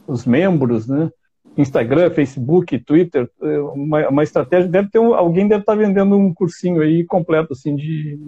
os 0.07 0.25
membros, 0.25 0.89
né? 0.89 1.11
Instagram, 1.59 2.11
Facebook, 2.11 2.79
Twitter, 2.79 3.29
é, 3.43 3.59
uma, 3.59 4.09
uma 4.09 4.23
estratégia, 4.23 4.71
deve 4.71 4.91
ter 4.91 5.01
um, 5.01 5.13
alguém 5.13 5.49
deve 5.49 5.63
estar 5.63 5.73
tá 5.73 5.79
vendendo 5.79 6.17
um 6.17 6.33
cursinho 6.33 6.81
aí 6.81 7.05
completo, 7.05 7.53
assim, 7.53 7.75
de 7.75 8.19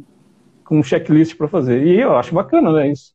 com 0.65 0.79
um 0.79 0.83
checklist 0.83 1.37
para 1.37 1.49
fazer. 1.49 1.85
E 1.87 2.01
eu 2.01 2.17
acho 2.17 2.35
bacana, 2.35 2.73
né, 2.73 2.91
isso. 2.91 3.13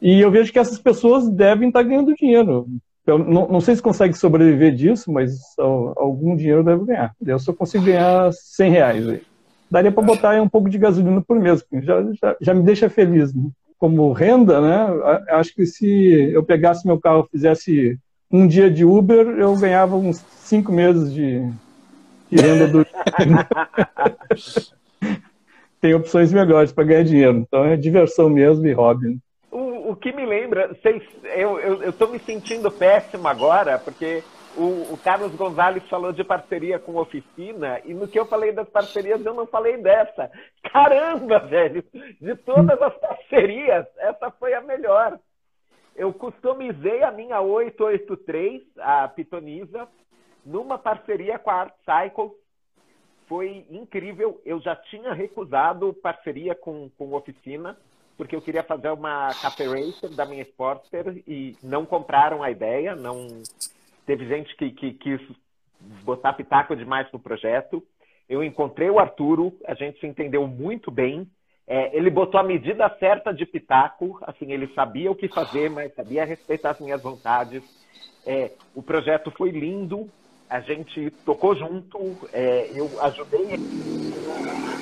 E 0.00 0.20
eu 0.20 0.30
vejo 0.30 0.52
que 0.52 0.58
essas 0.58 0.78
pessoas 0.78 1.28
devem 1.28 1.68
estar 1.68 1.82
tá 1.82 1.88
ganhando 1.88 2.14
dinheiro. 2.14 2.66
Eu 3.06 3.18
não, 3.18 3.48
não, 3.48 3.60
sei 3.60 3.76
se 3.76 3.82
consegue 3.82 4.14
sobreviver 4.14 4.74
disso, 4.74 5.10
mas 5.10 5.38
algum 5.58 6.36
dinheiro 6.36 6.64
deve 6.64 6.84
ganhar. 6.84 7.14
Eu 7.24 7.38
só 7.38 7.52
consigo 7.52 7.84
ganhar 7.84 8.32
100 8.32 8.70
reais 8.70 9.08
aí. 9.08 9.22
Daria 9.70 9.92
para 9.92 10.02
botar 10.02 10.40
um 10.42 10.48
pouco 10.48 10.68
de 10.68 10.78
gasolina 10.78 11.22
por 11.22 11.38
mês, 11.38 11.64
já, 11.82 12.02
já, 12.20 12.36
já 12.40 12.54
me 12.54 12.62
deixa 12.62 12.90
feliz. 12.90 13.32
Né? 13.32 13.48
Como 13.78 14.12
renda, 14.12 14.60
né? 14.60 15.22
Acho 15.30 15.54
que 15.54 15.64
se 15.66 16.30
eu 16.32 16.42
pegasse 16.42 16.86
meu 16.86 16.98
carro 17.00 17.28
fizesse 17.30 17.98
um 18.30 18.46
dia 18.46 18.70
de 18.70 18.84
Uber, 18.84 19.26
eu 19.38 19.56
ganhava 19.56 19.96
uns 19.96 20.18
cinco 20.18 20.72
meses 20.72 21.12
de, 21.12 21.50
de 22.30 22.36
renda 22.36 22.66
do. 22.68 22.86
Tem 25.80 25.94
opções 25.94 26.32
melhores 26.32 26.72
para 26.72 26.84
ganhar 26.84 27.04
dinheiro. 27.04 27.38
Então 27.38 27.64
é 27.64 27.76
diversão 27.76 28.28
mesmo 28.28 28.66
e 28.66 28.72
hobby. 28.72 29.08
Né? 29.08 29.16
O, 29.50 29.92
o, 29.92 29.96
que 29.96 30.12
me 30.12 30.26
lembra, 30.26 30.68
vocês, 30.68 31.02
eu 31.36 31.88
estou 31.88 32.08
me 32.08 32.18
sentindo 32.18 32.70
péssimo 32.70 33.28
agora, 33.28 33.78
porque 33.78 34.22
o, 34.56 34.94
o, 34.94 34.98
Carlos 35.02 35.34
Gonzalez 35.34 35.86
falou 35.88 36.12
de 36.12 36.24
parceria 36.24 36.78
com 36.78 36.96
oficina, 36.96 37.80
e 37.84 37.94
no 37.94 38.08
que 38.08 38.18
eu 38.18 38.26
falei 38.26 38.52
das 38.52 38.68
parcerias, 38.68 39.24
eu 39.24 39.34
não 39.34 39.46
falei 39.46 39.76
dessa. 39.76 40.30
Caramba, 40.72 41.38
velho! 41.40 41.84
De 42.20 42.34
todas 42.36 42.80
as 42.80 42.94
parcerias, 42.98 43.86
essa 43.98 44.30
foi 44.30 44.54
a 44.54 44.60
melhor. 44.60 45.18
Eu 45.96 46.12
customizei 46.12 47.02
a 47.02 47.10
minha 47.10 47.40
883, 47.40 48.62
a 48.78 49.08
Pitoniza, 49.08 49.88
numa 50.44 50.78
parceria 50.78 51.38
com 51.38 51.50
a 51.50 51.54
Art 51.54 51.74
Cycle. 51.84 52.30
Foi 53.26 53.66
incrível. 53.70 54.40
Eu 54.44 54.60
já 54.60 54.76
tinha 54.76 55.12
recusado 55.12 55.92
parceria 55.94 56.54
com, 56.54 56.90
com 56.96 57.14
oficina, 57.14 57.76
porque 58.16 58.36
eu 58.36 58.42
queria 58.42 58.62
fazer 58.62 58.90
uma 58.90 59.30
Cafe 59.42 59.64
Racer 59.64 60.14
da 60.14 60.24
minha 60.24 60.42
Sportster 60.42 61.22
e 61.26 61.56
não 61.62 61.84
compraram 61.84 62.42
a 62.42 62.50
ideia. 62.50 62.94
Não 62.94 63.42
Teve 64.06 64.24
gente 64.28 64.54
que, 64.56 64.70
que 64.70 64.92
quis 64.92 65.20
botar 66.04 66.32
pitaco 66.32 66.76
demais 66.76 67.10
no 67.12 67.18
projeto. 67.18 67.82
Eu 68.28 68.42
encontrei 68.42 68.88
o 68.88 69.00
Arturo, 69.00 69.58
a 69.66 69.74
gente 69.74 69.98
se 69.98 70.06
entendeu 70.06 70.46
muito 70.46 70.90
bem. 70.90 71.28
É, 71.68 71.96
ele 71.96 72.10
botou 72.10 72.38
a 72.38 72.44
medida 72.44 72.88
certa 72.98 73.32
de 73.32 73.44
pitaco, 73.44 74.18
assim, 74.22 74.52
ele 74.52 74.68
sabia 74.74 75.10
o 75.10 75.16
que 75.16 75.28
fazer, 75.28 75.68
mas 75.68 75.94
sabia 75.94 76.24
respeitar 76.24 76.70
as 76.70 76.80
minhas 76.80 77.02
vontades. 77.02 77.62
É, 78.24 78.52
o 78.74 78.82
projeto 78.82 79.30
foi 79.32 79.50
lindo, 79.50 80.08
a 80.48 80.60
gente 80.60 81.10
tocou 81.24 81.56
junto, 81.56 81.98
é, 82.32 82.70
eu 82.74 82.88
ajudei 83.02 83.56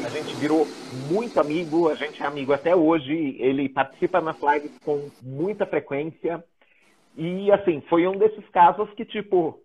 a 0.04 0.10
gente 0.10 0.36
virou 0.36 0.66
muito 1.10 1.40
amigo, 1.40 1.88
a 1.88 1.94
gente 1.94 2.22
é 2.22 2.26
amigo 2.26 2.52
até 2.52 2.76
hoje, 2.76 3.36
ele 3.38 3.70
participa 3.70 4.20
nas 4.20 4.36
lives 4.42 4.78
com 4.84 5.10
muita 5.22 5.64
frequência. 5.64 6.44
E 7.16 7.50
assim, 7.50 7.80
foi 7.88 8.06
um 8.06 8.12
desses 8.12 8.46
casos 8.50 8.90
que, 8.90 9.04
tipo, 9.06 9.58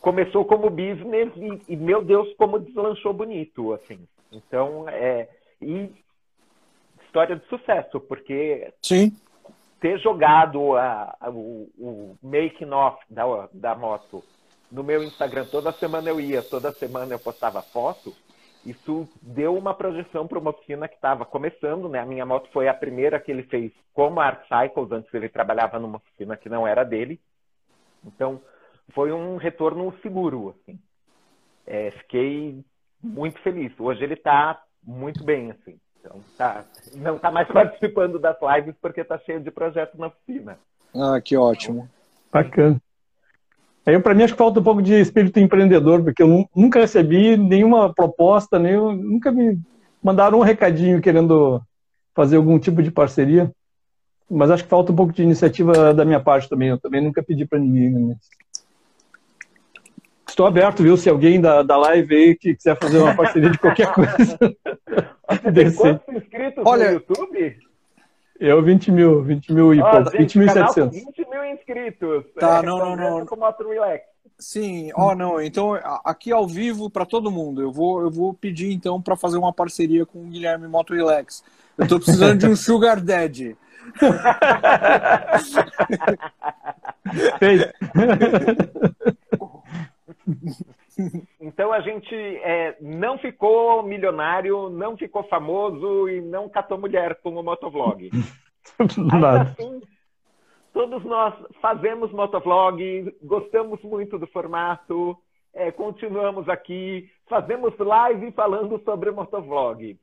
começou 0.00 0.44
como 0.44 0.68
business 0.70 1.32
e, 1.36 1.74
e 1.74 1.76
meu 1.76 2.02
Deus, 2.02 2.32
como 2.34 2.58
deslanchou 2.58 3.12
bonito, 3.12 3.72
assim. 3.74 4.00
Então, 4.32 4.88
é. 4.88 5.28
E 5.62 5.90
história 7.10 7.36
de 7.36 7.46
sucesso, 7.48 8.00
porque 8.00 8.72
Sim. 8.80 9.12
ter 9.80 9.98
jogado 9.98 10.76
a, 10.76 11.16
a, 11.20 11.28
o, 11.28 11.68
o 11.76 12.16
making 12.22 12.70
off 12.70 13.02
da, 13.10 13.48
da 13.52 13.74
moto 13.74 14.22
no 14.70 14.84
meu 14.84 15.02
Instagram, 15.02 15.46
toda 15.46 15.72
semana 15.72 16.08
eu 16.08 16.20
ia, 16.20 16.42
toda 16.42 16.72
semana 16.74 17.12
eu 17.12 17.18
postava 17.18 17.60
foto, 17.60 18.14
isso 18.64 19.08
deu 19.20 19.56
uma 19.56 19.74
projeção 19.74 20.28
para 20.28 20.38
uma 20.38 20.50
oficina 20.50 20.86
que 20.86 20.94
estava 20.94 21.24
começando, 21.24 21.88
né? 21.88 21.98
A 21.98 22.06
minha 22.06 22.24
moto 22.24 22.48
foi 22.52 22.68
a 22.68 22.74
primeira 22.74 23.18
que 23.18 23.32
ele 23.32 23.42
fez 23.44 23.72
como 23.92 24.20
Art 24.20 24.42
Cycles, 24.46 24.92
antes 24.92 25.12
ele 25.12 25.28
trabalhava 25.28 25.78
numa 25.80 25.96
oficina 25.96 26.36
que 26.36 26.48
não 26.48 26.66
era 26.68 26.84
dele. 26.84 27.20
Então, 28.04 28.40
foi 28.94 29.10
um 29.10 29.36
retorno 29.36 29.92
seguro, 30.02 30.50
assim. 30.50 30.78
É, 31.66 31.90
fiquei 31.92 32.64
muito 33.02 33.40
feliz. 33.40 33.72
Hoje 33.80 34.04
ele 34.04 34.14
está 34.14 34.62
muito 34.84 35.24
bem, 35.24 35.50
assim. 35.50 35.80
Então, 36.00 36.20
tá, 36.36 36.64
não 36.96 37.16
está 37.16 37.30
mais 37.30 37.46
participando 37.52 38.18
das 38.18 38.36
lives 38.40 38.74
porque 38.80 39.02
está 39.02 39.18
cheio 39.18 39.40
de 39.40 39.50
projetos 39.50 39.98
na 39.98 40.08
oficina. 40.08 40.58
Ah, 40.94 41.20
que 41.20 41.36
ótimo. 41.36 41.88
Bacana. 42.32 42.80
Aí, 43.86 43.98
para 43.98 44.14
mim, 44.14 44.22
acho 44.22 44.34
que 44.34 44.38
falta 44.38 44.60
um 44.60 44.62
pouco 44.62 44.82
de 44.82 44.94
espírito 44.94 45.40
empreendedor, 45.40 46.02
porque 46.02 46.22
eu 46.22 46.48
nunca 46.54 46.80
recebi 46.80 47.36
nenhuma 47.36 47.92
proposta, 47.92 48.58
nem, 48.58 48.76
nunca 48.76 49.32
me 49.32 49.58
mandaram 50.02 50.38
um 50.38 50.42
recadinho 50.42 51.00
querendo 51.00 51.62
fazer 52.14 52.36
algum 52.36 52.58
tipo 52.58 52.82
de 52.82 52.90
parceria. 52.90 53.50
Mas 54.30 54.50
acho 54.50 54.62
que 54.62 54.70
falta 54.70 54.92
um 54.92 54.96
pouco 54.96 55.12
de 55.12 55.22
iniciativa 55.22 55.92
da 55.92 56.04
minha 56.04 56.20
parte 56.20 56.48
também. 56.48 56.68
Eu 56.68 56.78
também 56.78 57.00
nunca 57.00 57.22
pedi 57.22 57.44
para 57.46 57.58
ninguém. 57.58 57.90
Né? 57.90 58.16
Estou 60.30 60.46
aberto, 60.46 60.82
viu? 60.82 60.96
Se 60.96 61.10
alguém 61.10 61.40
da, 61.40 61.62
da 61.62 61.76
live 61.76 62.14
aí 62.14 62.36
que 62.36 62.54
quiser 62.54 62.78
fazer 62.78 62.98
uma 62.98 63.14
parceria 63.14 63.50
de 63.50 63.58
qualquer 63.58 63.90
coisa. 63.92 64.38
Tem 65.52 65.72
quantos 65.74 66.14
inscritos 66.14 66.64
Olha, 66.64 66.86
no 66.86 66.92
YouTube? 66.94 67.58
Eu, 68.38 68.62
20 68.62 68.92
mil, 68.92 69.22
20 69.22 69.52
mil 69.52 69.74
e 69.74 69.80
pouco, 69.80 70.10
20 70.10 70.38
mil 70.38 70.46
e 70.46 70.50
700. 70.50 71.04
20 71.04 71.28
mil 71.28 71.44
inscritos. 71.46 72.24
Tá, 72.38 72.58
é, 72.58 72.62
não, 72.62 72.78
não, 72.78 72.96
não. 72.96 73.26
Com 73.26 73.36
Moto 73.36 73.68
Relax. 73.68 74.04
Sim, 74.38 74.90
ó, 74.94 75.10
oh, 75.10 75.14
não, 75.14 75.42
então 75.42 75.74
aqui 76.02 76.32
ao 76.32 76.46
vivo 76.46 76.88
para 76.88 77.04
todo 77.04 77.30
mundo, 77.30 77.60
eu 77.60 77.70
vou, 77.70 78.00
eu 78.00 78.10
vou 78.10 78.32
pedir 78.32 78.72
então 78.72 79.02
para 79.02 79.14
fazer 79.14 79.36
uma 79.36 79.52
parceria 79.52 80.06
com 80.06 80.20
o 80.20 80.28
Guilherme 80.28 80.66
Moto 80.66 80.94
Relax. 80.94 81.44
Eu 81.76 81.86
tô 81.86 81.98
precisando 81.98 82.38
de 82.38 82.46
um 82.46 82.56
Sugar 82.56 83.02
Daddy. 83.02 83.54
Feito. 87.38 87.68
Então 91.40 91.72
a 91.72 91.80
gente 91.80 92.14
é, 92.14 92.76
não 92.80 93.18
ficou 93.18 93.82
milionário, 93.82 94.68
não 94.68 94.96
ficou 94.96 95.22
famoso 95.24 96.08
e 96.08 96.20
não 96.20 96.48
catou 96.48 96.78
mulher 96.78 97.18
com 97.22 97.30
o 97.30 97.42
motovlog. 97.42 98.10
Ainda 99.12 99.42
assim, 99.42 99.80
todos 100.72 101.02
nós 101.04 101.34
fazemos 101.60 102.12
motovlog, 102.12 103.16
gostamos 103.22 103.82
muito 103.82 104.18
do 104.18 104.26
formato, 104.26 105.16
é, 105.54 105.70
continuamos 105.70 106.48
aqui, 106.48 107.10
fazemos 107.28 107.76
live 107.78 108.30
falando 108.32 108.78
sobre 108.84 109.10
motovlog. 109.10 109.98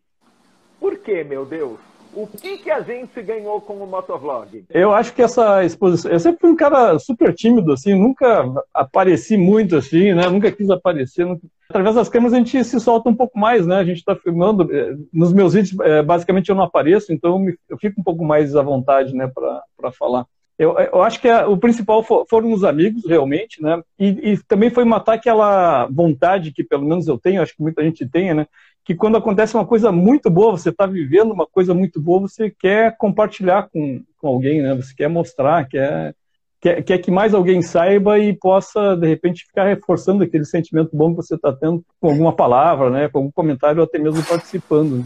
Por 0.80 0.97
que, 0.99 1.24
meu 1.24 1.45
Deus? 1.45 1.80
O 2.14 2.28
que, 2.28 2.58
que 2.58 2.72
a 2.72 2.82
gente 2.82 3.22
ganhou 3.22 3.62
com 3.62 3.74
o 3.76 3.88
motovlog? 3.88 4.66
Eu 4.70 4.91
acho 4.93 5.14
que 5.14 5.22
essa 5.22 5.64
exposição. 5.64 6.12
Eu 6.12 6.20
sempre 6.20 6.41
fui 6.41 6.49
um 6.49 6.55
cara 6.55 6.97
super 6.99 7.34
tímido, 7.34 7.72
assim, 7.74 7.93
nunca 7.93 8.45
apareci 8.74 9.38
muito 9.38 9.76
assim, 9.76 10.14
né? 10.14 10.28
Nunca 10.30 10.51
quis 10.51 10.70
aparecer. 10.70 11.26
Nunca... 11.26 11.47
Através 11.70 11.95
das 11.95 12.10
câmeras 12.10 12.34
a 12.34 12.38
gente 12.38 12.64
se 12.64 12.80
solta 12.80 13.10
um 13.10 13.16
pouco 13.16 13.38
mais, 13.38 13.66
né? 13.66 13.78
A 13.78 13.84
gente 13.84 13.97
está 13.97 14.16
filmando. 14.16 14.68
Eh, 14.74 14.95
nos 15.14 15.34
meus 15.34 15.53
vídeos, 15.53 15.80
eh, 15.82 16.01
basicamente, 16.01 16.49
eu 16.49 16.55
não 16.55 16.64
apareço, 16.64 17.14
então 17.14 17.45
eu 17.70 17.78
fico 17.78 18.01
um 18.01 18.03
pouco 18.03 18.24
mais 18.24 18.55
à 18.55 18.62
vontade, 18.62 19.14
né, 19.14 19.30
para 19.76 19.91
falar. 19.91 20.26
Eu, 20.58 20.76
eu, 20.80 21.03
acho 21.03 21.22
que 21.22 21.30
a, 21.30 21.47
o 21.47 21.55
principal 21.55 22.01
for, 22.01 22.26
foram 22.28 22.51
os 22.51 22.64
amigos, 22.64 23.05
realmente, 23.05 23.62
né? 23.62 23.80
E, 23.99 24.08
e, 24.32 24.38
também 24.47 24.72
foi 24.72 24.84
matar 24.84 25.14
aquela 25.14 25.86
vontade 25.86 26.51
que, 26.51 26.64
pelo 26.64 26.84
menos, 26.84 27.08
eu 27.08 27.18
tenho, 27.18 27.43
acho 27.43 27.55
que 27.55 27.62
muita 27.62 27.84
gente 27.84 28.10
tem, 28.10 28.34
né? 28.34 28.47
Que 28.88 28.95
quando 28.95 29.17
acontece 29.17 29.53
uma 29.53 29.65
coisa 29.65 29.91
muito 29.91 30.29
boa, 30.29 30.53
você 30.53 30.69
está 30.69 30.85
vivendo 30.85 31.31
uma 31.31 31.45
coisa 31.45 31.73
muito 31.73 32.01
boa, 32.01 32.21
você 32.21 32.49
quer 32.49 32.95
compartilhar 32.97 33.69
com, 33.69 34.01
com 34.17 34.27
alguém, 34.27 34.61
né? 34.61 34.73
Você 34.75 34.95
quer 34.95 35.09
mostrar, 35.09 35.67
quer, 35.67 36.15
quer, 36.59 36.81
quer 36.81 36.97
que 36.99 37.11
mais 37.11 37.33
alguém 37.33 37.61
saiba 37.61 38.17
e 38.17 38.33
possa, 38.33 38.95
de 38.95 39.05
repente, 39.05 39.45
ficar 39.45 39.65
reforçando 39.65 40.23
aquele 40.23 40.45
sentimento 40.45 40.95
bom 40.95 41.09
que 41.09 41.17
você 41.17 41.35
está 41.35 41.51
tendo 41.51 41.83
com 41.99 42.09
alguma 42.09 42.33
palavra, 42.33 42.89
né? 42.89 43.09
Com 43.09 43.19
algum 43.19 43.31
comentário 43.31 43.81
ou 43.81 43.85
até 43.85 43.99
mesmo 43.99 44.23
participando. 44.25 45.05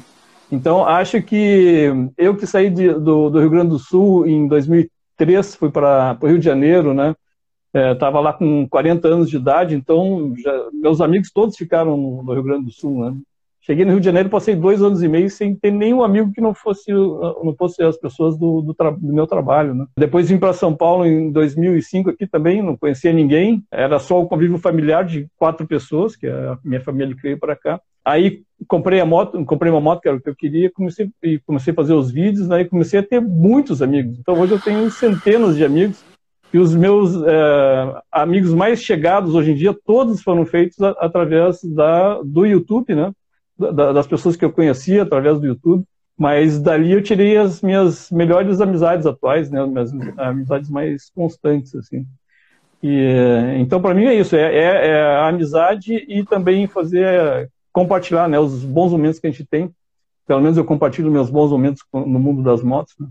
Então, 0.52 0.86
acho 0.86 1.22
que 1.22 1.92
eu 2.16 2.38
que 2.38 2.46
saí 2.46 2.70
de, 2.70 2.94
do, 2.94 3.30
do 3.30 3.40
Rio 3.40 3.50
Grande 3.50 3.70
do 3.70 3.80
Sul 3.80 4.28
em 4.28 4.48
2013, 4.48 5.02
2003 5.22 5.56
fui 5.56 5.70
para 5.70 6.18
o 6.22 6.28
Rio 6.28 6.40
de 6.40 6.46
Janeiro, 6.46 6.94
né? 6.94 7.16
Estava 7.74 8.20
é, 8.20 8.22
lá 8.22 8.34
com 8.34 8.68
40 8.68 9.08
anos 9.08 9.30
de 9.30 9.38
idade, 9.38 9.76
então 9.76 10.34
já, 10.38 10.70
meus 10.74 11.00
amigos 11.00 11.32
todos 11.32 11.56
ficaram 11.56 11.96
no, 11.96 12.24
no, 12.24 12.34
Rio 12.34 12.44
Grande 12.44 12.66
do 12.66 12.72
Sul, 12.72 13.06
né? 13.06 13.18
Cheguei 13.62 13.86
no 13.86 13.92
Rio 13.92 14.00
de 14.00 14.06
Janeiro, 14.06 14.30
passei 14.30 14.56
dois 14.56 14.82
anos 14.82 15.04
e 15.04 15.08
meio 15.08 15.30
sem 15.30 15.56
ter 15.56 15.72
nenhum 15.72 16.04
amigo 16.04 16.32
que 16.32 16.42
não 16.42 16.54
fosse 16.54 16.92
não 16.92 17.56
fosse 17.58 17.84
as 17.84 17.96
pessoas 17.96 18.36
do, 18.38 18.62
do, 18.62 18.74
do 18.74 19.14
meu 19.14 19.28
trabalho, 19.28 19.76
né? 19.76 19.86
Depois 19.96 20.30
vim 20.30 20.40
para 20.40 20.52
São 20.52 20.76
Paulo 20.76 21.06
em 21.06 21.32
2005 21.32 22.10
aqui 22.10 22.26
também, 22.26 22.62
não 22.62 22.76
conhecia 22.76 23.14
ninguém, 23.14 23.64
era 23.72 24.00
só 24.00 24.20
o 24.20 24.28
convívio 24.28 24.58
familiar 24.58 25.06
de 25.06 25.28
quatro 25.38 25.68
pessoas, 25.68 26.16
que 26.16 26.26
é 26.26 26.32
a 26.32 26.58
minha 26.64 26.82
família 26.82 27.16
que 27.16 27.22
veio 27.22 27.40
para 27.40 27.56
cá. 27.56 27.80
Aí 28.04 28.42
comprei 28.68 29.00
a 29.00 29.06
moto, 29.06 29.44
comprei 29.46 29.72
uma 29.72 29.80
moto 29.80 30.02
que 30.02 30.08
era 30.08 30.18
o 30.18 30.22
que 30.22 30.30
eu 30.30 30.36
queria, 30.36 30.72
comecei 30.72 31.10
e 31.22 31.38
comecei 31.40 31.72
a 31.72 31.76
fazer 31.76 31.94
os 31.94 32.10
vídeos, 32.12 32.48
né, 32.48 32.62
e 32.62 32.66
comecei 32.66 33.00
a 33.00 33.04
ter 33.04 33.22
muitos 33.22 33.82
amigos. 33.82 34.18
Então 34.18 34.40
hoje 34.40 34.54
eu 34.54 34.60
tenho 34.60 34.90
centenas 34.90 35.56
de 35.56 35.64
amigos 35.64 36.04
E 36.54 36.58
os 36.58 36.76
meus 36.76 37.16
é, 37.24 38.02
amigos 38.12 38.54
mais 38.54 38.82
chegados 38.82 39.36
hoje 39.36 39.52
em 39.52 39.56
dia, 39.56 39.74
todos 39.86 40.22
foram 40.22 40.46
feitos 40.46 40.82
a, 40.82 40.90
através 41.00 41.64
da, 41.64 42.22
do 42.24 42.46
YouTube, 42.46 42.94
né? 42.94 43.12
Da, 43.58 43.92
das 43.92 44.08
pessoas 44.08 44.36
que 44.36 44.44
eu 44.44 44.52
conhecia 44.52 45.04
através 45.04 45.40
do 45.40 45.48
YouTube. 45.48 45.84
Mas 46.18 46.60
dali 46.60 46.92
eu 46.92 47.02
tirei 47.02 47.38
as 47.38 47.62
minhas 47.62 48.12
melhores 48.12 48.62
amizades 48.62 49.06
atuais, 49.06 49.50
né? 49.50 49.62
As 49.62 49.92
minhas 49.92 50.20
amizades 50.20 50.70
mais 50.70 51.10
constantes, 51.10 51.74
assim. 51.76 52.06
E, 52.84 53.58
então, 53.60 53.82
para 53.82 53.94
mim 53.94 54.06
é 54.06 54.16
isso, 54.16 54.36
é, 54.36 54.42
é, 54.42 54.88
é, 54.88 55.02
a 55.02 55.28
amizade 55.28 55.94
e 56.08 56.24
também 56.24 56.68
fazer, 56.68 57.50
compartilhar 57.72 58.28
né, 58.28 58.40
os 58.40 58.64
bons 58.66 58.92
momentos 58.92 59.20
que 59.20 59.28
a 59.28 59.32
gente 59.32 59.46
tem. 59.46 59.72
Pelo 60.28 60.42
menos 60.42 60.58
eu 60.58 60.66
compartilho 60.66 61.12
meus 61.12 61.30
bons 61.30 61.52
momentos 61.52 61.84
no 61.94 62.20
mundo 62.20 62.42
das 62.42 62.64
motos 62.64 62.96
né, 63.00 63.08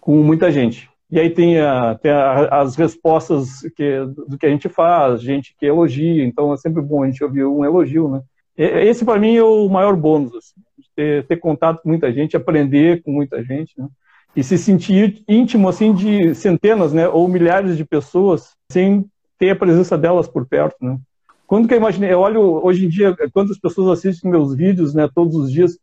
com 0.00 0.22
muita 0.22 0.50
gente. 0.50 0.88
E 1.10 1.20
aí 1.20 1.28
tem, 1.28 1.60
a, 1.60 1.94
tem 1.94 2.10
a, 2.10 2.60
as 2.60 2.74
respostas 2.74 3.60
que, 3.76 4.04
do 4.28 4.38
que 4.38 4.46
a 4.46 4.48
gente 4.48 4.68
faz, 4.68 5.20
gente 5.20 5.54
que 5.58 5.66
elogia, 5.66 6.24
então 6.24 6.52
é 6.52 6.56
sempre 6.56 6.80
bom 6.80 7.02
a 7.02 7.06
gente 7.06 7.22
ouvir 7.22 7.44
um 7.44 7.64
elogio, 7.64 8.08
né? 8.08 8.22
Esse 8.62 9.04
para 9.04 9.18
mim 9.18 9.36
é 9.36 9.42
o 9.42 9.68
maior 9.68 9.96
bônus, 9.96 10.34
assim, 10.34 10.60
ter, 10.94 11.26
ter, 11.26 11.36
contato 11.36 11.82
com 11.82 11.88
muita 11.88 12.12
gente, 12.12 12.36
aprender 12.36 13.02
com 13.02 13.10
muita 13.10 13.42
gente, 13.42 13.72
né? 13.76 13.88
E 14.34 14.42
se 14.42 14.56
sentir 14.56 15.22
íntimo 15.28 15.68
assim 15.68 15.92
de 15.92 16.34
centenas, 16.34 16.92
né, 16.92 17.06
ou 17.06 17.28
milhares 17.28 17.76
de 17.76 17.84
pessoas 17.84 18.54
sem 18.70 19.04
ter 19.38 19.50
a 19.50 19.56
presença 19.56 19.98
delas 19.98 20.26
por 20.26 20.46
perto, 20.46 20.76
né? 20.80 20.98
Quando 21.46 21.68
que 21.68 21.74
eu 21.74 21.78
imaginei, 21.78 22.12
eu 22.12 22.20
olho 22.20 22.64
hoje 22.64 22.86
em 22.86 22.88
dia 22.88 23.14
quantas 23.32 23.58
pessoas 23.58 23.98
assistem 23.98 24.30
meus 24.30 24.54
vídeos, 24.54 24.94
né, 24.94 25.08
todos 25.14 25.36
os 25.36 25.52
dias, 25.52 25.78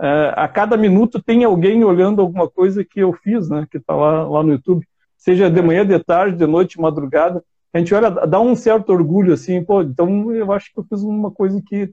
é, 0.00 0.32
a 0.34 0.48
cada 0.48 0.76
minuto 0.76 1.22
tem 1.22 1.44
alguém 1.44 1.84
olhando 1.84 2.20
alguma 2.20 2.48
coisa 2.48 2.84
que 2.84 2.98
eu 2.98 3.12
fiz, 3.12 3.48
né, 3.48 3.66
que 3.70 3.76
está 3.78 3.94
lá, 3.94 4.28
lá 4.28 4.42
no 4.42 4.52
YouTube, 4.52 4.84
seja 5.16 5.48
de 5.48 5.62
manhã, 5.62 5.86
de 5.86 5.96
tarde, 6.00 6.36
de 6.36 6.46
noite, 6.46 6.76
de 6.76 6.82
madrugada. 6.82 7.44
A 7.72 7.78
gente 7.78 7.94
olha, 7.94 8.10
dá 8.10 8.40
um 8.40 8.56
certo 8.56 8.90
orgulho, 8.90 9.32
assim, 9.32 9.62
pô, 9.62 9.80
então 9.82 10.32
eu 10.32 10.50
acho 10.50 10.72
que 10.72 10.80
eu 10.80 10.84
fiz 10.84 11.02
uma 11.02 11.30
coisa 11.30 11.62
que 11.64 11.92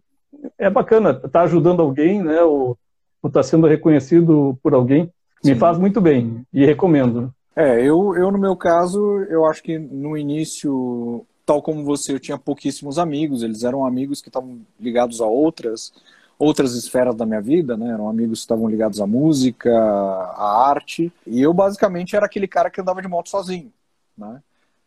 é 0.57 0.69
bacana, 0.69 1.13
tá 1.13 1.41
ajudando 1.41 1.81
alguém, 1.81 2.21
né, 2.21 2.41
ou, 2.41 2.77
está 3.25 3.43
sendo 3.43 3.67
reconhecido 3.67 4.57
por 4.63 4.73
alguém, 4.73 5.11
me 5.43 5.55
faz 5.55 5.77
muito 5.77 6.01
bem 6.01 6.45
e 6.53 6.65
recomendo. 6.65 7.33
É, 7.55 7.81
eu, 7.81 8.15
eu 8.15 8.31
no 8.31 8.37
meu 8.37 8.55
caso, 8.55 8.99
eu 9.29 9.45
acho 9.45 9.61
que 9.61 9.77
no 9.77 10.17
início, 10.17 11.25
tal 11.45 11.61
como 11.61 11.83
você, 11.83 12.13
eu 12.13 12.19
tinha 12.19 12.37
pouquíssimos 12.37 12.97
amigos, 12.97 13.43
eles 13.43 13.63
eram 13.63 13.85
amigos 13.85 14.21
que 14.21 14.29
estavam 14.29 14.59
ligados 14.79 15.21
a 15.21 15.25
outras 15.25 15.91
outras 16.39 16.73
esferas 16.73 17.13
da 17.15 17.25
minha 17.25 17.41
vida, 17.41 17.75
né? 17.75 17.89
Eram 17.89 18.07
amigos 18.07 18.39
que 18.39 18.43
estavam 18.45 18.69
ligados 18.69 19.01
à 19.01 19.05
música, 19.05 19.69
à 19.69 20.69
arte. 20.69 21.11
E 21.27 21.41
eu 21.41 21.53
basicamente 21.53 22.15
era 22.15 22.25
aquele 22.25 22.47
cara 22.47 22.69
que 22.69 22.79
andava 22.79 23.01
de 23.01 23.09
moto 23.09 23.27
sozinho, 23.27 23.73
né? 24.17 24.41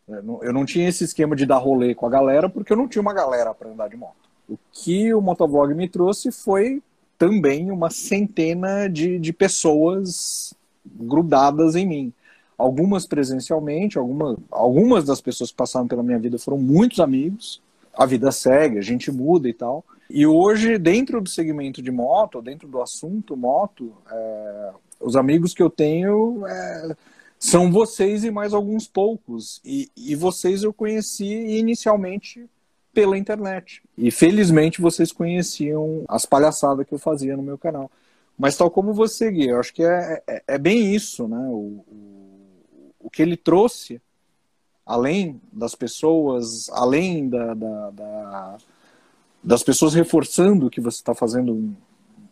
Eu 0.09 0.53
não 0.53 0.65
tinha 0.65 0.89
esse 0.89 1.05
esquema 1.05 1.37
de 1.37 1.47
dar 1.47 1.59
rolê 1.59 1.95
com 1.95 2.07
a 2.07 2.11
galera 2.11 2.49
porque 2.49 2.73
eu 2.73 2.77
não 2.77 2.89
tinha 2.89 3.03
uma 3.03 3.13
galera 3.13 3.55
para 3.55 3.69
andar 3.69 3.89
de 3.89 3.97
moto. 3.97 4.32
O 4.53 4.59
que 4.71 5.15
o 5.15 5.21
motovlog 5.23 5.75
me 5.75 5.89
trouxe 5.89 6.31
foi 6.31 6.83
também 7.17 7.71
uma 7.71 7.89
centena 7.89 8.87
de, 8.87 9.19
de 9.19 9.33
pessoas 9.33 10.53
grudadas 10.85 11.75
em 11.75 11.87
mim. 11.87 12.13
Algumas 12.59 13.07
presencialmente, 13.07 13.97
alguma, 13.97 14.37
algumas 14.51 15.05
das 15.05 15.23
pessoas 15.23 15.51
que 15.51 15.57
passaram 15.57 15.89
pela 15.89 16.03
minha 16.03 16.19
vida 16.19 16.39
foram 16.39 16.59
muitos 16.59 17.01
amigos. 17.01 17.63
A 17.95 18.05
vida 18.05 18.31
segue, 18.31 18.79
a 18.79 18.83
gente 18.83 19.11
muda 19.11 19.49
e 19.49 19.55
tal. 19.55 19.85
E 20.11 20.27
hoje, 20.27 20.77
dentro 20.77 21.19
do 21.21 21.31
segmento 21.31 21.81
de 21.81 21.91
moto, 21.91 22.43
dentro 22.43 22.69
do 22.69 22.83
assunto 22.83 23.37
moto, 23.37 23.93
é, 24.11 24.71
os 25.01 25.17
amigos 25.17 25.55
que 25.55 25.63
eu 25.63 25.71
tenho 25.71 26.47
é, 26.47 26.97
são 27.39 27.73
vocês 27.73 28.23
e 28.23 28.31
mais 28.31 28.53
alguns 28.53 28.87
poucos. 28.87 29.63
E, 29.65 29.91
e 29.97 30.15
vocês 30.15 30.63
eu 30.63 30.73
conheci 30.73 31.25
inicialmente 31.57 32.47
pela 32.93 33.19
internet. 33.19 33.83
E 33.97 34.11
felizmente 34.11 34.81
vocês 34.81 35.13
conheciam 35.13 36.05
as 36.09 36.27
palhaçadas 36.27 36.87
que 36.87 36.95
eu 36.95 36.99
fazia 36.99 37.37
no 37.37 37.43
meu 37.43 37.59
canal. 37.59 37.91
Mas 38.39 38.57
tal 38.57 38.71
como 38.71 38.93
você, 38.93 39.31
Gui, 39.31 39.49
eu 39.49 39.61
acho 39.61 39.73
que 39.73 39.83
é, 39.83 40.23
é, 40.27 40.43
é 40.49 40.59
bem 40.59 40.95
isso, 40.95 41.29
né? 41.29 41.39
O, 41.49 41.85
o, 41.87 42.95
o, 43.01 43.11
que 43.11 43.23
ele 43.23 43.37
trouxe, 43.37 44.01
além 44.85 45.41
das 45.53 45.75
pessoas, 45.75 46.69
além 46.71 47.29
da, 47.29 47.55
da, 47.55 47.91
da 47.91 48.57
das 49.43 49.63
pessoas 49.63 49.93
reforçando 49.93 50.71
que 50.71 50.81
você 50.81 50.99
está 50.99 51.15
fazendo 51.15 51.53
um, 51.53 51.75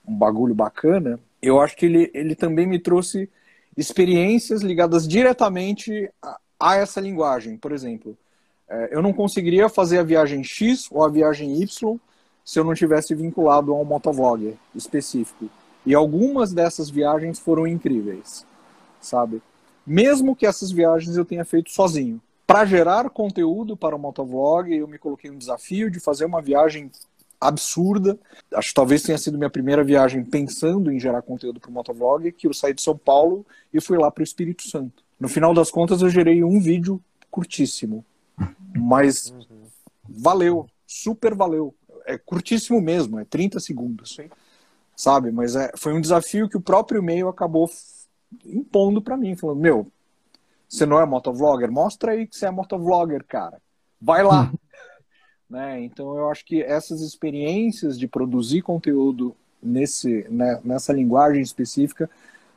um, 0.07 0.15
bagulho 0.15 0.55
bacana, 0.55 1.19
eu 1.43 1.61
acho 1.61 1.77
que 1.77 1.87
ele, 1.87 2.11
ele 2.15 2.37
também 2.37 2.67
me 2.67 2.79
trouxe 2.79 3.29
experiências 3.77 4.63
ligadas 4.63 5.09
diretamente 5.09 6.09
a, 6.23 6.39
a 6.59 6.77
essa 6.77 7.01
linguagem. 7.01 7.57
Por 7.57 7.73
exemplo, 7.73 8.17
eu 8.91 9.03
não 9.03 9.13
conseguiria 9.13 9.69
fazer 9.69 9.99
a 9.99 10.03
viagem 10.03 10.45
X 10.45 10.89
ou 10.91 11.05
a 11.05 11.09
viagem 11.09 11.61
Y 11.61 11.99
se 12.45 12.59
eu 12.59 12.65
não 12.65 12.75
tivesse 12.75 13.15
vinculado 13.15 13.73
a 13.73 13.79
um 13.79 13.85
motovlog 13.85 14.57
específico. 14.75 15.49
E 15.85 15.95
algumas 15.95 16.53
dessas 16.53 16.91
viagens 16.91 17.39
foram 17.39 17.67
incríveis, 17.67 18.47
sabe? 19.01 19.43
Mesmo 19.87 20.37
que 20.37 20.47
essas 20.47 20.71
viagens 20.71 21.17
eu 21.17 21.25
tenha 21.25 21.45
feito 21.45 21.71
sozinho 21.71 22.21
para 22.47 22.65
gerar 22.65 23.09
conteúdo 23.11 23.77
para 23.77 23.95
o 23.95 23.99
motovlog, 23.99 24.75
eu 24.75 24.89
me 24.89 24.99
coloquei 24.99 25.31
um 25.31 25.39
desafio 25.39 25.89
de 25.89 26.01
fazer 26.01 26.25
uma 26.25 26.43
viagem 26.43 26.91
absurda. 27.41 28.19
Acho 28.53 28.71
que 28.71 28.75
talvez 28.75 29.05
tenha 29.05 29.17
sido 29.17 29.39
minha 29.39 29.49
primeira 29.49 29.85
viagem 29.85 30.25
pensando 30.25 30.91
em 30.93 30.99
gerar 30.99 31.23
conteúdo 31.23 31.61
para 31.61 31.71
o 31.71 31.73
motovlog, 31.73 32.33
que 32.33 32.49
eu 32.49 32.53
saí 32.53 32.75
de 32.75 32.83
São 32.83 32.99
Paulo 32.99 33.47
e 33.73 33.81
fui 33.81 33.97
lá 33.97 34.11
para 34.11 34.23
o 34.23 34.25
Espírito 34.25 34.69
Santo. 34.69 35.05
No 35.19 35.29
final 35.29 35.55
das 35.55 35.71
contas, 35.71 36.03
eu 36.03 36.11
gerei 36.11 36.43
um 36.43 36.61
vídeo 36.61 37.01
curtíssimo, 37.31 38.05
mas 38.77 39.33
valeu, 40.09 40.67
super 40.87 41.35
valeu. 41.35 41.75
É 42.07 42.19
curtíssimo 42.19 42.81
mesmo, 42.81 43.19
é 43.19 43.25
30 43.25 43.61
segundos, 43.61 44.17
sabe? 44.97 45.31
Mas 45.31 45.55
é, 45.55 45.71
foi 45.77 45.93
um 45.93 46.01
desafio 46.01 46.49
que 46.49 46.57
o 46.57 46.61
próprio 46.61 47.03
meio 47.03 47.29
acabou 47.29 47.71
impondo 48.45 49.03
para 49.03 49.17
mim, 49.17 49.37
falando: 49.37 49.61
meu, 49.61 49.87
você 50.69 50.87
não 50.87 51.01
é 51.01 51.07
motovlogger? 51.07 51.71
Mostra 51.71 52.13
aí 52.13 52.27
que 52.27 52.37
você 52.37 52.47
é 52.47 52.51
motovlogger, 52.51 53.25
cara. 53.27 53.61
Vai 54.01 54.23
lá. 54.23 54.51
Uhum. 54.51 54.59
né? 55.51 55.83
Então 55.83 56.17
eu 56.17 56.31
acho 56.31 56.45
que 56.45 56.63
essas 56.63 57.01
experiências 57.01 57.99
de 57.99 58.07
produzir 58.07 58.63
conteúdo 58.63 59.35
nesse, 59.63 60.27
né, 60.31 60.61
nessa 60.65 60.93
linguagem 60.93 61.43
específica 61.43 62.09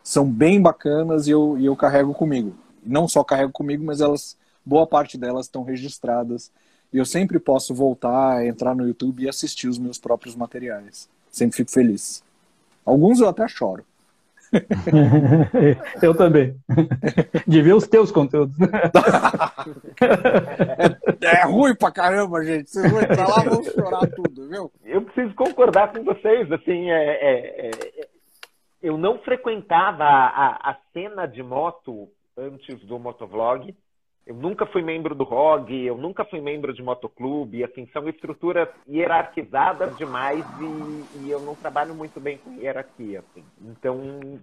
são 0.03 0.29
bem 0.29 0.61
bacanas 0.61 1.27
e 1.27 1.31
eu, 1.31 1.57
e 1.57 1.65
eu 1.65 1.75
carrego 1.75 2.13
comigo. 2.13 2.55
Não 2.85 3.07
só 3.07 3.23
carrego 3.23 3.51
comigo, 3.51 3.83
mas 3.83 4.01
elas, 4.01 4.37
boa 4.65 4.87
parte 4.87 5.17
delas 5.17 5.45
estão 5.45 5.63
registradas. 5.63 6.51
E 6.91 6.97
eu 6.97 7.05
sempre 7.05 7.39
posso 7.39 7.73
voltar, 7.73 8.45
entrar 8.45 8.75
no 8.75 8.87
YouTube 8.87 9.23
e 9.23 9.29
assistir 9.29 9.67
os 9.67 9.79
meus 9.79 9.97
próprios 9.97 10.35
materiais. 10.35 11.09
Sempre 11.29 11.57
fico 11.57 11.71
feliz. 11.71 12.23
Alguns 12.85 13.19
eu 13.19 13.27
até 13.27 13.47
choro. 13.47 13.83
Eu 16.01 16.15
também. 16.15 16.55
De 17.47 17.61
ver 17.61 17.73
os 17.73 17.87
teus 17.87 18.11
conteúdos. 18.11 18.55
É, 21.21 21.37
é, 21.37 21.45
ruim 21.45 21.73
pra 21.73 21.89
caramba, 21.89 22.43
gente. 22.43 22.69
Vocês 22.69 22.91
vão 22.91 23.01
entrar 23.01 23.27
lá 23.27 23.45
e 23.45 23.49
vão 23.49 23.63
chorar 23.63 24.07
tudo, 24.07 24.49
viu? 24.49 24.71
Eu 24.83 25.01
preciso 25.03 25.33
concordar 25.35 25.93
com 25.93 26.03
vocês. 26.03 26.51
Assim, 26.51 26.91
é, 26.91 27.13
é, 27.13 27.69
é 27.69 28.07
eu 28.81 28.97
não 28.97 29.19
frequentava 29.19 30.03
a, 30.03 30.71
a 30.71 30.77
cena 30.91 31.25
de 31.25 31.41
moto 31.41 32.09
antes 32.37 32.77
do 32.81 32.99
motovlog. 32.99 33.73
Eu 34.25 34.35
nunca 34.35 34.65
fui 34.65 34.81
membro 34.81 35.13
do 35.13 35.25
ROG, 35.25 35.69
eu 35.73 35.97
nunca 35.97 36.23
fui 36.23 36.39
membro 36.39 36.73
de 36.73 36.81
motoclube, 36.81 37.63
assim, 37.63 37.85
são 37.87 38.07
estruturas 38.07 38.69
hierarquizadas 38.87 39.97
demais 39.97 40.45
e, 40.61 41.25
e, 41.25 41.31
eu 41.31 41.41
não 41.41 41.55
trabalho 41.55 41.93
muito 41.93 42.21
bem 42.21 42.37
com 42.37 42.53
hierarquia, 42.53 43.19
assim. 43.19 43.43
Então, 43.61 43.99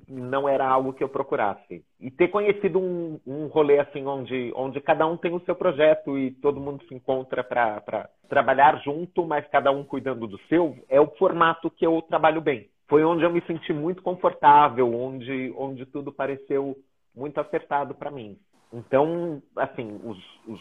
não 0.07 0.47
era 0.47 0.69
algo 0.69 0.93
que 0.93 1.03
eu 1.03 1.09
procurasse. 1.09 1.83
E 1.99 2.11
ter 2.11 2.29
conhecido 2.29 2.79
um, 2.79 3.19
um 3.27 3.47
rolê, 3.47 3.79
assim, 3.79 4.07
onde, 4.07 4.53
onde 4.55 4.81
cada 4.83 5.07
um 5.07 5.17
tem 5.17 5.35
o 5.35 5.41
seu 5.47 5.55
projeto 5.55 6.19
e 6.19 6.31
todo 6.31 6.61
mundo 6.61 6.85
se 6.87 6.95
encontra 6.95 7.43
para 7.43 8.11
trabalhar 8.29 8.83
junto, 8.85 9.25
mas 9.25 9.49
cada 9.49 9.71
um 9.71 9.83
cuidando 9.83 10.27
do 10.27 10.39
seu, 10.49 10.77
é 10.91 11.01
o 11.01 11.11
formato 11.17 11.71
que 11.71 11.87
eu 11.87 12.03
trabalho 12.03 12.43
bem. 12.43 12.69
Foi 12.87 13.03
onde 13.03 13.23
eu 13.23 13.31
me 13.31 13.41
senti 13.43 13.73
muito 13.73 14.03
confortável, 14.03 14.95
onde, 14.95 15.55
onde 15.57 15.87
tudo 15.87 16.13
pareceu 16.13 16.77
muito 17.15 17.39
acertado 17.41 17.95
para 17.95 18.11
mim. 18.11 18.37
Então, 18.73 19.43
assim, 19.57 20.01
os, 20.05 20.19
os 20.47 20.61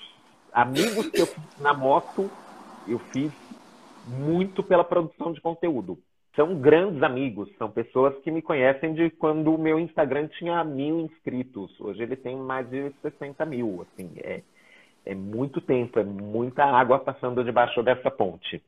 amigos 0.52 1.10
que 1.10 1.22
eu 1.22 1.28
fiz 1.28 1.60
na 1.60 1.74
moto, 1.74 2.30
eu 2.88 3.00
fiz 3.12 3.32
muito 4.08 4.64
pela 4.64 4.84
produção 4.84 5.32
de 5.32 5.42
conteúdo. 5.42 5.98
São 6.36 6.56
grandes 6.56 7.04
amigos, 7.04 7.50
são 7.58 7.70
pessoas 7.70 8.16
que 8.20 8.32
me 8.32 8.42
conhecem 8.42 8.94
de 8.94 9.10
quando 9.10 9.54
o 9.54 9.58
meu 9.58 9.80
Instagram 9.80 10.28
tinha 10.28 10.64
mil 10.64 11.02
inscritos. 11.02 11.80
Hoje 11.80 12.02
ele 12.02 12.16
tem 12.16 12.36
mais 12.36 12.70
de 12.70 12.92
60 13.02 13.46
mil. 13.46 13.86
Assim, 13.86 14.12
é, 14.18 14.42
é 15.06 15.16
muito 15.16 15.60
tempo, 15.60 16.00
é 16.00 16.04
muita 16.04 16.64
água 16.64 17.00
passando 17.00 17.44
debaixo 17.44 17.84
dessa 17.84 18.10
ponte. 18.10 18.62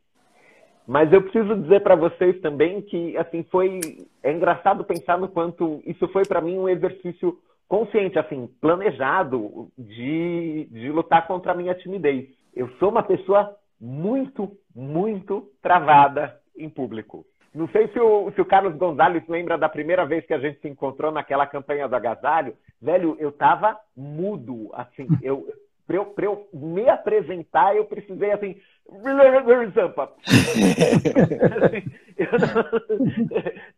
Mas 0.87 1.13
eu 1.13 1.21
preciso 1.21 1.55
dizer 1.61 1.81
para 1.81 1.95
vocês 1.95 2.39
também 2.41 2.81
que 2.81 3.15
assim 3.15 3.43
foi 3.43 3.79
é 4.23 4.31
engraçado 4.31 4.83
pensar 4.83 5.17
no 5.17 5.29
quanto 5.29 5.81
isso 5.85 6.07
foi 6.09 6.25
para 6.25 6.41
mim 6.41 6.57
um 6.57 6.67
exercício 6.67 7.37
consciente, 7.71 8.19
assim, 8.19 8.47
planejado 8.59 9.71
de, 9.77 10.67
de 10.69 10.91
lutar 10.91 11.25
contra 11.25 11.53
a 11.53 11.55
minha 11.55 11.73
timidez. 11.73 12.27
Eu 12.53 12.67
sou 12.71 12.89
uma 12.89 13.01
pessoa 13.01 13.55
muito, 13.79 14.51
muito 14.75 15.49
travada 15.61 16.37
em 16.57 16.69
público. 16.69 17.25
Não 17.55 17.69
sei 17.69 17.87
se 17.87 17.97
o, 17.97 18.29
se 18.33 18.41
o 18.41 18.45
Carlos 18.45 18.75
Gonzalez 18.75 19.25
lembra 19.25 19.57
da 19.57 19.69
primeira 19.69 20.05
vez 20.05 20.25
que 20.25 20.33
a 20.33 20.37
gente 20.37 20.59
se 20.59 20.67
encontrou 20.67 21.13
naquela 21.13 21.47
campanha 21.47 21.87
do 21.87 21.95
agasalho. 21.95 22.57
Velho, 22.81 23.15
eu 23.19 23.31
tava 23.31 23.79
mudo, 23.95 24.69
assim, 24.73 25.07
eu, 25.21 25.47
para 25.91 26.25
eu, 26.25 26.31
eu 26.33 26.47
me 26.53 26.89
apresentar, 26.89 27.75
eu 27.75 27.85
precisei 27.85 28.31
assim. 28.31 28.55
Zampa. 29.73 30.11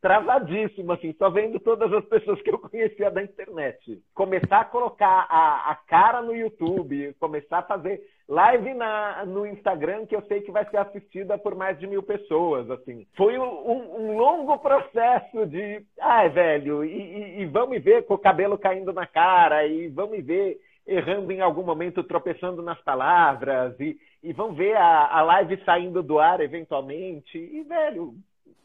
Travadíssimo, 0.02 0.92
assim, 0.92 1.14
só 1.14 1.30
vendo 1.30 1.60
todas 1.60 1.94
as 1.94 2.04
pessoas 2.06 2.42
que 2.42 2.50
eu 2.50 2.58
conhecia 2.58 3.12
da 3.12 3.22
internet. 3.22 4.02
Começar 4.14 4.62
a 4.62 4.66
colocar 4.66 5.28
a, 5.30 5.72
a 5.72 5.76
cara 5.88 6.22
no 6.22 6.36
YouTube, 6.36 7.16
começar 7.20 7.60
a 7.60 7.64
fazer 7.64 8.02
live 8.28 8.74
na, 8.74 9.26
no 9.26 9.46
Instagram, 9.46 10.06
que 10.06 10.16
eu 10.16 10.22
sei 10.24 10.42
que 10.42 10.52
vai 10.52 10.66
ser 10.70 10.78
assistida 10.78 11.38
por 11.38 11.56
mais 11.56 11.78
de 11.78 11.86
mil 11.86 12.02
pessoas, 12.02 12.70
assim. 12.72 13.06
Foi 13.16 13.38
um, 13.38 13.44
um 13.44 14.18
longo 14.18 14.58
processo 14.58 15.46
de, 15.46 15.86
ai, 16.00 16.30
velho, 16.30 16.84
e, 16.84 16.90
e, 16.90 17.42
e 17.42 17.46
vamos 17.46 17.84
ver 17.84 18.06
com 18.06 18.16
o 18.16 18.20
cabelo 18.20 18.58
caindo 18.58 18.94
na 18.94 19.06
cara, 19.06 19.68
e 19.68 19.90
vamos 19.90 20.24
ver 20.24 20.58
errando 20.86 21.32
em 21.32 21.42
algum 21.42 21.64
momento, 21.64 22.04
tropeçando 22.04 22.62
nas 22.62 22.80
palavras, 22.82 23.80
e, 23.80 23.98
e 24.22 24.34
vão 24.34 24.54
ver 24.54 24.76
a, 24.76 25.08
a 25.08 25.22
live 25.22 25.62
saindo 25.64 26.04
do 26.04 26.20
ar 26.20 26.42
eventualmente, 26.42 27.38
e, 27.38 27.64
velho, 27.64 28.16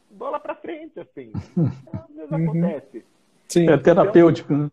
bola 0.09 0.39
pra 0.39 0.55
frente, 0.55 0.99
assim. 0.99 1.31
Às 1.93 2.15
vezes 2.15 2.31
uhum. 2.31 2.49
acontece. 2.49 3.05
Sim, 3.47 3.69
é 3.69 3.77
terapêutico, 3.77 4.53
né? 4.53 4.69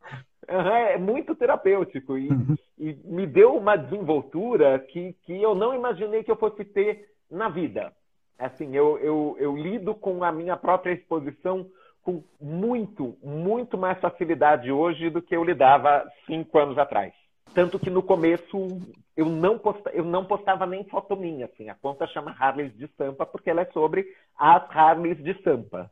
É 0.49 0.97
muito 0.97 1.35
terapêutico 1.35 2.17
e, 2.17 2.29
uhum. 2.29 2.55
e, 2.79 2.95
me 3.05 3.27
deu 3.27 3.57
uma 3.57 3.75
desenvoltura 3.75 4.79
que, 4.79 5.13
que 5.25 5.43
eu 5.43 5.57
não 5.57 5.75
imaginei 5.75 6.23
que 6.23 6.31
eu 6.31 6.37
fosse 6.37 6.65
ter 6.65 7.09
na 7.29 7.49
vida. 7.49 7.93
Assim, 8.39 8.77
eu, 8.77 8.99
eu, 8.99 9.37
eu 9.41 9.57
lido 9.57 9.95
com 9.95 10.23
a 10.23 10.31
minha 10.31 10.57
própria 10.57 10.93
exposição 10.93 11.67
com 12.03 12.23
muito, 12.41 13.17
muito 13.21 13.77
mais 13.77 13.99
facilidade 13.99 14.71
hoje 14.71 15.11
do 15.11 15.21
que 15.21 15.35
eu 15.35 15.43
lidava 15.43 16.07
cinco 16.27 16.57
anos 16.59 16.79
atrás. 16.79 17.13
Tanto 17.57 17.79
que 17.79 17.89
no 17.89 18.03
começo 18.03 18.83
eu 19.17 19.25
não, 19.25 19.59
posta, 19.59 19.89
eu 19.89 20.05
não 20.05 20.27
postava 20.27 20.67
nem 20.67 20.85
foto 20.85 21.17
minha. 21.17 21.47
Assim. 21.47 21.71
A 21.71 21.75
conta 21.75 22.07
chama 22.07 22.37
Harleys 22.39 22.77
de 22.77 22.87
Sampa 22.99 23.25
porque 23.25 23.49
ela 23.49 23.63
é 23.63 23.71
sobre 23.73 24.07
as 24.39 24.63
Harleys 24.77 25.17
de 25.25 25.33
Sampa. 25.43 25.91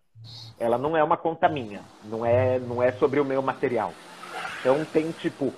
Ela 0.60 0.76
não 0.76 0.94
é 0.94 1.02
uma 1.02 1.16
conta 1.16 1.48
minha, 1.48 1.80
não 2.04 2.24
é, 2.24 2.58
não 2.58 2.82
é 2.82 2.92
sobre 2.92 3.18
o 3.18 3.24
meu 3.24 3.40
material. 3.40 3.94
Então 4.60 4.84
tem 4.84 5.10
tipo 5.12 5.54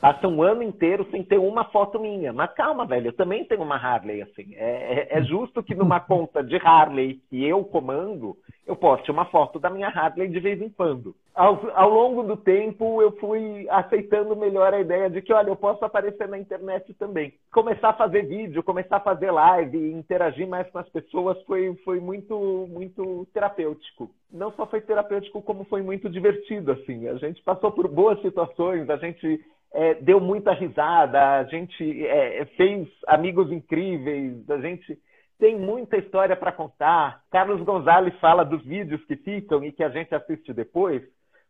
Passa 0.00 0.28
um 0.28 0.42
ano 0.42 0.62
inteiro 0.62 1.06
sem 1.10 1.24
ter 1.24 1.38
uma 1.38 1.64
foto 1.64 1.98
minha. 1.98 2.32
Mas 2.32 2.52
calma, 2.52 2.86
velho, 2.86 3.08
eu 3.08 3.12
também 3.12 3.44
tenho 3.44 3.62
uma 3.62 3.76
Harley, 3.76 4.22
assim. 4.22 4.54
É, 4.54 5.08
é, 5.10 5.18
é 5.18 5.22
justo 5.22 5.62
que 5.62 5.74
numa 5.74 5.98
conta 5.98 6.42
de 6.42 6.56
Harley 6.56 7.20
que 7.28 7.44
eu 7.44 7.64
comando, 7.64 8.36
eu 8.64 8.76
poste 8.76 9.10
uma 9.10 9.24
foto 9.24 9.58
da 9.58 9.70
minha 9.70 9.88
Harley 9.88 10.28
de 10.28 10.38
vez 10.38 10.62
em 10.62 10.68
quando. 10.68 11.16
Ao, 11.34 11.70
ao 11.74 11.90
longo 11.90 12.22
do 12.22 12.36
tempo, 12.36 13.02
eu 13.02 13.12
fui 13.12 13.66
aceitando 13.70 14.36
melhor 14.36 14.72
a 14.72 14.80
ideia 14.80 15.10
de 15.10 15.20
que, 15.20 15.32
olha, 15.32 15.48
eu 15.48 15.56
posso 15.56 15.84
aparecer 15.84 16.28
na 16.28 16.38
internet 16.38 16.94
também. 16.94 17.32
Começar 17.50 17.90
a 17.90 17.94
fazer 17.94 18.22
vídeo, 18.22 18.62
começar 18.62 18.98
a 18.98 19.00
fazer 19.00 19.30
live, 19.30 19.92
interagir 19.92 20.46
mais 20.46 20.68
com 20.70 20.78
as 20.78 20.88
pessoas 20.90 21.40
foi, 21.42 21.74
foi 21.84 21.98
muito, 21.98 22.68
muito 22.70 23.26
terapêutico. 23.32 24.10
Não 24.30 24.52
só 24.52 24.66
foi 24.66 24.80
terapêutico, 24.80 25.42
como 25.42 25.64
foi 25.64 25.82
muito 25.82 26.08
divertido, 26.08 26.72
assim. 26.72 27.08
A 27.08 27.14
gente 27.14 27.42
passou 27.42 27.72
por 27.72 27.88
boas 27.88 28.20
situações, 28.20 28.88
a 28.90 28.96
gente 28.96 29.40
é, 29.72 29.94
deu 29.94 30.20
muita 30.20 30.52
risada, 30.52 31.38
a 31.38 31.44
gente 31.44 32.06
é, 32.06 32.44
fez 32.56 32.88
amigos 33.06 33.52
incríveis, 33.52 34.48
a 34.50 34.58
gente 34.58 34.98
tem 35.38 35.56
muita 35.56 35.96
história 35.96 36.36
para 36.36 36.52
contar. 36.52 37.22
Carlos 37.30 37.62
Gonzalez 37.62 38.14
fala 38.18 38.44
dos 38.44 38.64
vídeos 38.64 39.04
que 39.04 39.16
ficam 39.16 39.64
e 39.64 39.70
que 39.70 39.84
a 39.84 39.88
gente 39.88 40.14
assiste 40.14 40.52
depois, 40.52 41.02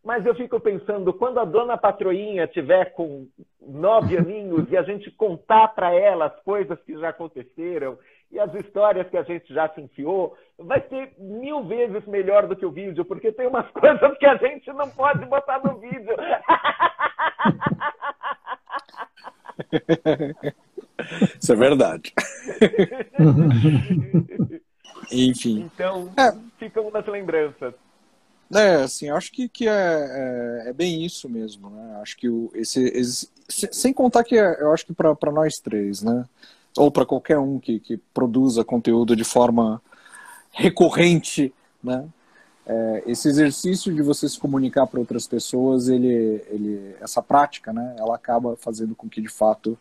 mas 0.04 0.24
eu 0.24 0.34
fico 0.34 0.60
pensando, 0.60 1.12
quando 1.12 1.38
a 1.38 1.44
dona 1.44 1.76
Patroinha 1.76 2.46
tiver 2.46 2.92
com 2.92 3.26
nove 3.60 4.16
aninhos 4.18 4.70
e 4.70 4.76
a 4.76 4.82
gente 4.82 5.10
contar 5.12 5.68
para 5.68 5.92
ela 5.92 6.26
as 6.26 6.40
coisas 6.42 6.80
que 6.82 6.96
já 6.98 7.10
aconteceram 7.10 7.98
e 8.30 8.38
as 8.38 8.52
histórias 8.54 9.08
que 9.08 9.16
a 9.16 9.22
gente 9.22 9.52
já 9.52 9.68
se 9.70 9.80
enfiou, 9.80 10.36
vai 10.58 10.82
ser 10.88 11.12
mil 11.18 11.64
vezes 11.64 12.04
melhor 12.06 12.46
do 12.46 12.56
que 12.56 12.66
o 12.66 12.70
vídeo, 12.70 13.04
porque 13.04 13.30
tem 13.32 13.46
umas 13.46 13.70
coisas 13.72 14.18
que 14.18 14.26
a 14.26 14.36
gente 14.36 14.72
não 14.72 14.88
pode 14.90 15.24
botar 15.26 15.60
no 15.64 15.78
vídeo. 15.78 16.16
Isso 21.40 21.52
é 21.52 21.56
verdade. 21.56 22.12
Enfim. 25.12 25.70
Então, 25.72 26.12
é. 26.16 26.32
ficam 26.58 26.88
umas 26.88 27.06
lembranças. 27.06 27.72
É, 28.54 28.76
assim, 28.76 29.10
acho 29.10 29.30
que, 29.30 29.48
que 29.48 29.68
é, 29.68 29.72
é, 29.72 30.64
é, 30.70 30.72
bem 30.72 31.04
isso 31.04 31.28
mesmo, 31.28 31.68
né? 31.68 31.98
Acho 32.00 32.16
que 32.16 32.28
o, 32.28 32.50
esse, 32.54 32.82
esse 32.88 33.28
sem 33.48 33.92
contar 33.92 34.24
que 34.24 34.38
é, 34.38 34.60
eu 34.60 34.72
acho 34.72 34.86
que 34.86 34.94
para 34.94 35.30
nós 35.30 35.58
três, 35.58 36.02
né? 36.02 36.24
Ou 36.76 36.90
para 36.90 37.04
qualquer 37.04 37.38
um 37.38 37.58
que, 37.58 37.78
que 37.78 37.98
produza 38.12 38.64
conteúdo 38.64 39.14
de 39.14 39.24
forma 39.24 39.82
recorrente, 40.58 41.54
né? 41.82 42.06
É, 42.66 43.04
esse 43.06 43.28
exercício 43.28 43.94
de 43.94 44.02
você 44.02 44.28
se 44.28 44.38
comunicar 44.38 44.86
para 44.86 45.00
outras 45.00 45.26
pessoas, 45.26 45.88
ele, 45.88 46.44
ele, 46.50 46.94
essa 47.00 47.22
prática, 47.22 47.72
né, 47.72 47.96
ela 47.96 48.14
acaba 48.14 48.56
fazendo 48.56 48.94
com 48.94 49.08
que 49.08 49.22
de 49.22 49.28
fato 49.28 49.78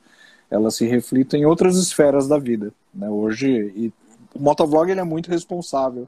ela 0.49 0.71
se 0.71 0.85
reflita 0.85 1.35
em 1.35 1.45
outras 1.45 1.75
esferas 1.75 2.29
da 2.29 2.37
vida. 2.37 2.71
Né? 2.93 3.09
Hoje, 3.09 3.73
e 3.75 3.93
o 4.33 4.39
motovlog 4.39 4.89
ele 4.89 5.01
é 5.01 5.03
muito 5.03 5.29
responsável 5.29 6.07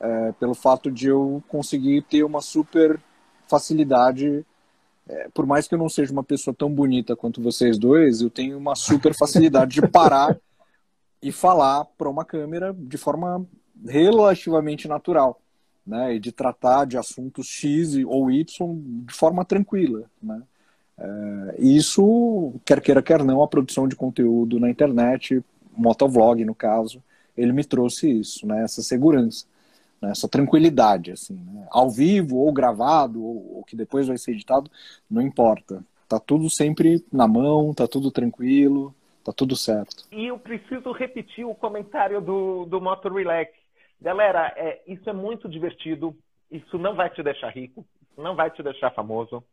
é, 0.00 0.32
pelo 0.32 0.54
fato 0.54 0.90
de 0.90 1.08
eu 1.08 1.42
conseguir 1.46 2.00
ter 2.02 2.22
uma 2.22 2.40
super 2.40 2.98
facilidade. 3.46 4.46
É, 5.06 5.28
por 5.34 5.44
mais 5.44 5.68
que 5.68 5.74
eu 5.74 5.78
não 5.78 5.90
seja 5.90 6.10
uma 6.10 6.24
pessoa 6.24 6.54
tão 6.54 6.72
bonita 6.72 7.14
quanto 7.16 7.42
vocês 7.42 7.78
dois, 7.78 8.22
eu 8.22 8.30
tenho 8.30 8.56
uma 8.56 8.74
super 8.74 9.14
facilidade 9.14 9.78
de 9.78 9.86
parar 9.86 10.38
e 11.22 11.30
falar 11.30 11.84
para 11.98 12.08
uma 12.08 12.24
câmera 12.24 12.74
de 12.74 12.96
forma 12.96 13.46
relativamente 13.86 14.88
natural 14.88 15.40
né, 15.88 16.14
e 16.14 16.18
de 16.18 16.30
tratar 16.30 16.84
de 16.84 16.98
assuntos 16.98 17.46
X 17.46 17.94
ou 18.04 18.30
Y 18.30 18.44
de 19.06 19.14
forma 19.14 19.44
tranquila. 19.44 20.04
Né? 20.22 20.42
É, 20.98 21.56
isso, 21.58 22.52
quer 22.64 22.80
queira, 22.80 23.02
quer 23.02 23.24
não, 23.24 23.42
a 23.42 23.48
produção 23.48 23.88
de 23.88 23.96
conteúdo 23.96 24.60
na 24.60 24.68
internet, 24.68 25.42
motovlog 25.74 26.44
no 26.44 26.54
caso, 26.54 27.02
ele 27.36 27.52
me 27.52 27.64
trouxe 27.64 28.10
isso, 28.10 28.46
né, 28.46 28.64
essa 28.64 28.82
segurança, 28.82 29.46
né, 30.02 30.10
essa 30.10 30.28
tranquilidade, 30.28 31.12
assim, 31.12 31.34
né? 31.34 31.66
ao 31.70 31.88
vivo 31.88 32.36
ou 32.36 32.52
gravado 32.52 33.24
ou, 33.24 33.56
ou, 33.56 33.64
que 33.64 33.76
depois 33.76 34.08
vai 34.08 34.18
ser 34.18 34.32
editado, 34.32 34.70
não 35.08 35.22
importa, 35.22 35.82
tá 36.08 36.18
tudo 36.18 36.50
sempre 36.50 37.02
na 37.12 37.28
mão, 37.28 37.72
tá 37.72 37.86
tudo 37.86 38.10
tranquilo, 38.10 38.94
tá 39.24 39.32
tudo 39.32 39.56
certo. 39.56 40.04
E 40.10 40.26
eu 40.26 40.38
preciso 40.38 40.90
repetir 40.90 41.46
o 41.46 41.54
comentário 41.54 42.20
do, 42.20 42.66
do 42.66 42.80
Moto 42.80 43.08
Relax, 43.08 43.52
Galera, 44.00 44.52
é, 44.56 44.80
isso 44.86 45.08
é 45.08 45.12
muito 45.12 45.48
divertido. 45.48 46.16
Isso 46.50 46.78
não 46.78 46.94
vai 46.94 47.10
te 47.10 47.22
deixar 47.22 47.50
rico, 47.50 47.84
não 48.16 48.34
vai 48.34 48.50
te 48.50 48.62
deixar 48.62 48.90
famoso. 48.90 49.44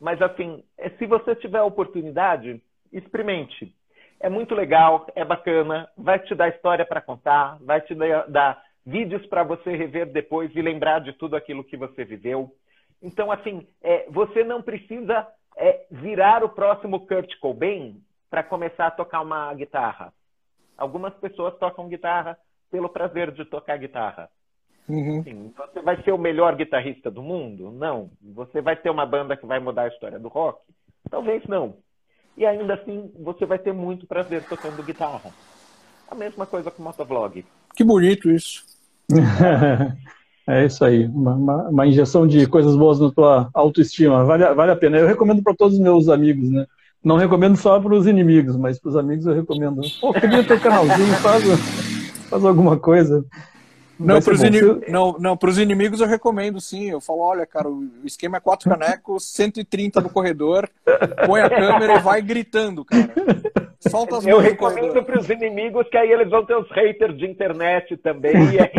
Mas, 0.00 0.20
assim, 0.20 0.62
é, 0.76 0.90
se 0.90 1.06
você 1.06 1.34
tiver 1.34 1.58
a 1.58 1.64
oportunidade, 1.64 2.62
experimente. 2.92 3.74
É 4.20 4.28
muito 4.28 4.54
legal, 4.54 5.06
é 5.14 5.24
bacana, 5.24 5.88
vai 5.96 6.18
te 6.18 6.34
dar 6.34 6.48
história 6.48 6.84
para 6.84 7.00
contar, 7.00 7.58
vai 7.60 7.80
te 7.80 7.94
dar, 8.28 8.62
vídeos 8.84 9.24
para 9.26 9.42
você 9.42 9.74
rever 9.74 10.06
depois 10.06 10.54
e 10.54 10.62
lembrar 10.62 11.00
de 11.00 11.12
tudo 11.12 11.36
aquilo 11.36 11.64
que 11.64 11.76
você 11.76 12.04
viveu. 12.04 12.52
Então, 13.00 13.32
assim, 13.32 13.66
é, 13.82 14.06
você 14.10 14.44
não 14.44 14.62
precisa 14.62 15.26
é, 15.56 15.86
virar 15.90 16.44
o 16.44 16.48
próximo 16.48 17.06
Kurt 17.06 17.36
Cobain 17.40 18.00
para 18.30 18.42
começar 18.42 18.88
a 18.88 18.92
tocar 18.92 19.20
uma 19.20 19.52
guitarra. 19.54 20.12
Algumas 20.76 21.14
pessoas 21.14 21.56
tocam 21.58 21.88
guitarra, 21.88 22.38
pelo 22.72 22.88
prazer 22.88 23.30
de 23.30 23.44
tocar 23.44 23.76
guitarra. 23.76 24.30
Uhum. 24.88 25.22
Sim, 25.22 25.52
você 25.56 25.80
vai 25.80 26.02
ser 26.02 26.10
o 26.10 26.18
melhor 26.18 26.56
guitarrista 26.56 27.10
do 27.10 27.22
mundo? 27.22 27.70
Não. 27.70 28.10
Você 28.34 28.60
vai 28.60 28.74
ter 28.74 28.90
uma 28.90 29.06
banda 29.06 29.36
que 29.36 29.46
vai 29.46 29.60
mudar 29.60 29.82
a 29.82 29.88
história 29.88 30.18
do 30.18 30.28
rock? 30.28 30.58
Talvez 31.08 31.46
não. 31.46 31.76
E 32.36 32.46
ainda 32.46 32.74
assim, 32.74 33.12
você 33.20 33.44
vai 33.44 33.58
ter 33.58 33.72
muito 33.72 34.06
prazer 34.06 34.42
tocando 34.44 34.82
guitarra. 34.82 35.30
A 36.10 36.14
mesma 36.14 36.46
coisa 36.46 36.70
com 36.70 36.82
o 36.82 36.84
motovlog. 36.84 37.44
Que 37.76 37.84
bonito 37.84 38.30
isso. 38.30 38.64
é 40.48 40.64
isso 40.64 40.84
aí. 40.84 41.06
Uma, 41.06 41.34
uma, 41.34 41.68
uma, 41.68 41.86
injeção 41.86 42.26
de 42.26 42.46
coisas 42.46 42.74
boas 42.74 42.98
na 42.98 43.10
tua 43.10 43.50
autoestima. 43.52 44.24
Vale, 44.24 44.54
vale 44.54 44.72
a 44.72 44.76
pena. 44.76 44.98
Eu 44.98 45.06
recomendo 45.06 45.42
para 45.42 45.54
todos 45.54 45.74
os 45.74 45.80
meus 45.80 46.08
amigos, 46.08 46.50
né? 46.50 46.66
Não 47.04 47.16
recomendo 47.16 47.56
só 47.56 47.80
para 47.80 47.94
os 47.94 48.06
inimigos, 48.06 48.56
mas 48.56 48.78
para 48.78 48.90
os 48.90 48.96
amigos 48.96 49.26
eu 49.26 49.34
recomendo. 49.34 49.82
Pô, 50.00 50.12
queria 50.12 50.44
ter 50.44 50.60
canalzinho, 50.60 51.14
faz 51.16 51.44
faz 52.32 52.44
alguma 52.46 52.78
coisa. 52.78 53.24
Não, 53.98 54.20
para 54.20 54.32
os 54.32 54.42
in... 54.42 54.50
não, 54.88 55.16
não, 55.18 55.38
inimigos 55.58 56.00
eu 56.00 56.06
recomendo, 56.06 56.60
sim. 56.60 56.90
Eu 56.90 57.00
falo, 57.00 57.20
olha, 57.20 57.46
cara, 57.46 57.68
o 57.68 57.86
esquema 58.04 58.38
é 58.38 58.40
quatro 58.40 58.70
canecos, 58.70 59.24
130 59.32 60.00
no 60.00 60.08
corredor, 60.08 60.68
põe 61.26 61.42
a 61.42 61.50
câmera 61.50 61.96
e 61.96 62.00
vai 62.00 62.22
gritando, 62.22 62.84
cara. 62.84 63.12
Solta 63.78 64.16
as 64.18 64.26
Eu 64.26 64.38
recomendo 64.38 65.02
para 65.04 65.20
os 65.20 65.28
inimigos 65.28 65.86
que 65.88 65.96
aí 65.96 66.10
eles 66.10 66.30
vão 66.30 66.44
ter 66.44 66.56
os 66.56 66.70
haters 66.70 67.18
de 67.18 67.26
internet 67.26 67.96
também. 67.98 68.34
Aí... 68.58 68.70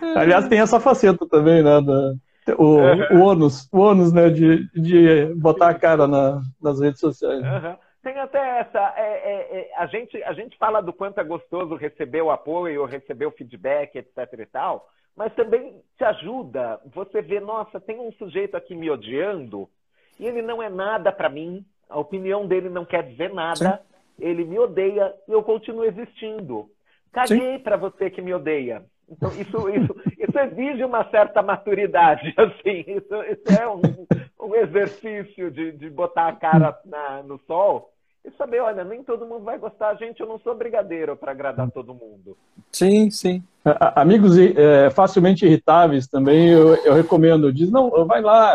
Aliás, 0.14 0.46
tem 0.48 0.60
essa 0.60 0.78
faceta 0.78 1.26
também, 1.26 1.62
né? 1.62 1.80
Da, 1.80 2.14
o, 2.56 2.78
o 3.14 3.20
ônus, 3.20 3.68
o 3.72 3.78
ônus 3.78 4.12
né, 4.12 4.28
de, 4.30 4.68
de 4.72 5.32
botar 5.34 5.70
a 5.70 5.74
cara 5.74 6.06
na, 6.06 6.40
nas 6.62 6.80
redes 6.80 7.00
sociais. 7.00 7.42
Uhum. 7.42 7.87
Tem 8.02 8.18
até 8.18 8.60
essa. 8.60 8.94
É, 8.96 9.02
é, 9.02 9.58
é, 9.60 9.70
a, 9.76 9.86
gente, 9.86 10.22
a 10.22 10.32
gente 10.32 10.56
fala 10.56 10.80
do 10.80 10.92
quanto 10.92 11.20
é 11.20 11.24
gostoso 11.24 11.74
receber 11.74 12.22
o 12.22 12.30
apoio, 12.30 12.84
receber 12.84 13.26
o 13.26 13.32
feedback, 13.32 13.96
etc 13.96 14.32
e 14.38 14.46
tal, 14.46 14.88
mas 15.16 15.34
também 15.34 15.82
te 15.96 16.04
ajuda. 16.04 16.80
Você 16.94 17.20
vê, 17.20 17.40
nossa, 17.40 17.80
tem 17.80 17.98
um 17.98 18.12
sujeito 18.12 18.56
aqui 18.56 18.74
me 18.74 18.90
odiando 18.90 19.68
e 20.18 20.26
ele 20.26 20.42
não 20.42 20.62
é 20.62 20.68
nada 20.68 21.10
para 21.10 21.28
mim, 21.28 21.64
a 21.88 21.98
opinião 21.98 22.46
dele 22.46 22.68
não 22.68 22.84
quer 22.84 23.02
dizer 23.02 23.32
nada, 23.32 23.82
Sim. 24.16 24.24
ele 24.24 24.44
me 24.44 24.58
odeia 24.58 25.14
e 25.26 25.32
eu 25.32 25.42
continuo 25.42 25.84
existindo. 25.84 26.70
Caguei 27.12 27.58
para 27.58 27.76
você 27.76 28.10
que 28.10 28.22
me 28.22 28.32
odeia. 28.32 28.84
Então, 29.10 29.30
isso, 29.32 29.68
isso, 29.70 29.96
isso 30.18 30.38
exige 30.38 30.84
uma 30.84 31.08
certa 31.10 31.42
maturidade, 31.42 32.34
assim. 32.36 32.84
Isso, 32.86 33.14
isso 33.22 33.60
é 33.60 33.68
um, 33.68 33.80
um 34.48 34.54
exercício 34.54 35.50
de, 35.50 35.72
de 35.72 35.88
botar 35.88 36.28
a 36.28 36.36
cara 36.36 36.78
na, 36.84 37.22
no 37.22 37.38
sol 37.46 37.90
e 38.24 38.30
saber, 38.32 38.60
olha, 38.60 38.84
nem 38.84 39.02
todo 39.02 39.26
mundo 39.26 39.44
vai 39.44 39.58
gostar. 39.58 39.94
Gente, 39.96 40.20
eu 40.20 40.26
não 40.26 40.38
sou 40.38 40.54
brigadeiro 40.54 41.16
para 41.16 41.32
agradar 41.32 41.70
todo 41.70 41.94
mundo. 41.94 42.36
Sim, 42.70 43.10
sim. 43.10 43.42
Amigos 43.94 44.36
é, 44.38 44.90
facilmente 44.90 45.46
irritáveis 45.46 46.06
também, 46.06 46.48
eu, 46.50 46.74
eu 46.84 46.94
recomendo. 46.94 47.52
Diz, 47.52 47.70
não, 47.70 48.04
vai 48.06 48.20
lá, 48.20 48.54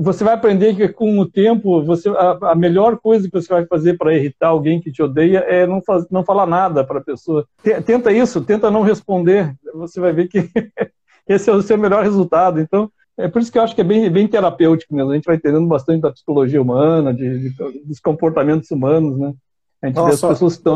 você 0.00 0.24
vai 0.24 0.34
aprender 0.34 0.74
que 0.74 0.88
com 0.88 1.18
o 1.18 1.28
tempo 1.28 1.82
você, 1.84 2.08
a, 2.08 2.50
a 2.50 2.54
melhor 2.54 2.98
coisa 2.98 3.28
que 3.28 3.40
você 3.40 3.48
vai 3.48 3.64
fazer 3.66 3.96
para 3.96 4.14
irritar 4.14 4.48
alguém 4.48 4.80
que 4.80 4.90
te 4.90 5.02
odeia 5.02 5.38
é 5.38 5.66
não, 5.66 5.80
faz, 5.80 6.06
não 6.10 6.24
falar 6.24 6.46
nada 6.46 6.84
para 6.84 6.98
a 6.98 7.04
pessoa. 7.04 7.46
Tenta 7.86 8.10
isso, 8.12 8.40
tenta 8.40 8.70
não 8.70 8.82
responder. 8.82 9.54
Você 9.74 10.00
vai 10.00 10.12
ver 10.12 10.28
que 10.28 10.48
esse 11.28 11.48
é 11.48 11.52
o 11.52 11.62
seu 11.62 11.78
melhor 11.78 12.02
resultado. 12.02 12.60
Então, 12.60 12.90
é 13.16 13.28
por 13.28 13.40
isso 13.40 13.52
que 13.52 13.58
eu 13.58 13.62
acho 13.62 13.74
que 13.74 13.80
é 13.80 13.84
bem, 13.84 14.10
bem 14.10 14.26
terapêutico 14.26 14.94
mesmo. 14.94 15.12
A 15.12 15.14
gente 15.14 15.24
vai 15.24 15.36
entendendo 15.36 15.68
bastante 15.68 16.00
da 16.00 16.10
psicologia 16.10 16.60
humana, 16.60 17.14
de, 17.14 17.50
de 17.50 17.84
dos 17.84 18.00
comportamentos 18.00 18.70
humanos, 18.70 19.16
né? 19.18 19.32
A 19.80 19.86
gente 19.86 19.96
Nossa. 19.96 20.08
vê 20.08 20.14
as 20.14 20.20
pessoas 20.20 20.56
que 20.56 20.68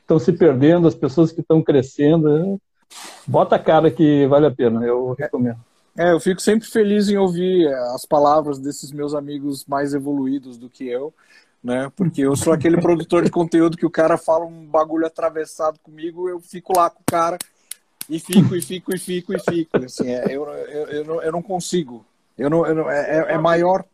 estão 0.00 0.18
se 0.18 0.32
perdendo, 0.32 0.88
as 0.88 0.94
pessoas 0.94 1.32
que 1.32 1.40
estão 1.40 1.62
crescendo. 1.62 2.58
Bota 3.26 3.56
a 3.56 3.58
cara 3.58 3.90
que 3.90 4.26
vale 4.26 4.46
a 4.46 4.50
pena, 4.50 4.84
eu 4.84 5.14
recomendo. 5.18 5.58
É, 5.96 6.12
eu 6.12 6.20
fico 6.20 6.40
sempre 6.40 6.68
feliz 6.68 7.08
em 7.08 7.16
ouvir 7.16 7.66
é, 7.66 7.74
as 7.94 8.04
palavras 8.04 8.58
desses 8.58 8.92
meus 8.92 9.14
amigos 9.14 9.64
mais 9.66 9.92
evoluídos 9.92 10.56
do 10.56 10.70
que 10.70 10.86
eu, 10.86 11.12
né? 11.62 11.90
Porque 11.96 12.22
eu 12.22 12.36
sou 12.36 12.52
aquele 12.52 12.80
produtor 12.80 13.24
de 13.24 13.30
conteúdo 13.30 13.76
que 13.76 13.86
o 13.86 13.90
cara 13.90 14.16
fala 14.16 14.44
um 14.44 14.66
bagulho 14.66 15.06
atravessado 15.06 15.78
comigo, 15.80 16.28
eu 16.28 16.40
fico 16.40 16.76
lá 16.76 16.88
com 16.88 17.00
o 17.00 17.04
cara 17.04 17.38
e 18.08 18.18
fico, 18.18 18.56
e 18.56 18.62
fico, 18.62 18.94
e 18.94 18.98
fico, 18.98 19.34
e 19.34 19.38
fico. 19.38 19.76
Assim, 19.84 20.08
é, 20.08 20.24
eu, 20.26 20.44
eu, 20.48 20.86
eu, 20.88 21.04
não, 21.04 21.22
eu 21.22 21.32
não 21.32 21.42
consigo. 21.42 22.04
Eu 22.38 22.48
não, 22.48 22.66
eu 22.66 22.74
não, 22.74 22.90
é, 22.90 23.18
é, 23.18 23.34
é 23.34 23.38
maior, 23.38 23.84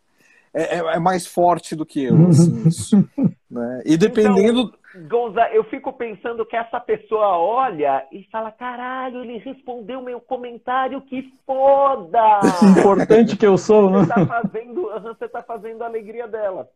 é, 0.54 0.76
é, 0.76 0.78
é 0.78 0.98
mais 0.98 1.26
forte 1.26 1.74
do 1.74 1.84
que 1.84 2.04
eu. 2.04 2.28
Assim, 2.28 2.68
isso, 2.68 3.08
né? 3.50 3.82
E 3.84 3.96
dependendo. 3.96 4.60
Então 4.60 4.85
Gonza, 5.08 5.48
eu 5.52 5.62
fico 5.64 5.92
pensando 5.92 6.46
que 6.46 6.56
essa 6.56 6.80
pessoa 6.80 7.36
olha 7.36 8.06
e 8.10 8.24
fala: 8.30 8.50
caralho, 8.50 9.22
ele 9.22 9.38
respondeu 9.38 10.00
meu 10.00 10.20
comentário, 10.20 11.02
que 11.02 11.32
foda! 11.44 12.40
Importante 12.78 13.36
que 13.36 13.46
eu 13.46 13.58
sou, 13.58 13.90
né? 13.90 14.00
Você 14.00 14.08
tá 14.08 14.26
fazendo, 14.26 15.00
você 15.02 15.28
tá 15.28 15.42
fazendo 15.42 15.82
a 15.82 15.86
alegria 15.86 16.26
dela. 16.26 16.68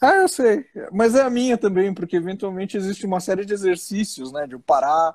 Ah, 0.00 0.16
eu 0.16 0.28
sei. 0.28 0.64
Mas 0.90 1.14
é 1.14 1.20
a 1.20 1.28
minha 1.28 1.58
também, 1.58 1.92
porque 1.92 2.16
eventualmente 2.16 2.76
existe 2.76 3.04
uma 3.04 3.20
série 3.20 3.44
de 3.44 3.52
exercícios, 3.52 4.32
né? 4.32 4.46
De 4.46 4.54
eu 4.54 4.60
parar, 4.60 5.14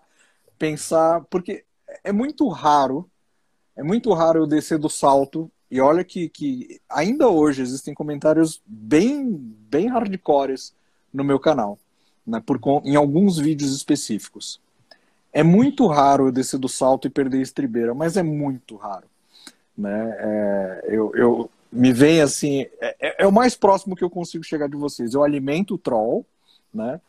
pensar. 0.59 1.21
Porque 1.29 1.63
é 2.03 2.11
muito 2.11 2.47
raro, 2.49 3.09
é 3.75 3.81
muito 3.81 4.13
raro 4.13 4.39
eu 4.39 4.47
descer 4.47 4.77
do 4.77 4.89
salto. 4.89 5.51
E 5.71 5.81
olha 5.81 6.03
que, 6.03 6.29
que 6.29 6.79
ainda 6.87 7.27
hoje 7.27 7.63
existem 7.63 7.95
comentários 7.95 8.61
bem, 8.65 9.25
bem 9.33 9.87
hardcores 9.87 10.75
no 11.11 11.23
meu 11.23 11.39
canal 11.39 11.79
né, 12.25 12.41
por, 12.45 12.59
em 12.83 12.95
alguns 12.95 13.37
vídeos 13.37 13.75
específicos. 13.75 14.59
É 15.31 15.43
muito 15.43 15.85
raro 15.87 16.27
eu 16.27 16.31
descer 16.31 16.57
do 16.57 16.69
salto 16.69 17.07
e 17.07 17.09
perder 17.09 17.39
a 17.39 17.43
estribeira, 17.43 17.93
mas 17.93 18.15
é 18.17 18.23
muito 18.23 18.75
raro. 18.75 19.05
Né? 19.77 20.15
É, 20.17 20.85
eu, 20.87 21.11
eu, 21.15 21.49
me 21.71 21.91
vem 21.91 22.21
assim, 22.21 22.61
é, 22.79 22.95
é, 22.99 23.15
é, 23.23 23.27
o 23.27 23.31
mais 23.31 23.55
próximo 23.55 23.95
que 23.95 24.03
eu 24.03 24.09
consigo 24.09 24.43
chegar 24.43 24.69
de 24.69 24.77
vocês. 24.77 25.13
Eu 25.13 25.23
alimento 25.23 25.75
o 25.75 25.77
troll, 25.77 26.25
né? 26.73 27.01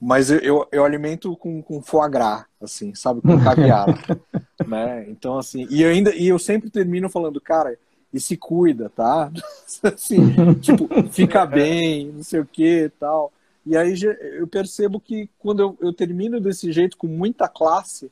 Mas 0.00 0.30
eu, 0.30 0.38
eu, 0.38 0.68
eu 0.72 0.84
alimento 0.84 1.36
com, 1.36 1.62
com 1.62 1.82
foie 1.82 2.10
gras, 2.10 2.44
assim, 2.60 2.94
sabe? 2.94 3.20
Com 3.20 3.42
caviar. 3.42 3.86
né? 4.66 5.06
Então, 5.08 5.38
assim, 5.38 5.66
e, 5.70 5.84
ainda, 5.84 6.14
e 6.14 6.28
eu 6.28 6.38
sempre 6.38 6.70
termino 6.70 7.08
falando, 7.08 7.40
cara, 7.40 7.78
e 8.12 8.20
se 8.20 8.36
cuida, 8.36 8.90
tá? 8.90 9.30
assim, 9.84 10.54
tipo, 10.60 10.88
fica 11.10 11.44
bem, 11.44 12.12
não 12.12 12.22
sei 12.22 12.40
o 12.40 12.46
que 12.46 12.90
tal. 12.98 13.32
E 13.66 13.76
aí 13.76 13.94
eu 14.38 14.46
percebo 14.46 15.00
que 15.00 15.28
quando 15.38 15.60
eu, 15.60 15.78
eu 15.80 15.92
termino 15.92 16.40
desse 16.40 16.70
jeito, 16.70 16.96
com 16.96 17.08
muita 17.08 17.48
classe, 17.48 18.10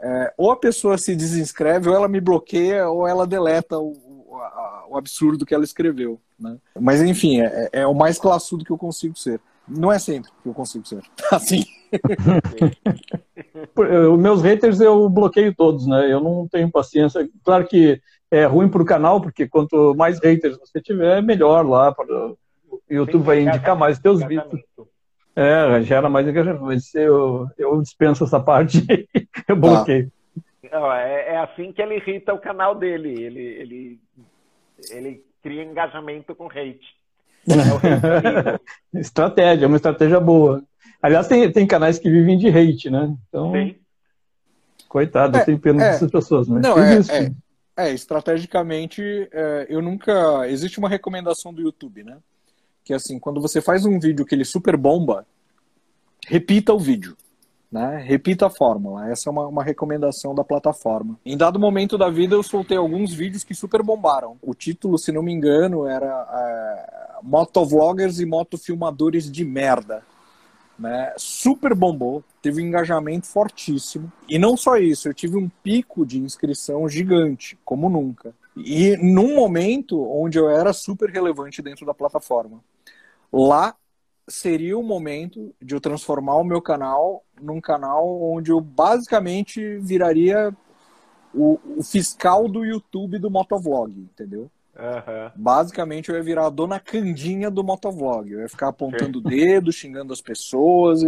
é, 0.00 0.32
ou 0.36 0.50
a 0.50 0.56
pessoa 0.56 0.96
se 0.96 1.14
desinscreve, 1.14 1.90
ou 1.90 1.94
ela 1.94 2.08
me 2.08 2.20
bloqueia, 2.20 2.88
ou 2.88 3.06
ela 3.06 3.26
deleta 3.26 3.78
o, 3.78 3.92
o, 4.26 4.36
a, 4.36 4.86
o 4.88 4.96
absurdo 4.96 5.44
que 5.44 5.54
ela 5.54 5.62
escreveu. 5.62 6.18
Né? 6.40 6.56
Mas 6.80 7.02
enfim, 7.02 7.42
é, 7.42 7.68
é, 7.72 7.86
o 7.86 7.94
mais 7.94 8.18
classudo 8.18 8.64
que 8.64 8.72
eu 8.72 8.78
consigo 8.78 9.16
ser. 9.16 9.40
Não 9.68 9.92
é 9.92 9.98
sempre 9.98 10.30
que 10.42 10.48
eu 10.48 10.54
consigo 10.54 10.86
ser. 10.88 11.02
Assim. 11.30 11.64
Os 14.12 14.18
meus 14.18 14.42
haters 14.42 14.80
eu 14.80 15.08
bloqueio 15.08 15.54
todos, 15.54 15.86
né? 15.86 16.10
Eu 16.10 16.20
não 16.20 16.48
tenho 16.48 16.70
paciência. 16.70 17.28
Claro 17.44 17.66
que 17.68 18.00
é 18.30 18.46
ruim 18.46 18.68
para 18.68 18.82
o 18.82 18.86
canal, 18.86 19.20
porque 19.20 19.46
quanto 19.46 19.94
mais 19.94 20.18
haters 20.18 20.58
você 20.58 20.80
tiver, 20.80 21.22
melhor 21.22 21.64
lá 21.66 21.94
YouTube 22.88 23.24
vai 23.24 23.40
indicar 23.40 23.76
mais 23.76 23.96
os 23.96 24.02
teus 24.02 24.22
vídeos. 24.24 24.60
É, 25.34 25.82
gera 25.82 26.10
mais 26.10 26.28
engajamento, 26.28 26.64
mas 26.64 26.94
eu, 26.94 27.48
eu 27.56 27.80
dispenso 27.80 28.24
essa 28.24 28.38
parte 28.38 28.84
eu 29.48 29.56
bloqueio. 29.56 30.12
Não, 30.70 30.92
é, 30.92 31.34
é, 31.34 31.38
assim 31.38 31.72
que 31.72 31.80
ele 31.80 31.96
irrita 31.96 32.34
o 32.34 32.38
canal 32.38 32.74
dele. 32.74 33.10
Ele, 33.10 33.40
ele, 33.40 34.00
ele 34.90 35.24
cria 35.42 35.64
engajamento 35.64 36.34
com 36.34 36.46
hate. 36.46 36.96
É 38.94 38.98
estratégia, 39.00 39.64
é 39.64 39.68
uma 39.68 39.76
estratégia 39.76 40.20
boa. 40.20 40.62
Aliás, 41.02 41.26
tem, 41.26 41.50
tem 41.50 41.66
canais 41.66 41.98
que 41.98 42.08
vivem 42.08 42.38
de 42.38 42.48
hate, 42.48 42.88
né? 42.88 43.14
Então, 43.28 43.52
Sim. 43.52 43.74
coitado, 44.88 45.36
é, 45.36 45.40
eu 45.40 45.44
tenho 45.44 45.58
pena 45.58 45.82
é, 45.82 45.90
dessas 45.90 46.10
pessoas. 46.10 46.48
Mas 46.48 46.62
não, 46.62 46.78
é, 46.78 46.98
é, 46.98 47.32
é, 47.88 47.92
estrategicamente, 47.92 49.02
é, 49.32 49.66
eu 49.68 49.82
nunca. 49.82 50.48
Existe 50.48 50.78
uma 50.78 50.88
recomendação 50.88 51.52
do 51.52 51.60
YouTube, 51.60 52.04
né? 52.04 52.18
Que 52.84 52.92
assim, 52.92 53.18
quando 53.18 53.40
você 53.40 53.60
faz 53.60 53.84
um 53.84 53.98
vídeo 53.98 54.24
que 54.24 54.34
ele 54.34 54.44
super 54.44 54.76
bomba, 54.76 55.26
repita 56.26 56.72
o 56.72 56.78
vídeo. 56.78 57.16
Né? 57.70 58.02
Repita 58.04 58.46
a 58.46 58.50
fórmula. 58.50 59.10
Essa 59.10 59.30
é 59.30 59.32
uma, 59.32 59.46
uma 59.46 59.64
recomendação 59.64 60.34
da 60.34 60.44
plataforma. 60.44 61.18
Em 61.24 61.36
dado 61.38 61.58
momento 61.58 61.96
da 61.96 62.10
vida, 62.10 62.34
eu 62.34 62.42
soltei 62.42 62.76
alguns 62.76 63.14
vídeos 63.14 63.44
que 63.44 63.54
super 63.54 63.82
bombaram. 63.82 64.36
O 64.42 64.54
título, 64.54 64.98
se 64.98 65.10
não 65.10 65.22
me 65.22 65.32
engano, 65.32 65.86
era 65.86 66.06
é, 66.06 67.22
Motovloggers 67.22 68.20
e 68.20 68.26
Motofilmadores 68.26 69.30
de 69.30 69.42
Merda. 69.42 70.02
Né? 70.78 71.14
Super 71.16 71.74
bombou, 71.74 72.22
teve 72.42 72.60
um 72.60 72.66
engajamento 72.66 73.26
fortíssimo. 73.26 74.12
E 74.28 74.38
não 74.38 74.54
só 74.54 74.76
isso, 74.76 75.08
eu 75.08 75.14
tive 75.14 75.38
um 75.38 75.48
pico 75.62 76.04
de 76.04 76.18
inscrição 76.18 76.86
gigante, 76.88 77.58
como 77.64 77.88
nunca. 77.88 78.34
E 78.56 78.96
num 78.98 79.34
momento 79.34 80.02
onde 80.02 80.38
eu 80.38 80.48
era 80.48 80.72
super 80.72 81.08
relevante 81.10 81.62
dentro 81.62 81.86
da 81.86 81.94
plataforma. 81.94 82.62
Lá 83.32 83.74
seria 84.28 84.78
o 84.78 84.82
momento 84.82 85.54
de 85.60 85.74
eu 85.74 85.80
transformar 85.80 86.36
o 86.36 86.44
meu 86.44 86.60
canal 86.60 87.24
num 87.40 87.60
canal 87.60 88.22
onde 88.22 88.52
eu 88.52 88.60
basicamente 88.60 89.78
viraria 89.78 90.54
o, 91.34 91.58
o 91.78 91.82
fiscal 91.82 92.46
do 92.48 92.64
YouTube 92.64 93.18
do 93.18 93.30
motovlog, 93.30 93.98
entendeu? 93.98 94.50
Uhum. 94.76 95.30
Basicamente 95.34 96.08
eu 96.08 96.16
ia 96.16 96.22
virar 96.22 96.46
a 96.46 96.50
dona 96.50 96.78
Candinha 96.78 97.50
do 97.50 97.64
motovlog. 97.64 98.30
Eu 98.30 98.40
ia 98.40 98.48
ficar 98.48 98.68
apontando 98.68 99.18
o 99.18 99.22
dedo, 99.22 99.72
xingando 99.72 100.12
as 100.12 100.20
pessoas. 100.20 101.02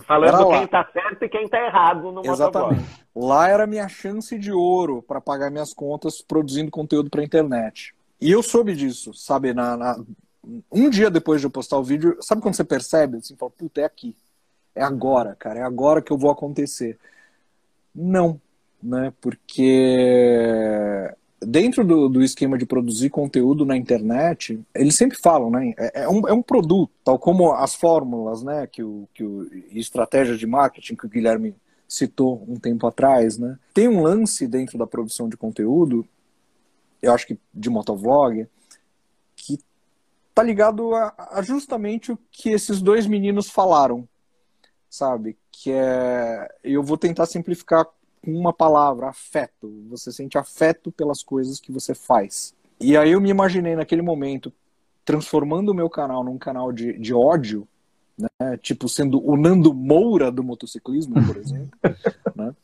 Falando 0.00 0.48
quem 0.48 0.66
tá 0.66 0.88
certo 0.92 1.22
e 1.24 1.28
quem 1.28 1.48
tá 1.48 1.58
errado 1.58 2.10
no 2.10 2.24
Exatamente. 2.24 2.84
Lá 3.14 3.48
era 3.48 3.64
a 3.64 3.66
minha 3.66 3.88
chance 3.88 4.38
de 4.38 4.50
ouro 4.50 5.02
para 5.02 5.20
pagar 5.20 5.50
minhas 5.50 5.74
contas 5.74 6.22
produzindo 6.22 6.70
conteúdo 6.70 7.10
para 7.10 7.22
internet. 7.22 7.94
E 8.20 8.30
eu 8.30 8.42
soube 8.42 8.74
disso, 8.74 9.12
sabe? 9.12 9.52
Na, 9.52 9.76
na, 9.76 10.00
um 10.70 10.88
dia 10.88 11.10
depois 11.10 11.40
de 11.40 11.46
eu 11.46 11.50
postar 11.50 11.78
o 11.78 11.84
vídeo, 11.84 12.16
sabe 12.20 12.40
quando 12.40 12.54
você 12.54 12.64
percebe? 12.64 13.18
Assim, 13.18 13.36
fala, 13.36 13.50
puta, 13.50 13.80
é 13.80 13.84
aqui. 13.84 14.16
é 14.74 14.82
agora, 14.82 15.36
cara, 15.38 15.60
é 15.60 15.62
agora 15.62 16.00
que 16.00 16.12
eu 16.12 16.18
vou 16.18 16.30
acontecer. 16.30 16.98
Não, 17.94 18.40
né? 18.82 19.12
Porque 19.20 21.14
dentro 21.46 21.84
do, 21.84 22.08
do 22.08 22.22
esquema 22.22 22.56
de 22.56 22.66
produzir 22.66 23.10
conteúdo 23.10 23.64
na 23.64 23.76
internet, 23.76 24.60
eles 24.74 24.96
sempre 24.96 25.18
falam, 25.18 25.50
né? 25.50 25.74
É, 25.76 26.02
é, 26.02 26.08
um, 26.08 26.28
é 26.28 26.32
um 26.32 26.42
produto, 26.42 26.92
tal 27.04 27.18
como 27.18 27.52
as 27.52 27.74
fórmulas, 27.74 28.42
né? 28.42 28.66
Que 28.66 28.82
o, 28.82 29.08
que 29.14 29.24
o 29.24 29.48
estratégia 29.72 30.36
de 30.36 30.46
marketing 30.46 30.96
que 30.96 31.06
o 31.06 31.08
Guilherme 31.08 31.54
citou 31.88 32.44
um 32.48 32.56
tempo 32.56 32.86
atrás, 32.86 33.38
né? 33.38 33.58
Tem 33.74 33.88
um 33.88 34.02
lance 34.02 34.46
dentro 34.46 34.78
da 34.78 34.86
produção 34.86 35.28
de 35.28 35.36
conteúdo, 35.36 36.06
eu 37.00 37.12
acho 37.12 37.26
que 37.26 37.38
de 37.52 37.68
motovlog, 37.68 38.46
que 39.36 39.58
tá 40.34 40.42
ligado 40.42 40.94
a, 40.94 41.14
a 41.32 41.42
justamente 41.42 42.12
o 42.12 42.18
que 42.30 42.50
esses 42.50 42.80
dois 42.80 43.06
meninos 43.06 43.50
falaram, 43.50 44.08
sabe? 44.88 45.36
Que 45.50 45.72
é, 45.72 46.48
eu 46.62 46.82
vou 46.82 46.96
tentar 46.96 47.26
simplificar 47.26 47.86
uma 48.24 48.52
palavra, 48.52 49.08
afeto. 49.08 49.84
Você 49.88 50.12
sente 50.12 50.38
afeto 50.38 50.92
pelas 50.92 51.22
coisas 51.22 51.58
que 51.58 51.72
você 51.72 51.94
faz. 51.94 52.54
E 52.80 52.96
aí 52.96 53.12
eu 53.12 53.20
me 53.20 53.30
imaginei 53.30 53.76
naquele 53.76 54.02
momento 54.02 54.52
transformando 55.04 55.70
o 55.70 55.74
meu 55.74 55.90
canal 55.90 56.22
num 56.22 56.38
canal 56.38 56.72
de, 56.72 56.96
de 56.98 57.12
ódio, 57.12 57.66
né? 58.16 58.56
tipo 58.58 58.88
sendo 58.88 59.24
o 59.24 59.36
Nando 59.36 59.74
Moura 59.74 60.30
do 60.30 60.44
motociclismo, 60.44 61.14
por 61.26 61.36
exemplo. 61.36 61.78
né? 62.36 62.54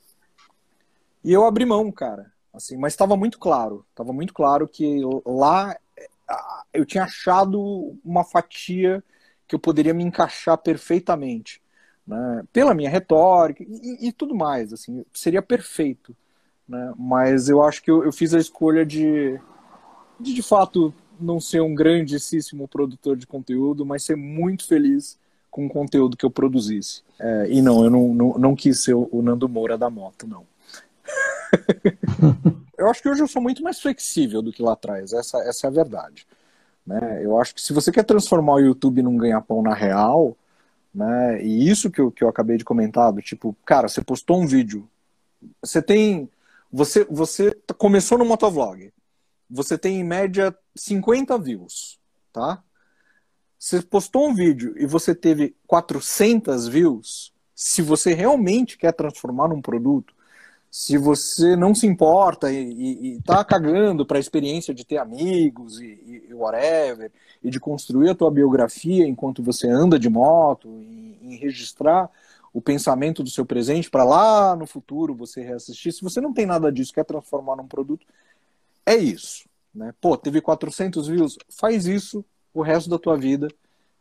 E 1.25 1.33
eu 1.33 1.45
abri 1.45 1.65
mão, 1.65 1.91
cara. 1.91 2.33
Assim, 2.53 2.77
mas 2.77 2.93
estava 2.93 3.17
muito 3.17 3.39
claro, 3.39 3.85
estava 3.91 4.13
muito 4.13 4.33
claro 4.33 4.67
que 4.67 5.01
lá 5.25 5.77
eu 6.73 6.85
tinha 6.85 7.05
achado 7.05 7.97
uma 8.05 8.25
fatia 8.25 9.03
que 9.47 9.55
eu 9.55 9.59
poderia 9.59 9.95
me 9.95 10.03
encaixar 10.05 10.59
perfeitamente 10.59 11.63
né, 12.09 12.43
pela 12.51 12.73
minha 12.75 12.89
retórica 12.89 13.63
e, 13.63 14.09
e, 14.09 14.13
tudo 14.13 14.35
mais, 14.35 14.73
assim, 14.73 15.05
seria 15.13 15.43
perfeito, 15.43 16.17
né, 16.67 16.95
mas 16.97 17.51
eu 17.51 17.63
acho 17.63 17.83
que 17.83 17.91
eu, 17.91 18.03
eu 18.03 18.11
fiz 18.11 18.33
a 18.33 18.39
escolha 18.39 18.85
de, 18.85 19.39
de, 20.19 20.33
de 20.33 20.43
fato, 20.43 20.93
não 21.21 21.39
ser 21.39 21.61
um 21.61 21.75
grandíssimo 21.75 22.67
produtor 22.67 23.15
de 23.15 23.27
conteúdo, 23.27 23.85
mas 23.85 24.05
ser 24.05 24.17
muito 24.17 24.67
feliz 24.67 25.19
com 25.51 25.67
o 25.67 25.69
conteúdo 25.69 26.17
que 26.17 26.25
eu 26.25 26.31
produzisse. 26.31 27.03
É, 27.19 27.49
e 27.51 27.61
não, 27.61 27.85
eu 27.85 27.91
não, 27.91 28.15
não, 28.15 28.39
não 28.39 28.57
quis 28.57 28.81
ser 28.81 28.95
o 28.95 29.23
Nando 29.23 29.49
Moura 29.49 29.77
da 29.77 29.91
moto, 29.91 30.27
não. 30.27 30.47
eu 32.79 32.89
acho 32.89 33.03
que 33.03 33.09
hoje 33.09 33.23
eu 33.23 33.29
sou 33.29 33.43
muito 33.43 33.63
mais 33.63 33.81
flexível 33.81 34.41
do 34.41 34.53
que 34.53 34.63
lá 34.63 34.73
atrás, 34.73 35.13
essa, 35.13 35.39
essa 35.41 35.67
é 35.67 35.69
a 35.69 35.73
verdade. 35.73 36.27
Né? 36.87 37.21
Eu 37.23 37.39
acho 37.39 37.55
que 37.55 37.61
se 37.61 37.73
você 37.75 37.93
quer 37.93 38.05
transformar 38.05 38.55
o 38.55 38.61
YouTube 38.61 39.03
num 39.03 39.17
ganha-pão 39.17 39.63
na 39.63 39.75
real, 39.75 40.37
né? 40.95 41.43
E 41.43 41.69
isso 41.69 41.91
que 41.91 42.01
eu, 42.01 42.11
que 42.11 42.25
eu 42.25 42.29
acabei 42.29 42.57
de 42.57 42.65
comentar, 42.65 43.13
do 43.13 43.23
tipo, 43.23 43.57
cara, 43.65 43.89
você 43.89 44.03
postou 44.03 44.41
um 44.41 44.47
vídeo, 44.47 44.89
você 45.63 45.81
tem, 45.83 46.29
você, 46.73 47.05
você 47.05 47.57
começou 47.77 48.19
no 48.19 48.25
motovlog, 48.25 48.93
você 49.49 49.79
tem 49.79 50.01
em 50.01 50.05
média 50.05 50.57
50 50.77 51.39
views, 51.39 51.99
tá? 52.33 52.63
Você 53.59 53.83
postou 53.83 54.29
um 54.29 54.35
vídeo 54.35 54.75
e 54.77 54.87
você 54.87 55.15
teve 55.15 55.57
400 55.67 56.69
views, 56.69 57.33
se 57.55 57.83
você 57.83 58.15
realmente 58.15 58.79
quer 58.79 58.93
transformar 58.93 59.49
num 59.49 59.61
produto, 59.61 60.15
se 60.79 60.97
você 60.97 61.57
não 61.57 61.75
se 61.75 61.89
importa 61.89 62.53
e, 62.53 62.73
e, 62.73 63.07
e 63.15 63.23
tá 63.23 63.45
cagando 63.45 64.07
para 64.07 64.17
a 64.17 64.21
experiência 64.21 64.73
de 64.73 64.87
ter 64.87 64.99
amigos 64.99 65.81
e, 65.81 66.29
e, 66.31 66.33
whatever, 66.33 67.11
e 67.43 67.51
de 67.51 67.59
construir 67.59 68.11
a 68.11 68.15
tua 68.15 68.31
biografia 68.31 69.05
enquanto 69.05 69.43
você 69.43 69.69
anda 69.69 69.99
de 69.99 70.09
moto, 70.09 70.69
em, 70.69 71.19
em 71.21 71.37
registrar 71.37 72.09
o 72.55 72.63
pensamento 72.63 73.25
do 73.25 73.29
seu 73.29 73.45
presente 73.45 73.91
para 73.91 74.05
lá 74.05 74.55
no 74.55 74.69
futuro 74.69 75.17
você 75.17 75.43
reassistir, 75.43 75.93
se 75.93 76.01
você 76.01 76.21
não 76.21 76.33
tem 76.33 76.47
nada 76.47 76.71
disso, 76.71 76.95
quer 76.95 77.05
transformar 77.05 77.57
num 77.57 77.67
produto, 77.67 78.07
é 78.87 78.95
isso. 78.95 79.49
Né? 79.75 79.93
Pô, 80.01 80.17
teve 80.17 80.41
400 80.41 81.09
views, 81.09 81.37
faz 81.49 81.89
isso 81.89 82.25
o 82.55 82.63
resto 82.63 82.89
da 82.89 83.01
tua 83.01 83.19
vida 83.19 83.49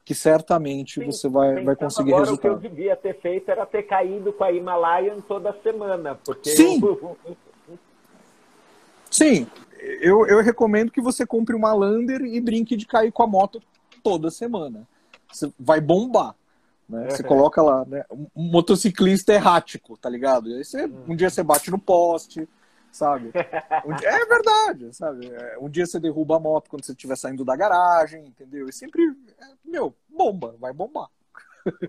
que 0.07 0.15
certamente 0.15 1.01
Sim, 1.01 1.05
você 1.07 1.27
vai, 1.27 1.61
vai 1.65 1.75
conseguir 1.75 2.11
agora, 2.11 2.27
resultado. 2.27 2.55
O 2.55 2.59
que 2.61 2.65
eu 2.65 2.69
devia 2.69 2.95
ter 2.95 3.19
feito 3.19 3.51
era 3.51 3.65
ter 3.65 3.83
caído 3.83 4.31
com 4.31 4.41
a 4.41 4.53
Himalayan 4.53 5.19
toda 5.19 5.53
semana. 5.61 6.15
Porque 6.23 6.49
Sim! 6.49 6.81
Eu... 6.81 7.17
Sim, 9.11 9.45
eu, 9.99 10.25
eu 10.25 10.41
recomendo 10.41 10.93
que 10.93 11.01
você 11.01 11.25
compre 11.25 11.53
uma 11.53 11.73
Lander 11.73 12.21
e 12.21 12.39
brinque 12.39 12.77
de 12.77 12.85
cair 12.85 13.11
com 13.11 13.21
a 13.21 13.27
moto 13.27 13.61
toda 14.01 14.31
semana. 14.31 14.87
Você 15.29 15.51
vai 15.59 15.81
bombar. 15.81 16.33
Né? 16.87 17.09
Você 17.09 17.21
coloca 17.21 17.61
lá, 17.61 17.83
né? 17.83 18.05
Um 18.09 18.43
motociclista 18.49 19.33
errático, 19.33 19.97
tá 19.97 20.09
ligado? 20.09 20.47
aí 20.47 20.63
você, 20.63 20.89
um 21.05 21.17
dia 21.17 21.29
você 21.29 21.43
bate 21.43 21.69
no 21.69 21.77
poste, 21.77 22.47
sabe? 22.97 23.31
Um 23.85 23.93
dia, 23.95 24.09
é 24.09 24.25
verdade, 24.25 24.95
sabe? 24.95 25.31
É, 25.31 25.57
um 25.59 25.69
dia 25.69 25.85
você 25.85 25.99
derruba 25.99 26.37
a 26.37 26.39
moto 26.39 26.69
quando 26.69 26.83
você 26.83 26.91
estiver 26.91 27.15
saindo 27.15 27.45
da 27.45 27.55
garagem, 27.55 28.25
entendeu? 28.25 28.67
E 28.67 28.73
sempre, 28.73 29.01
é, 29.03 29.45
meu, 29.63 29.93
bomba, 30.09 30.55
vai 30.59 30.73
bombar. 30.73 31.07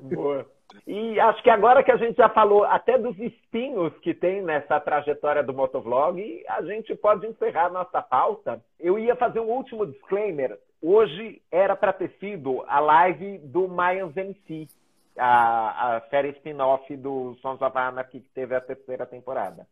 Boa. 0.02 0.46
E 0.86 1.18
acho 1.18 1.42
que 1.42 1.50
agora 1.50 1.82
que 1.82 1.90
a 1.90 1.96
gente 1.96 2.16
já 2.16 2.28
falou 2.28 2.64
até 2.64 2.98
dos 2.98 3.18
espinhos 3.18 3.92
que 4.00 4.12
tem 4.12 4.42
nessa 4.42 4.78
trajetória 4.78 5.42
do 5.42 5.54
motovlog, 5.54 6.44
a 6.46 6.62
gente 6.62 6.94
pode 6.94 7.26
encerrar 7.26 7.70
nossa 7.70 8.02
pauta. 8.02 8.62
Eu 8.78 8.98
ia 8.98 9.16
fazer 9.16 9.40
um 9.40 9.48
último 9.48 9.86
disclaimer. 9.86 10.58
Hoje 10.82 11.40
era 11.50 11.74
para 11.74 11.92
ter 11.92 12.10
sido 12.20 12.62
a 12.68 12.80
live 12.80 13.38
do 13.38 13.66
Mayans 13.66 14.16
MC, 14.16 14.68
a, 15.16 15.96
a 15.96 16.00
série 16.10 16.30
spin-off 16.30 16.96
do 16.96 17.34
Sons 17.40 17.60
of 17.62 17.76
Anarchy 17.76 18.20
que 18.20 18.28
teve 18.30 18.54
a 18.54 18.60
terceira 18.60 19.06
temporada. 19.06 19.66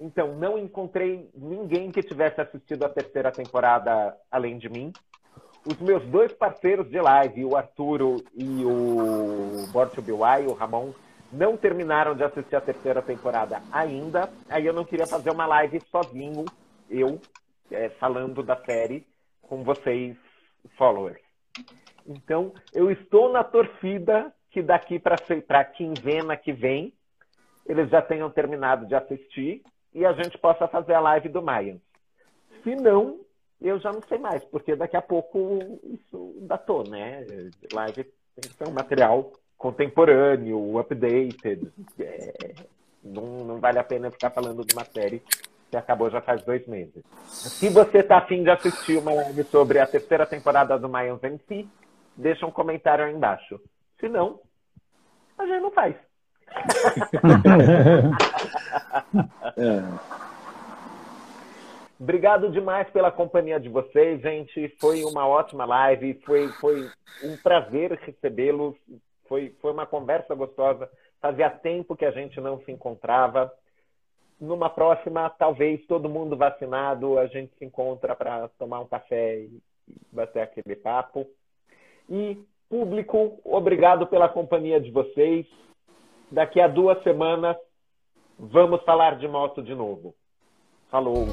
Então, 0.00 0.36
não 0.36 0.56
encontrei 0.56 1.28
ninguém 1.34 1.90
que 1.90 2.02
tivesse 2.02 2.40
assistido 2.40 2.84
a 2.84 2.88
terceira 2.88 3.32
temporada 3.32 4.16
além 4.30 4.56
de 4.56 4.68
mim. 4.68 4.92
Os 5.66 5.76
meus 5.80 6.04
dois 6.04 6.32
parceiros 6.32 6.88
de 6.88 7.00
live, 7.00 7.44
o 7.44 7.56
Arturo 7.56 8.16
e 8.32 8.64
o 8.64 9.66
Born 9.72 9.90
to 9.92 10.02
o 10.48 10.52
Ramon, 10.54 10.92
não 11.32 11.56
terminaram 11.56 12.14
de 12.14 12.22
assistir 12.22 12.56
a 12.56 12.60
terceira 12.60 13.02
temporada 13.02 13.60
ainda. 13.72 14.30
Aí 14.48 14.64
eu 14.64 14.72
não 14.72 14.84
queria 14.84 15.06
fazer 15.06 15.30
uma 15.30 15.46
live 15.46 15.80
sozinho, 15.90 16.44
eu, 16.88 17.20
é, 17.70 17.88
falando 17.90 18.42
da 18.42 18.56
série, 18.64 19.06
com 19.42 19.64
vocês, 19.64 20.16
followers. 20.76 21.20
Então, 22.06 22.54
eu 22.72 22.90
estou 22.90 23.30
na 23.32 23.42
torcida 23.42 24.32
que 24.50 24.62
daqui 24.62 24.98
para 24.98 25.16
a 25.48 25.64
quinzena 25.64 26.36
que 26.36 26.52
vem, 26.52 26.94
eles 27.66 27.90
já 27.90 28.00
tenham 28.00 28.30
terminado 28.30 28.86
de 28.86 28.94
assistir 28.94 29.62
e 29.94 30.04
a 30.04 30.12
gente 30.12 30.38
possa 30.38 30.68
fazer 30.68 30.94
a 30.94 31.00
live 31.00 31.28
do 31.28 31.42
Mayans. 31.42 31.80
Se 32.62 32.74
não, 32.76 33.20
eu 33.60 33.78
já 33.78 33.92
não 33.92 34.02
sei 34.02 34.18
mais, 34.18 34.44
porque 34.44 34.76
daqui 34.76 34.96
a 34.96 35.02
pouco 35.02 35.80
isso 35.84 36.36
datou, 36.42 36.88
né? 36.88 37.24
Live 37.72 38.04
tem 38.04 38.50
que 38.50 38.56
ser 38.56 38.68
um 38.68 38.72
material 38.72 39.32
contemporâneo, 39.56 40.78
updated. 40.78 41.72
É, 41.98 42.54
não, 43.02 43.44
não 43.44 43.58
vale 43.58 43.78
a 43.78 43.84
pena 43.84 44.10
ficar 44.10 44.30
falando 44.30 44.64
de 44.64 44.74
uma 44.74 44.84
série 44.84 45.22
que 45.70 45.76
acabou 45.76 46.10
já 46.10 46.20
faz 46.20 46.42
dois 46.44 46.66
meses. 46.66 47.02
Se 47.24 47.68
você 47.68 47.98
está 47.98 48.18
afim 48.18 48.42
de 48.42 48.50
assistir 48.50 48.98
uma 48.98 49.12
live 49.12 49.44
sobre 49.44 49.78
a 49.78 49.86
terceira 49.86 50.24
temporada 50.24 50.78
do 50.78 50.88
Mayans 50.88 51.22
MC, 51.22 51.66
deixa 52.16 52.46
um 52.46 52.50
comentário 52.50 53.04
aí 53.04 53.12
embaixo. 53.12 53.60
Se 54.00 54.08
não, 54.08 54.40
a 55.36 55.46
gente 55.46 55.60
não 55.60 55.70
faz. 55.70 55.94
é. 59.56 60.18
Obrigado 62.00 62.48
demais 62.50 62.88
pela 62.90 63.10
companhia 63.10 63.58
de 63.58 63.68
vocês, 63.68 64.20
gente. 64.20 64.68
Foi 64.80 65.02
uma 65.02 65.26
ótima 65.26 65.64
live, 65.64 66.14
foi, 66.24 66.48
foi 66.60 66.88
um 67.24 67.36
prazer 67.42 67.92
recebê-los. 67.92 68.76
Foi, 69.26 69.54
foi 69.60 69.72
uma 69.72 69.84
conversa 69.84 70.32
gostosa. 70.34 70.88
Fazia 71.20 71.50
tempo 71.50 71.96
que 71.96 72.04
a 72.04 72.12
gente 72.12 72.40
não 72.40 72.60
se 72.60 72.70
encontrava. 72.70 73.52
Numa 74.40 74.70
próxima, 74.70 75.28
talvez 75.28 75.84
todo 75.86 76.08
mundo 76.08 76.36
vacinado, 76.36 77.18
a 77.18 77.26
gente 77.26 77.52
se 77.58 77.64
encontra 77.64 78.14
para 78.14 78.48
tomar 78.56 78.78
um 78.78 78.86
café 78.86 79.40
e 79.40 79.60
bater 80.12 80.42
aquele 80.42 80.76
papo. 80.76 81.26
E, 82.08 82.38
público, 82.70 83.40
obrigado 83.44 84.06
pela 84.06 84.28
companhia 84.28 84.80
de 84.80 84.92
vocês. 84.92 85.44
Daqui 86.30 86.60
a 86.60 86.68
duas 86.68 87.02
semanas, 87.02 87.56
vamos 88.38 88.82
falar 88.84 89.16
de 89.16 89.26
moto 89.26 89.62
de 89.62 89.74
novo. 89.74 90.14
Falou! 90.90 91.26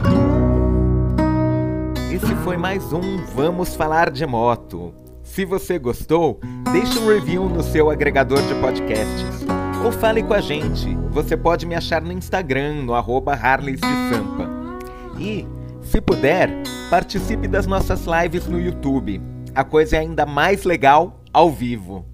Esse 2.14 2.34
foi 2.46 2.56
mais 2.56 2.94
um 2.94 3.18
Vamos 3.36 3.76
Falar 3.76 4.10
de 4.10 4.26
Moto. 4.26 4.96
Se 5.22 5.44
você 5.44 5.78
gostou, 5.78 6.40
deixe 6.72 6.98
um 6.98 7.08
review 7.08 7.50
no 7.50 7.62
seu 7.62 7.90
agregador 7.90 8.42
de 8.44 8.56
podcasts. 8.62 9.46
Ou 9.84 9.92
fale 9.92 10.24
com 10.24 10.34
a 10.34 10.40
gente. 10.40 10.96
Você 11.10 11.36
pode 11.36 11.66
me 11.66 11.76
achar 11.76 12.02
no 12.02 12.14
Instagram, 12.14 12.84
no 12.84 12.94
arroba 12.94 13.34
Harleys 13.34 13.82
de 13.82 13.88
Sampa. 14.10 14.50
E, 15.20 15.46
se 15.82 16.00
puder, 16.00 16.50
participe 16.90 17.50
das 17.50 17.68
nossas 17.68 18.06
lives 18.06 18.48
no 18.48 18.62
YouTube. 18.62 19.22
A 19.54 19.66
coisa 19.66 19.98
é 19.98 20.00
ainda 20.00 20.26
mais 20.26 20.64
legal 20.64 21.20
ao 21.34 21.50
vivo. 21.50 22.06